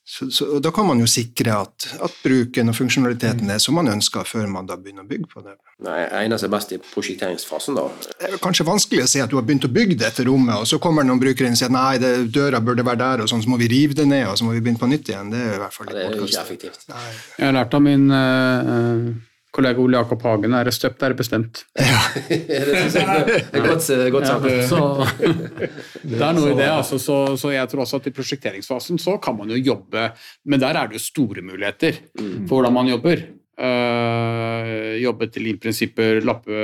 Så, 0.09 0.29
så, 0.31 0.45
da 0.63 0.71
kan 0.71 0.85
man 0.87 1.01
jo 1.03 1.07
sikre 1.09 1.51
at, 1.65 1.85
at, 1.99 2.13
bruken 2.23 2.71
og 2.71 2.75
funksjonaliteten 2.77 3.49
er 3.51 3.57
som 3.59 3.75
man 3.75 3.89
ønsker, 3.91 4.23
før 4.23 4.45
man 4.47 4.69
da 4.69 4.77
begynner 4.79 5.03
å 5.03 5.09
bygge 5.09 5.27
på 5.33 5.43
det. 5.43 5.57
Nei, 5.83 5.97
Egner 6.21 6.39
seg 6.39 6.53
best 6.53 6.71
i 6.71 6.77
prosjekteringsfasen, 6.79 7.75
da? 7.75 7.89
Det 8.13 8.29
er 8.29 8.39
kanskje 8.39 8.65
vanskelig 8.69 9.03
å 9.03 9.09
si 9.11 9.19
at 9.19 9.33
du 9.33 9.35
har 9.35 9.43
begynt 9.43 9.67
å 9.67 9.73
bygge 9.75 9.99
dette 9.99 10.23
rommet, 10.29 10.55
og 10.61 10.69
så 10.71 10.79
kommer 10.79 11.03
noen 11.03 11.19
brukere 11.19 11.51
inn 11.51 11.57
og 11.57 11.59
sier 11.59 11.73
nei, 11.75 11.99
det, 11.99 12.13
døra 12.31 12.63
burde 12.63 12.87
være 12.87 13.01
der, 13.03 13.25
og 13.25 13.27
sånn, 13.33 13.43
så 13.43 13.51
må 13.51 13.59
vi 13.59 13.67
rive 13.73 13.99
det 13.99 14.07
ned, 14.07 14.29
og 14.31 14.39
så 14.39 14.47
må 14.47 14.55
vi 14.55 14.63
begynne 14.63 14.79
på 14.79 14.87
nytt 14.93 15.11
igjen. 15.11 15.33
Det 15.35 15.43
er 15.43 15.57
i 15.57 15.61
hvert 15.65 15.75
fall 15.75 15.91
litt 15.91 15.99
ja, 15.99 16.07
Det 16.07 16.21
er 16.21 16.31
ikke 16.31 16.45
effektivt. 16.45 16.87
Nei. 16.93 17.03
Jeg 17.35 17.49
har 17.49 17.57
lært 17.59 17.75
av 17.75 17.83
min 17.89 18.07
uh, 18.07 19.11
kollega 19.57 19.81
Ole 19.81 19.97
Jakob 19.97 20.21
Hagen 20.27 20.53
er 20.53 20.69
støpt, 20.73 21.03
er 21.03 21.15
bestemt. 21.17 21.63
Ja. 21.79 22.01
det 22.29 22.59
er 22.61 23.63
godt, 23.65 23.87
godt 24.13 24.29
sagt. 24.29 24.45
Ja, 24.45 25.07
det, 25.17 25.69
det, 26.11 26.21
er 26.21 26.37
noe 26.37 26.51
i 26.51 26.57
det. 26.59 26.69
Altså, 26.69 26.99
så, 27.01 27.17
så, 27.39 27.51
jeg 27.55 27.71
tror 27.71 27.85
også 27.85 28.01
at 28.01 28.11
i 28.11 28.13
prosjekteringsfasen 28.13 29.01
så 29.01 29.17
kan 29.23 29.37
man 29.37 29.49
jo 29.53 29.57
jobbe 29.57 30.11
Men 30.45 30.61
der 30.61 30.77
er 30.77 30.89
det 30.89 30.99
jo 30.99 31.05
store 31.07 31.43
muligheter 31.45 31.97
mm. 32.19 32.45
for 32.45 32.59
hvordan 32.59 32.77
man 32.77 32.93
jobber. 32.93 33.25
Uh, 33.57 34.93
jobbe 35.01 35.31
til 35.33 35.47
lean-prinsipper, 35.47 36.21
lappe, 36.21 36.57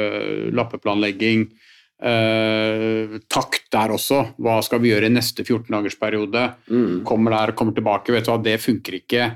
lappeplanlegging. 0.53 1.47
Uh, 2.03 3.17
takt 3.31 3.71
der 3.73 3.95
også. 3.95 4.21
Hva 4.37 4.59
skal 4.65 4.83
vi 4.83 4.91
gjøre 4.93 5.09
i 5.09 5.15
neste 5.15 5.45
14-dagersperiode? 5.47 6.45
Mm. 6.69 7.01
Kommer 7.07 7.39
der, 7.39 7.55
kommer 7.57 7.73
tilbake. 7.73 8.13
Vet 8.13 8.29
du 8.29 8.35
hva, 8.35 8.41
det 8.45 8.59
funker 8.61 9.01
ikke. 9.01 9.31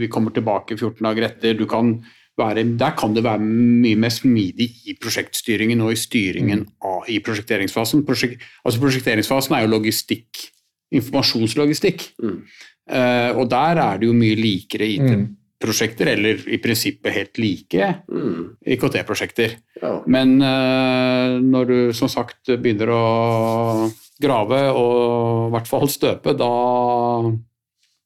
Vi 0.00 0.10
kommer 0.12 0.34
tilbake 0.34 0.76
14 0.76 1.00
dager 1.06 1.30
etter. 1.30 1.56
Du 1.56 1.64
kan 1.70 1.94
være, 2.40 2.64
der 2.80 2.94
kan 2.98 3.14
det 3.16 3.24
være 3.26 3.42
mye 3.44 3.98
mer 4.00 4.12
smidig 4.14 4.68
i 4.88 4.96
prosjektstyringen 5.00 5.82
og 5.84 5.94
i 5.94 6.00
styringen 6.00 6.64
mm. 6.64 6.72
av, 6.88 7.04
i 7.12 7.20
prosjekteringsfasen. 7.24 8.04
Prosjek, 8.08 8.38
altså 8.64 8.82
Prosjekteringsfasen 8.82 9.56
er 9.56 9.66
jo 9.66 9.74
logistikk, 9.76 10.46
informasjonslogistikk. 10.96 12.08
Mm. 12.22 12.40
Uh, 12.90 13.30
og 13.38 13.44
der 13.52 13.78
er 13.78 14.00
det 14.00 14.08
jo 14.08 14.16
mye 14.16 14.38
likere 14.38 14.88
IT-prosjekter, 14.96 16.08
mm. 16.08 16.14
eller 16.16 16.48
i 16.50 16.58
prinsippet 16.62 17.14
helt 17.14 17.38
like 17.38 17.90
mm. 18.10 18.40
IKT-prosjekter. 18.76 19.54
Ja. 19.82 19.92
Men 20.10 20.40
uh, 20.42 21.36
når 21.44 21.70
du 21.70 21.76
som 21.96 22.10
sagt 22.10 22.50
begynner 22.56 22.90
å 22.96 23.04
grave 24.20 24.64
og 24.74 25.46
i 25.48 25.52
hvert 25.54 25.70
fall 25.70 25.88
støpe, 25.92 26.34
da 26.36 26.50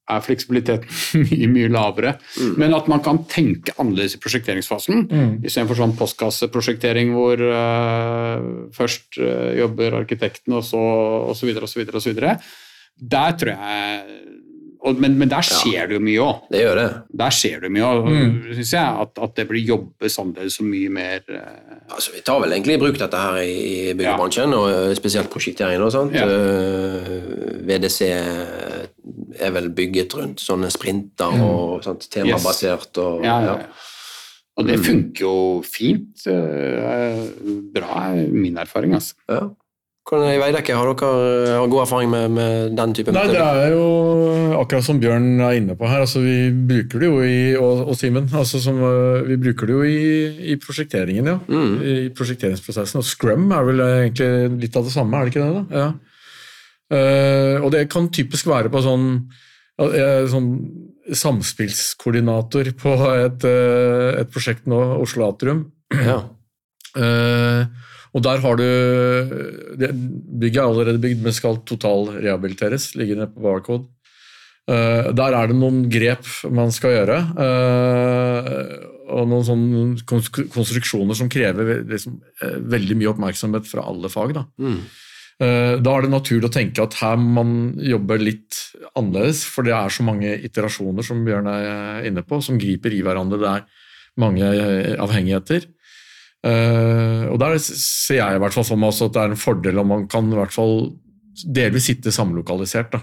er 0.05 0.21
fleksibiliteten 0.21 0.89
mye 1.25 1.49
mye 1.51 1.71
lavere. 1.73 2.15
Mm. 2.37 2.53
Men 2.61 2.77
at 2.77 2.89
man 2.91 3.03
kan 3.05 3.23
tenke 3.31 3.73
annerledes 3.81 4.17
i 4.17 4.21
prosjekteringsfasen, 4.23 5.07
mm. 5.09 5.33
istedenfor 5.47 5.79
sånn 5.81 5.95
postkasseprosjektering 5.99 7.13
hvor 7.15 7.41
uh, 7.41 8.69
først 8.75 9.19
uh, 9.21 9.51
jobber 9.57 9.99
arkitekten, 10.03 10.57
og 10.57 10.65
så 10.67 10.81
osv., 11.33 11.55
osv., 11.65 11.85
osv. 12.01 12.25
Der 12.95 13.37
tror 13.39 13.55
jeg 13.55 14.35
og, 14.85 14.99
men, 15.01 15.15
men, 15.17 15.29
der 15.29 15.41
skjer 15.45 15.79
ja. 15.79 15.85
det 15.89 15.97
jo 15.97 16.01
mye 16.03 16.21
òg. 16.21 16.41
Det 16.53 16.59
gjør 16.61 16.77
det. 16.77 16.89
Der 17.21 17.33
skjer 17.33 17.63
det 17.63 17.71
mye 17.73 17.87
òg, 17.87 18.03
mm. 18.05 18.35
syns 18.59 18.73
jeg. 18.75 18.99
At, 19.05 19.21
at, 19.25 19.33
det 19.39 19.47
blir 19.49 19.65
jobbes 19.65 20.17
annerledes 20.21 20.59
og 20.61 20.67
mye 20.69 20.91
mer 20.93 21.23
uh... 21.25 21.79
altså, 21.89 22.13
Vi 22.13 22.21
tar 22.27 22.43
vel 22.43 22.53
egentlig 22.53 22.77
i 22.77 22.81
bruk 22.83 22.99
dette 23.01 23.23
her 23.23 23.39
i 23.41 23.95
byggebransjen, 23.97 24.53
ja. 24.53 24.61
og 24.61 24.99
spesielt 24.99 25.31
prosjekteringen 25.33 25.87
og 25.87 25.93
sånt. 25.95 26.13
Ja. 26.13 26.27
VDC 27.65 28.11
er 29.39 29.51
vel 29.55 29.69
bygget 29.75 30.15
rundt 30.17 30.43
sånne 30.43 30.71
sprinter 30.73 31.35
mm. 31.35 31.43
og 31.45 31.83
sånt, 31.85 32.07
temabasert. 32.13 32.91
Og, 33.01 33.25
ja, 33.25 33.37
ja, 33.45 33.57
og 34.55 34.69
det 34.69 34.79
mm. 34.79 34.87
funker 34.87 35.25
jo 35.25 35.35
fint. 35.67 36.25
Uh, 36.27 37.21
bra, 37.75 38.09
er 38.11 38.25
min 38.31 38.57
erfaring, 38.61 38.95
altså. 38.95 39.17
Ja. 39.29 39.45
Hvordan 40.05 40.35
i 40.35 40.37
Veidekke, 40.37 40.73
Har 40.77 40.85
dere 40.85 41.53
har 41.57 41.67
god 41.67 41.81
erfaring 41.81 42.11
med, 42.11 42.29
med 42.29 42.75
den 42.77 42.91
type 42.93 43.13
Nei, 43.13 43.23
Det 43.31 43.39
er 43.41 43.71
jo 43.73 43.85
akkurat 44.59 44.85
som 44.85 44.99
Bjørn 45.01 45.39
er 45.41 45.57
inne 45.57 45.73
på 45.77 45.87
her. 45.89 46.03
altså 46.05 46.21
Vi 46.21 46.51
bruker 46.53 47.01
det 47.01 47.09
jo 47.09 47.23
i 47.25 47.39
og, 47.57 47.87
og 47.89 47.97
Simen, 47.97 48.29
altså 48.29 48.61
som, 48.61 48.77
eh, 48.85 49.25
vi 49.31 49.39
bruker 49.41 49.65
det 49.65 49.73
jo 49.73 49.81
i, 49.81 50.51
i 50.53 50.57
prosjekteringen. 50.61 51.31
ja, 51.31 51.39
mm. 51.47 51.73
I 51.81 51.95
prosjekteringsprosessen. 52.13 53.01
Og 53.01 53.07
Scrum 53.09 53.49
er 53.49 53.65
vel 53.65 53.81
egentlig 53.87 54.67
litt 54.67 54.77
av 54.77 54.85
det 54.85 54.93
samme, 54.93 55.17
er 55.17 55.25
det 55.25 55.33
ikke 55.33 55.47
det? 55.47 55.55
da? 55.57 55.81
Ja. 55.81 55.89
Uh, 56.93 57.57
og 57.65 57.71
det 57.73 57.87
kan 57.89 58.11
typisk 58.13 58.45
være 58.51 58.69
på 58.69 58.81
sånn 58.85 59.07
eh, 59.81 60.27
sånn 60.29 60.49
samspillskoordinator 61.13 62.71
på 62.79 62.93
et, 63.15 63.45
eh, 63.45 64.21
et 64.21 64.31
prosjekt 64.33 64.69
nå, 64.69 64.79
Oslo 65.01 65.29
Atrium. 65.31 65.67
Ja. 65.93 66.23
Eh, 66.95 67.65
og 68.15 68.21
der 68.23 68.39
har 68.39 68.55
du 68.55 68.63
det 69.75 69.89
Bygget 69.91 70.61
er 70.61 70.63
allerede 70.63 71.01
bygd, 71.03 71.25
men 71.25 71.33
skal 71.35 71.57
totalrehabiliteres. 71.67 72.93
Ligger 72.95 73.19
nede 73.19 73.33
på 73.33 73.43
Barcode. 73.43 73.89
Eh, 74.71 75.09
der 75.11 75.35
er 75.35 75.51
det 75.51 75.57
noen 75.59 75.89
grep 75.91 76.23
man 76.55 76.71
skal 76.71 76.95
gjøre. 76.95 77.17
eh, 77.43 78.61
og 79.11 79.27
noen 79.27 79.43
sånne 79.43 79.83
konstruksjoner 80.07 81.19
som 81.19 81.27
krever 81.27 81.83
liksom, 81.91 82.15
eh, 82.39 82.55
veldig 82.63 82.95
mye 82.95 83.11
oppmerksomhet 83.11 83.67
fra 83.67 83.83
alle 83.91 84.07
fag. 84.07 84.33
Da. 84.39 84.45
Mm. 84.55 84.79
Eh, 85.41 85.75
Da 85.83 85.95
er 85.97 86.05
det 86.05 86.11
naturlig 86.13 86.47
å 86.47 86.53
tenke 86.53 86.83
at 86.83 86.93
her 87.01 87.17
man 87.17 87.75
jobber 87.83 88.21
litt 88.21 88.55
annerledes, 88.95 89.43
for 89.43 89.63
det 89.67 89.73
er 89.75 89.89
så 89.91 90.03
mange 90.07 90.31
iterasjoner 90.47 91.03
som 91.03 91.25
Bjørn 91.25 91.47
er 91.51 92.05
inne 92.07 92.23
på, 92.23 92.41
som 92.41 92.57
griper 92.59 92.93
i 92.95 93.01
hverandre. 93.03 93.39
Det 93.41 93.49
er 93.51 93.65
mange 94.21 94.43
eh, 94.47 94.95
avhengigheter. 94.95 95.65
Eh, 96.45 97.25
Og 97.31 97.39
der 97.41 97.57
ser 97.59 98.21
jeg 98.21 98.35
i 98.37 98.39
hvert 98.39 98.53
fall 98.53 98.63
for 98.67 98.79
meg 98.79 98.93
at 98.93 99.13
det 99.13 99.21
er 99.23 99.33
en 99.33 99.41
fordel 99.41 99.79
om 99.81 99.87
man 99.87 100.07
kan 100.07 100.31
i 100.31 100.35
hvert 100.37 100.53
fall 100.55 100.93
delvis 101.43 101.89
sitte 101.89 102.13
samlokalisert. 102.15 102.91
da. 102.95 103.01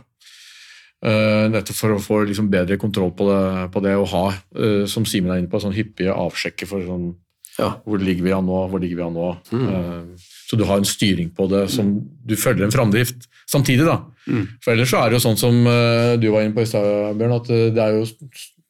Eh, 1.04 1.48
Nettopp 1.50 1.76
for 1.76 1.96
å 1.96 2.00
få 2.00 2.22
liksom 2.24 2.48
bedre 2.48 2.78
kontroll 2.78 3.10
på 3.12 3.26
det, 3.28 3.72
på 3.74 3.82
det 3.82 3.96
og 3.98 4.08
ha, 4.14 4.24
eh, 4.56 4.86
som 4.86 5.04
Simen 5.04 5.32
er 5.34 5.42
inne 5.42 5.50
på, 5.50 5.60
sånn 5.60 5.74
hyppige 5.74 6.14
avsjekker 6.14 6.66
for 6.70 6.80
sånn 6.86 7.10
Ja. 7.58 7.74
hvor 7.84 8.00
ligger 8.00 8.24
vi 8.24 8.32
an 8.32 8.46
nå? 8.48 8.58
Hvor 8.72 8.80
ligger 8.80 8.96
vi 8.96 9.02
an 9.02 9.12
nå? 9.16 9.26
Mm. 9.52 9.66
Eh, 9.68 10.28
Så 10.48 10.56
du 10.56 10.64
har 10.64 10.76
en 10.80 10.84
styring 10.88 11.30
på 11.36 11.48
det 11.50 11.66
som 11.70 11.92
du 12.24 12.34
følger 12.36 12.64
en 12.64 12.72
framdrift 12.72 13.26
samtidig. 13.48 13.84
da. 13.86 13.98
Mm. 14.28 14.46
For 14.64 14.72
ellers 14.72 14.90
så 14.92 15.02
er 15.02 15.10
det 15.10 15.18
jo 15.20 15.26
sånn 15.28 15.38
som 15.40 15.66
eh, 15.66 16.16
du 16.20 16.30
var 16.32 16.42
inne 16.44 16.54
på 16.56 16.62
i 16.64 16.68
stad, 16.68 17.16
Bjørn, 17.18 17.36
at 17.40 17.50
eh, 17.50 17.70
det 17.72 17.82
er 17.82 17.98
jo 17.98 18.06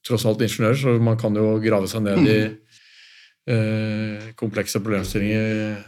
tross 0.07 0.25
alt 0.27 0.43
ingeniører, 0.43 0.79
så 0.79 0.97
man 1.03 1.17
kan 1.19 1.35
jo 1.35 1.59
grave 1.63 1.87
seg 1.91 2.03
ned 2.03 2.27
i 2.27 2.39
komplekse 4.39 4.79
problemstillinger. 4.79 5.81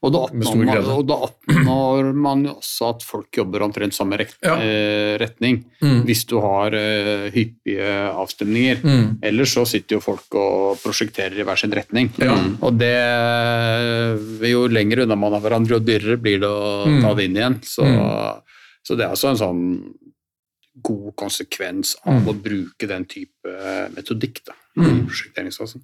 Og 0.00 0.12
da, 0.12 0.18
oppnår 0.26 0.56
man, 0.64 0.86
og 0.92 1.06
da 1.08 1.16
oppnår 1.26 2.10
man 2.16 2.42
jo 2.44 2.54
også 2.58 2.88
at 2.94 3.02
folk 3.04 3.36
jobber 3.36 3.62
omtrent 3.64 3.92
samme 3.96 4.16
rekt, 4.20 4.36
Ja. 4.44 4.54
eh, 4.56 5.16
retning, 5.20 5.64
Mm. 5.82 6.02
hvis 6.04 6.24
du 6.26 6.40
har 6.40 6.72
eh, 6.74 7.30
hyppige 7.30 7.88
avstemninger. 8.12 8.82
Mm. 8.84 9.18
Ellers 9.22 9.52
så 9.54 9.66
sitter 9.66 9.96
jo 9.96 10.00
folk 10.00 10.34
og 10.34 10.78
prosjekterer 10.82 11.38
i 11.38 11.42
hver 11.44 11.56
sin 11.58 11.70
retning. 11.72 12.10
Ja. 12.18 12.36
Og 12.62 12.78
det 12.78 14.50
Jo 14.50 14.66
lenger 14.68 15.02
unna 15.02 15.16
man 15.16 15.34
er 15.34 15.40
hverandre, 15.40 15.68
jo 15.78 15.80
dyrere 15.80 16.16
blir 16.20 16.40
det 16.40 16.48
å 16.48 16.86
Mm. 16.86 17.02
ta 17.02 17.14
det 17.14 17.24
inn 17.24 17.36
igjen. 17.36 17.60
Så, 17.62 17.82
Mm. 17.84 18.42
så 18.84 18.96
det 18.96 19.04
er 19.06 19.10
altså 19.10 19.30
en 19.30 19.36
sånn 19.36 19.94
god 20.82 21.14
konsekvens 21.16 21.96
av 22.06 22.22
Mm. 22.22 22.26
å 22.26 22.42
bruke 22.42 22.88
den 22.88 23.04
type 23.04 23.90
metodikk 23.94 24.44
da, 24.44 24.52
i 24.76 24.80
Mm. 24.80 25.06
prosjekteringsfasen. 25.06 25.82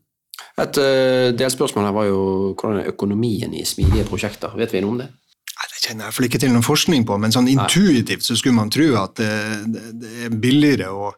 Et 0.63 0.81
uh, 0.81 1.29
delspørsmål 1.37 1.89
her 1.89 1.95
var 1.97 2.09
jo 2.09 2.21
hvordan 2.57 2.83
er 2.83 2.91
økonomien 2.93 3.55
i 3.57 3.65
smidige 3.69 4.07
prosjekter. 4.09 4.57
Vet 4.59 4.75
vi 4.75 4.83
noe 4.85 4.95
om 4.95 5.01
det? 5.03 5.11
Nei, 5.57 5.69
Det 5.73 5.83
kjenner 5.83 6.07
jeg 6.07 6.13
i 6.13 6.17
hvert 6.17 6.29
ikke 6.31 6.43
til 6.43 6.53
noen 6.53 6.67
forskning 6.67 7.07
på, 7.09 7.19
men 7.21 7.33
sånn 7.35 7.49
intuitivt 7.53 8.27
så 8.27 8.37
skulle 8.37 8.59
man 8.59 8.73
tro 8.73 8.89
at 9.01 9.17
det, 9.21 9.33
det, 9.73 9.85
det 10.03 10.15
er 10.29 10.41
billigere 10.43 10.91
å, 10.93 11.13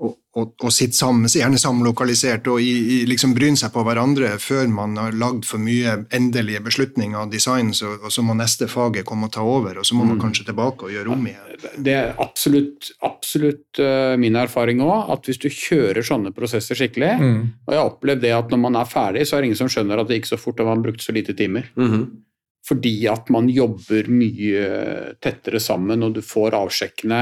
og, 0.00 0.54
å 0.64 0.70
sitte 0.72 0.96
sammen, 0.96 1.28
gjerne 1.28 1.58
samlokalisert, 1.60 2.46
og 2.48 2.62
i, 2.64 2.70
i, 2.72 2.98
liksom 3.08 3.34
bryne 3.36 3.58
seg 3.60 3.72
på 3.74 3.82
hverandre 3.84 4.30
før 4.40 4.70
man 4.72 4.96
har 4.96 5.12
lagd 5.18 5.44
for 5.44 5.60
mye 5.60 5.98
endelige 6.14 6.62
beslutninger 6.64 7.18
og 7.20 7.32
design, 7.34 7.74
så, 7.76 7.98
og 8.00 8.14
så 8.14 8.24
må 8.24 8.36
neste 8.38 8.68
faget 8.70 9.04
komme 9.08 9.28
og 9.28 9.34
ta 9.36 9.44
over, 9.44 9.82
og 9.82 9.86
så 9.86 9.98
må 9.98 10.06
man 10.08 10.20
kanskje 10.22 10.48
tilbake 10.48 10.88
og 10.88 10.94
gjøre 10.94 11.12
om 11.12 11.28
igjen. 11.28 11.66
Det 11.84 11.94
er 11.94 12.16
absolutt, 12.22 12.94
absolutt 13.04 13.82
eh, 13.82 14.14
min 14.20 14.38
erfaring 14.40 14.80
òg, 14.84 15.12
at 15.12 15.28
hvis 15.28 15.40
du 15.42 15.50
kjører 15.52 16.02
sånne 16.06 16.34
prosesser 16.36 16.78
skikkelig 16.78 17.00
Mm. 17.12 17.42
Og 17.66 17.72
jeg 17.72 17.78
har 17.78 17.88
opplevd 17.88 18.22
det 18.22 18.30
at 18.34 18.52
når 18.52 18.60
man 18.62 18.76
er 18.78 18.88
ferdig, 18.88 19.24
så 19.26 19.36
er 19.36 19.42
det 19.42 19.48
ingen 19.50 19.58
som 19.58 19.68
skjønner 19.70 20.00
at 20.00 20.08
det 20.08 20.16
gikk 20.18 20.28
så 20.30 20.38
fort 20.40 20.60
og 20.62 20.68
man 20.68 20.82
brukte 20.84 21.04
så 21.04 21.14
lite 21.14 21.34
timer. 21.36 21.66
Mhm. 21.76 22.04
Fordi 22.66 22.92
at 23.10 23.30
man 23.34 23.48
jobber 23.50 24.06
mye 24.12 24.66
tettere 25.22 25.60
sammen, 25.60 26.04
og 26.06 26.14
du 26.14 26.22
får 26.22 26.54
avsjekkene. 26.56 27.20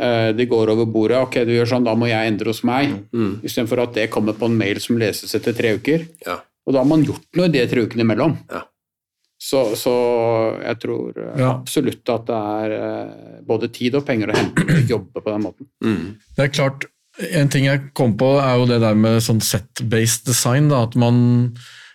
Eh, 0.00 0.30
Det 0.36 0.48
går 0.50 0.72
over 0.74 0.86
bordet. 0.90 1.20
Ok, 1.20 1.38
du 1.46 1.52
gjør 1.54 1.68
sånn, 1.74 1.84
da 1.86 1.94
må 1.98 2.08
jeg 2.10 2.32
endre 2.32 2.50
hos 2.54 2.62
meg. 2.66 2.96
Mm. 3.12 3.38
Istedenfor 3.46 3.84
at 3.84 3.94
det 3.98 4.08
kommer 4.10 4.36
på 4.38 4.48
en 4.50 4.56
mail 4.58 4.80
som 4.80 4.98
leses 5.00 5.34
etter 5.38 5.52
tre 5.56 5.76
uker. 5.78 6.06
Ja. 6.26 6.40
Og 6.66 6.74
da 6.76 6.82
har 6.82 6.88
man 6.90 7.04
gjort 7.06 7.24
noe 7.36 7.48
i 7.48 7.54
de 7.54 7.62
tre 7.70 7.84
ukene 7.86 8.04
imellom. 8.06 8.36
Ja. 8.52 8.64
Så, 9.40 9.62
så 9.80 9.92
jeg 10.60 10.76
tror 10.82 11.16
eh, 11.16 11.36
Ja. 11.40 11.50
absolutt 11.54 12.08
at 12.12 12.26
det 12.28 12.40
er 12.60 12.74
eh, 12.76 13.36
både 13.48 13.70
tid 13.72 13.94
og 13.96 14.04
penger 14.08 14.32
å 14.32 14.36
hente 14.36 14.66
å 14.68 14.82
jobbe 14.94 15.22
på 15.24 15.30
den 15.32 15.44
måten. 15.46 15.68
Mm. 15.84 16.16
Det 16.36 16.44
er 16.48 16.56
klart, 16.56 16.88
En 17.34 17.48
ting 17.52 17.64
jeg 17.66 17.90
kom 17.98 18.14
på, 18.16 18.28
er 18.40 18.54
jo 18.56 18.66
det 18.70 18.78
der 18.80 18.94
med 18.96 19.18
sånn 19.20 19.40
set-based 19.44 20.24
design. 20.28 20.68
Da, 20.70 20.84
at 20.86 20.94
man 20.96 21.18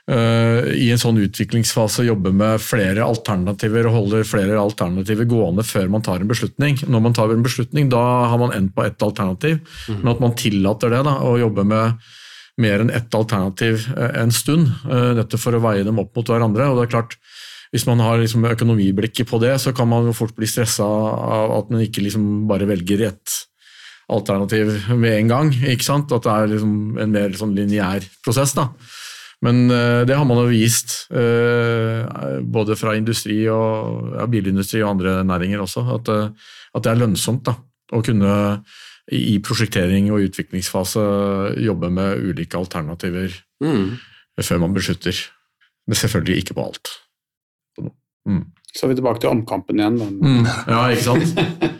i 0.06 0.92
en 0.94 1.00
sånn 1.02 1.18
utviklingsfase 1.18 2.04
jobber 2.06 2.34
med 2.38 2.62
flere 2.62 3.02
alternativer 3.02 3.88
og 3.90 3.96
holder 3.96 4.28
flere 4.30 4.60
alternativer 4.62 5.26
gående 5.26 5.64
før 5.66 5.88
man 5.90 6.04
tar 6.06 6.22
en 6.22 6.30
beslutning. 6.30 6.78
Når 6.86 7.02
man 7.02 7.16
tar 7.18 7.32
en 7.34 7.42
beslutning, 7.46 7.90
da 7.90 8.04
har 8.30 8.38
man 8.38 8.54
endt 8.54 8.76
på 8.76 8.86
ett 8.86 9.02
alternativ. 9.02 9.64
Men 9.90 10.12
at 10.14 10.22
man 10.22 10.36
tillater 10.38 10.94
det, 10.94 11.00
da, 11.08 11.16
å 11.26 11.40
jobbe 11.42 11.66
med 11.66 12.06
mer 12.62 12.84
enn 12.86 12.94
ett 12.94 13.18
alternativ 13.18 13.88
eh, 13.98 14.14
en 14.22 14.32
stund. 14.32 14.70
eh, 14.88 15.10
Dette 15.18 15.40
for 15.42 15.58
å 15.58 15.64
veie 15.66 15.84
dem 15.84 15.98
opp 16.00 16.14
mot 16.16 16.30
hverandre. 16.30 16.70
og 16.70 16.78
det 16.78 16.86
er 16.86 16.94
klart 16.94 17.18
hvis 17.74 17.88
man 17.90 18.00
har 18.00 18.22
liksom 18.22 18.46
økonomiblikket 18.48 19.28
på 19.28 19.40
det, 19.42 19.56
så 19.60 19.74
kan 19.76 19.90
man 19.90 20.06
jo 20.08 20.14
fort 20.16 20.36
bli 20.38 20.48
stressa 20.48 20.86
av 20.86 21.52
at 21.58 21.74
man 21.74 21.82
ikke 21.84 22.06
liksom 22.06 22.46
bare 22.48 22.70
velger 22.70 23.02
ett 23.10 23.34
alternativ 24.08 24.70
med 24.96 25.18
en 25.18 25.28
gang. 25.34 25.50
ikke 25.74 25.84
sant? 25.84 26.14
At 26.14 26.24
det 26.24 26.32
er 26.32 26.54
liksom 26.54 26.76
en 27.02 27.12
mer 27.12 27.36
sånn 27.36 27.56
lineær 27.58 28.06
prosess. 28.24 28.54
da. 28.56 28.70
Men 29.46 29.70
eh, 29.70 30.02
det 30.10 30.18
har 30.18 30.26
man 30.26 30.42
jo 30.42 30.50
vist, 30.50 30.96
eh, 31.14 32.42
både 32.42 32.78
fra 32.80 32.96
industri 32.98 33.44
og 33.52 34.16
ja, 34.18 34.26
bilindustri 34.32 34.82
og 34.82 34.96
andre 34.96 35.20
næringer 35.28 35.62
også, 35.62 35.86
at, 36.00 36.10
eh, 36.10 36.52
at 36.76 36.86
det 36.86 36.92
er 36.92 37.02
lønnsomt 37.04 37.46
da, 37.46 37.54
å 37.94 38.02
kunne 38.06 38.34
i, 39.14 39.36
i 39.36 39.40
prosjektering 39.46 40.10
og 40.10 40.26
utviklingsfase 40.32 41.06
jobbe 41.62 41.92
med 41.94 42.32
ulike 42.32 42.58
alternativer 42.60 43.42
Mm. 43.64 43.94
før 44.44 44.60
man 44.60 44.74
beslutter. 44.76 45.16
Men 45.88 45.96
selvfølgelig 45.96 46.42
ikke 46.42 46.58
på 46.58 46.66
alt. 46.66 46.90
Mm. 48.28 48.42
Så 48.76 48.84
er 48.84 48.92
vi 48.92 48.98
tilbake 49.00 49.22
til 49.24 49.32
omkampen 49.32 49.80
igjen. 49.80 49.96
Men... 49.96 50.18
Mm. 50.20 50.50
Ja, 50.68 50.82
ikke 50.92 51.06
sant? 51.06 51.40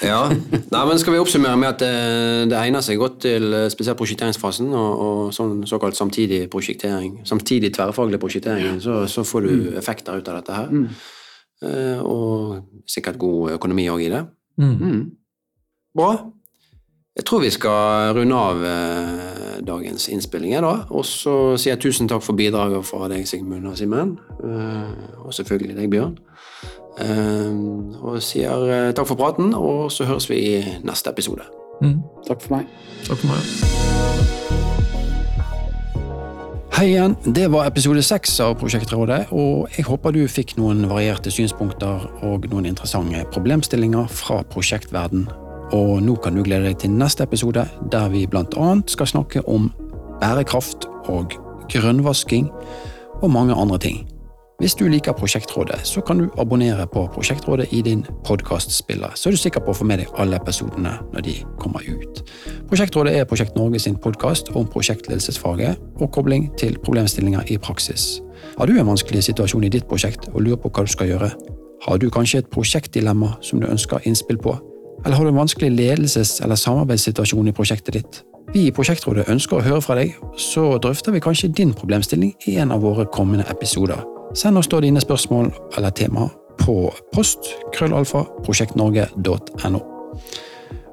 Ja. 0.00 0.20
Nei, 0.30 0.82
men 0.88 0.98
Skal 1.00 1.14
vi 1.14 1.20
oppsummere 1.20 1.58
med 1.60 1.74
at 1.74 1.82
det, 1.82 1.92
det 2.52 2.58
egner 2.58 2.84
seg 2.84 3.00
godt 3.00 3.20
til 3.26 3.52
eh, 3.56 3.68
spesielt 3.72 3.98
prosjekteringsfasen 4.00 4.72
og, 4.72 5.04
og 5.04 5.22
sånn 5.36 5.60
såkalt 5.68 5.98
samtidig 5.98 6.46
prosjektering, 6.52 7.18
samtidig 7.28 7.72
tverrfaglig 7.76 8.20
prosjektering, 8.22 8.80
så, 8.80 9.02
så 9.10 9.24
får 9.28 9.46
du 9.46 9.54
effekter 9.80 10.16
ut 10.16 10.30
av 10.32 10.40
dette 10.40 10.56
her. 10.56 10.72
Mm. 10.72 10.86
Eh, 11.60 12.00
og 12.00 12.84
sikkert 12.88 13.20
god 13.20 13.56
økonomi 13.58 13.88
òg 13.92 14.06
i 14.06 14.12
det. 14.12 14.24
Mm. 14.60 14.76
Mm. 14.80 15.02
Bra. 15.96 16.12
Jeg 17.16 17.26
tror 17.26 17.42
vi 17.42 17.50
skal 17.52 18.14
runde 18.16 18.36
av 18.38 18.64
eh, 18.64 19.58
dagens 19.66 20.08
innspilling, 20.08 20.54
da. 20.64 20.86
Og 20.94 21.04
så 21.04 21.34
sier 21.60 21.74
jeg 21.74 21.82
tusen 21.84 22.08
takk 22.08 22.24
for 22.24 22.38
bidraget 22.38 22.86
fra 22.88 23.10
deg, 23.12 23.26
Sigmund 23.28 23.68
og 23.68 23.76
Simen. 23.76 24.14
Eh, 24.40 25.24
og 25.26 25.34
selvfølgelig 25.36 25.76
deg, 25.76 25.90
Bjørn. 25.92 26.16
Eh, 27.00 27.50
og 28.00 28.20
sier 28.24 28.66
eh, 28.68 28.92
takk 28.96 29.08
for 29.08 29.20
praten, 29.20 29.54
og 29.56 29.90
så 29.92 30.08
høres 30.08 30.28
vi 30.30 30.40
i 30.52 30.78
neste 30.86 31.12
episode. 31.12 31.46
Mm. 31.80 32.00
Takk 32.28 32.44
for 32.44 32.58
meg. 32.58 32.68
Takk 33.08 33.22
for 33.22 33.32
meg. 33.32 33.78
Hei 36.80 36.86
igjen, 36.94 37.12
det 37.36 37.50
var 37.52 37.66
episode 37.68 38.00
seks 38.00 38.38
av 38.40 38.54
Prosjektrådet, 38.60 39.26
og 39.36 39.68
jeg 39.76 39.84
håper 39.84 40.14
du 40.16 40.22
fikk 40.32 40.54
noen 40.56 40.86
varierte 40.88 41.28
synspunkter 41.32 42.06
og 42.24 42.46
noen 42.48 42.70
interessante 42.70 43.20
problemstillinger 43.34 44.08
fra 44.08 44.40
prosjektverden. 44.48 45.26
Og 45.76 46.00
nå 46.02 46.16
kan 46.24 46.34
du 46.34 46.42
glede 46.42 46.70
deg 46.70 46.80
til 46.80 46.94
neste 46.96 47.28
episode, 47.28 47.66
der 47.92 48.08
vi 48.08 48.24
annet 48.32 48.90
skal 48.90 49.06
snakke 49.06 49.44
om 49.44 49.68
bærekraft 50.22 50.88
og 51.12 51.36
grønnvasking 51.68 52.48
og 53.20 53.30
mange 53.30 53.54
andre 53.54 53.78
ting. 53.78 54.09
Hvis 54.60 54.74
du 54.74 54.88
liker 54.88 55.12
Prosjektrådet, 55.16 55.78
så 55.88 56.00
kan 56.00 56.18
du 56.18 56.26
abonnere 56.38 56.84
på 56.92 57.06
Prosjektrådet 57.14 57.66
i 57.72 57.80
din 57.82 58.02
podkastspiller, 58.24 59.14
så 59.14 59.28
er 59.28 59.32
du 59.32 59.40
sikker 59.40 59.62
på 59.64 59.72
å 59.72 59.76
få 59.78 59.86
med 59.88 60.02
deg 60.02 60.10
alle 60.20 60.36
episodene 60.36 60.98
når 61.14 61.24
de 61.24 61.32
kommer 61.56 61.86
ut. 61.88 62.20
Prosjektrådet 62.68 63.14
er 63.16 63.24
Prosjekt 63.24 63.56
Norge 63.56 63.80
sin 63.80 63.96
podkast 63.96 64.52
om 64.52 64.68
prosjektledelsesfaget 64.68 65.80
og 65.96 66.12
kobling 66.12 66.50
til 66.60 66.76
problemstillinger 66.84 67.48
i 67.48 67.56
praksis. 67.56 68.20
Har 68.58 68.68
du 68.68 68.76
en 68.76 68.92
vanskelig 68.92 69.24
situasjon 69.30 69.64
i 69.64 69.72
ditt 69.72 69.88
prosjekt 69.88 70.28
og 70.34 70.44
lurer 70.44 70.60
på 70.60 70.68
hva 70.68 70.84
du 70.84 70.92
skal 70.92 71.08
gjøre? 71.14 71.32
Har 71.88 71.96
du 71.96 72.10
kanskje 72.12 72.44
et 72.44 72.52
prosjektdilemma 72.52 73.38
som 73.40 73.64
du 73.64 73.66
ønsker 73.70 74.04
innspill 74.04 74.44
på? 74.44 74.58
Eller 75.06 75.16
har 75.16 75.24
du 75.24 75.32
en 75.32 75.40
vanskelig 75.40 75.72
ledelses- 75.72 76.42
eller 76.44 76.60
samarbeidssituasjon 76.60 77.48
i 77.48 77.56
prosjektet 77.56 77.96
ditt? 77.96 78.22
Vi 78.52 78.68
i 78.68 78.72
Prosjektrådet 78.76 79.30
ønsker 79.32 79.56
å 79.56 79.64
høre 79.64 79.80
fra 79.80 79.96
deg, 79.96 80.16
så 80.36 80.74
drøfter 80.82 81.16
vi 81.16 81.24
kanskje 81.24 81.54
din 81.56 81.72
problemstilling 81.72 82.34
i 82.50 82.58
en 82.60 82.76
av 82.76 82.84
våre 82.84 83.08
kommende 83.08 83.48
episoder. 83.48 84.19
Send 84.34 84.58
oss 84.58 84.68
da 84.70 84.78
dine 84.80 85.00
spørsmål 85.02 85.50
eller 85.76 85.90
tema 85.90 86.28
på 86.60 86.90
post 87.14 87.50
krøllalfa 87.74 88.22
prosjektnorge.no. 88.44 89.80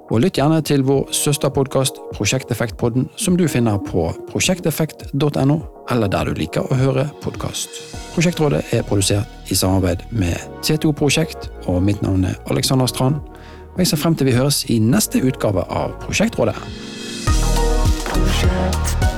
Og 0.07 0.21
lytt 0.23 0.37
gjerne 0.39 0.61
til 0.63 0.85
vår 0.87 1.11
søsterpodkast 1.11 1.99
Prosjekteffektpodden, 2.15 3.09
som 3.19 3.35
du 3.37 3.43
finner 3.51 3.75
på 3.83 4.07
prosjekteffekt.no, 4.29 5.57
eller 5.91 6.11
der 6.11 6.29
du 6.29 6.39
liker 6.39 6.63
å 6.63 6.77
høre 6.79 7.09
podkast. 7.21 7.69
Prosjektrådet 8.15 8.63
er 8.73 8.87
produsert 8.87 9.51
i 9.51 9.57
samarbeid 9.59 10.07
med 10.15 10.39
T2 10.63 10.95
Prosjekt, 10.95 11.51
og 11.67 11.83
mitt 11.83 12.01
navn 12.01 12.23
er 12.31 12.39
Alexander 12.49 12.87
Strand. 12.87 13.19
Og 13.75 13.83
jeg 13.83 13.91
ser 13.91 14.01
frem 14.01 14.15
til 14.15 14.31
vi 14.31 14.37
høres 14.39 14.63
i 14.71 14.79
neste 14.79 15.21
utgave 15.21 15.67
av 15.67 15.93
Prosjektrådet. 16.07 16.55
Men 18.15 19.16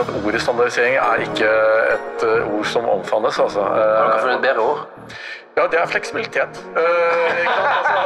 akkurat 0.00 0.26
ordet 0.26 0.42
standardisering 0.42 0.96
er 0.96 1.24
ikke 1.26 1.50
et 1.96 2.24
uh, 2.28 2.54
ord 2.58 2.64
som 2.64 2.88
omfavnes. 2.88 3.38
Altså. 3.38 3.62
Har 3.62 4.10
dere 4.10 4.20
funnet 4.20 4.36
et 4.36 4.46
bedre 4.48 4.62
ord? 4.70 4.88
ja, 5.56 5.62
det 5.72 5.80
er 5.80 5.86
fleksibilitet. 5.86 6.62
Uh, 6.76 7.38
ikke 7.42 7.56
sant? 7.58 7.72
Altså, 7.78 7.96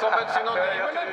Som 0.00 0.12
et 0.22 0.30
synonym. 0.36 1.03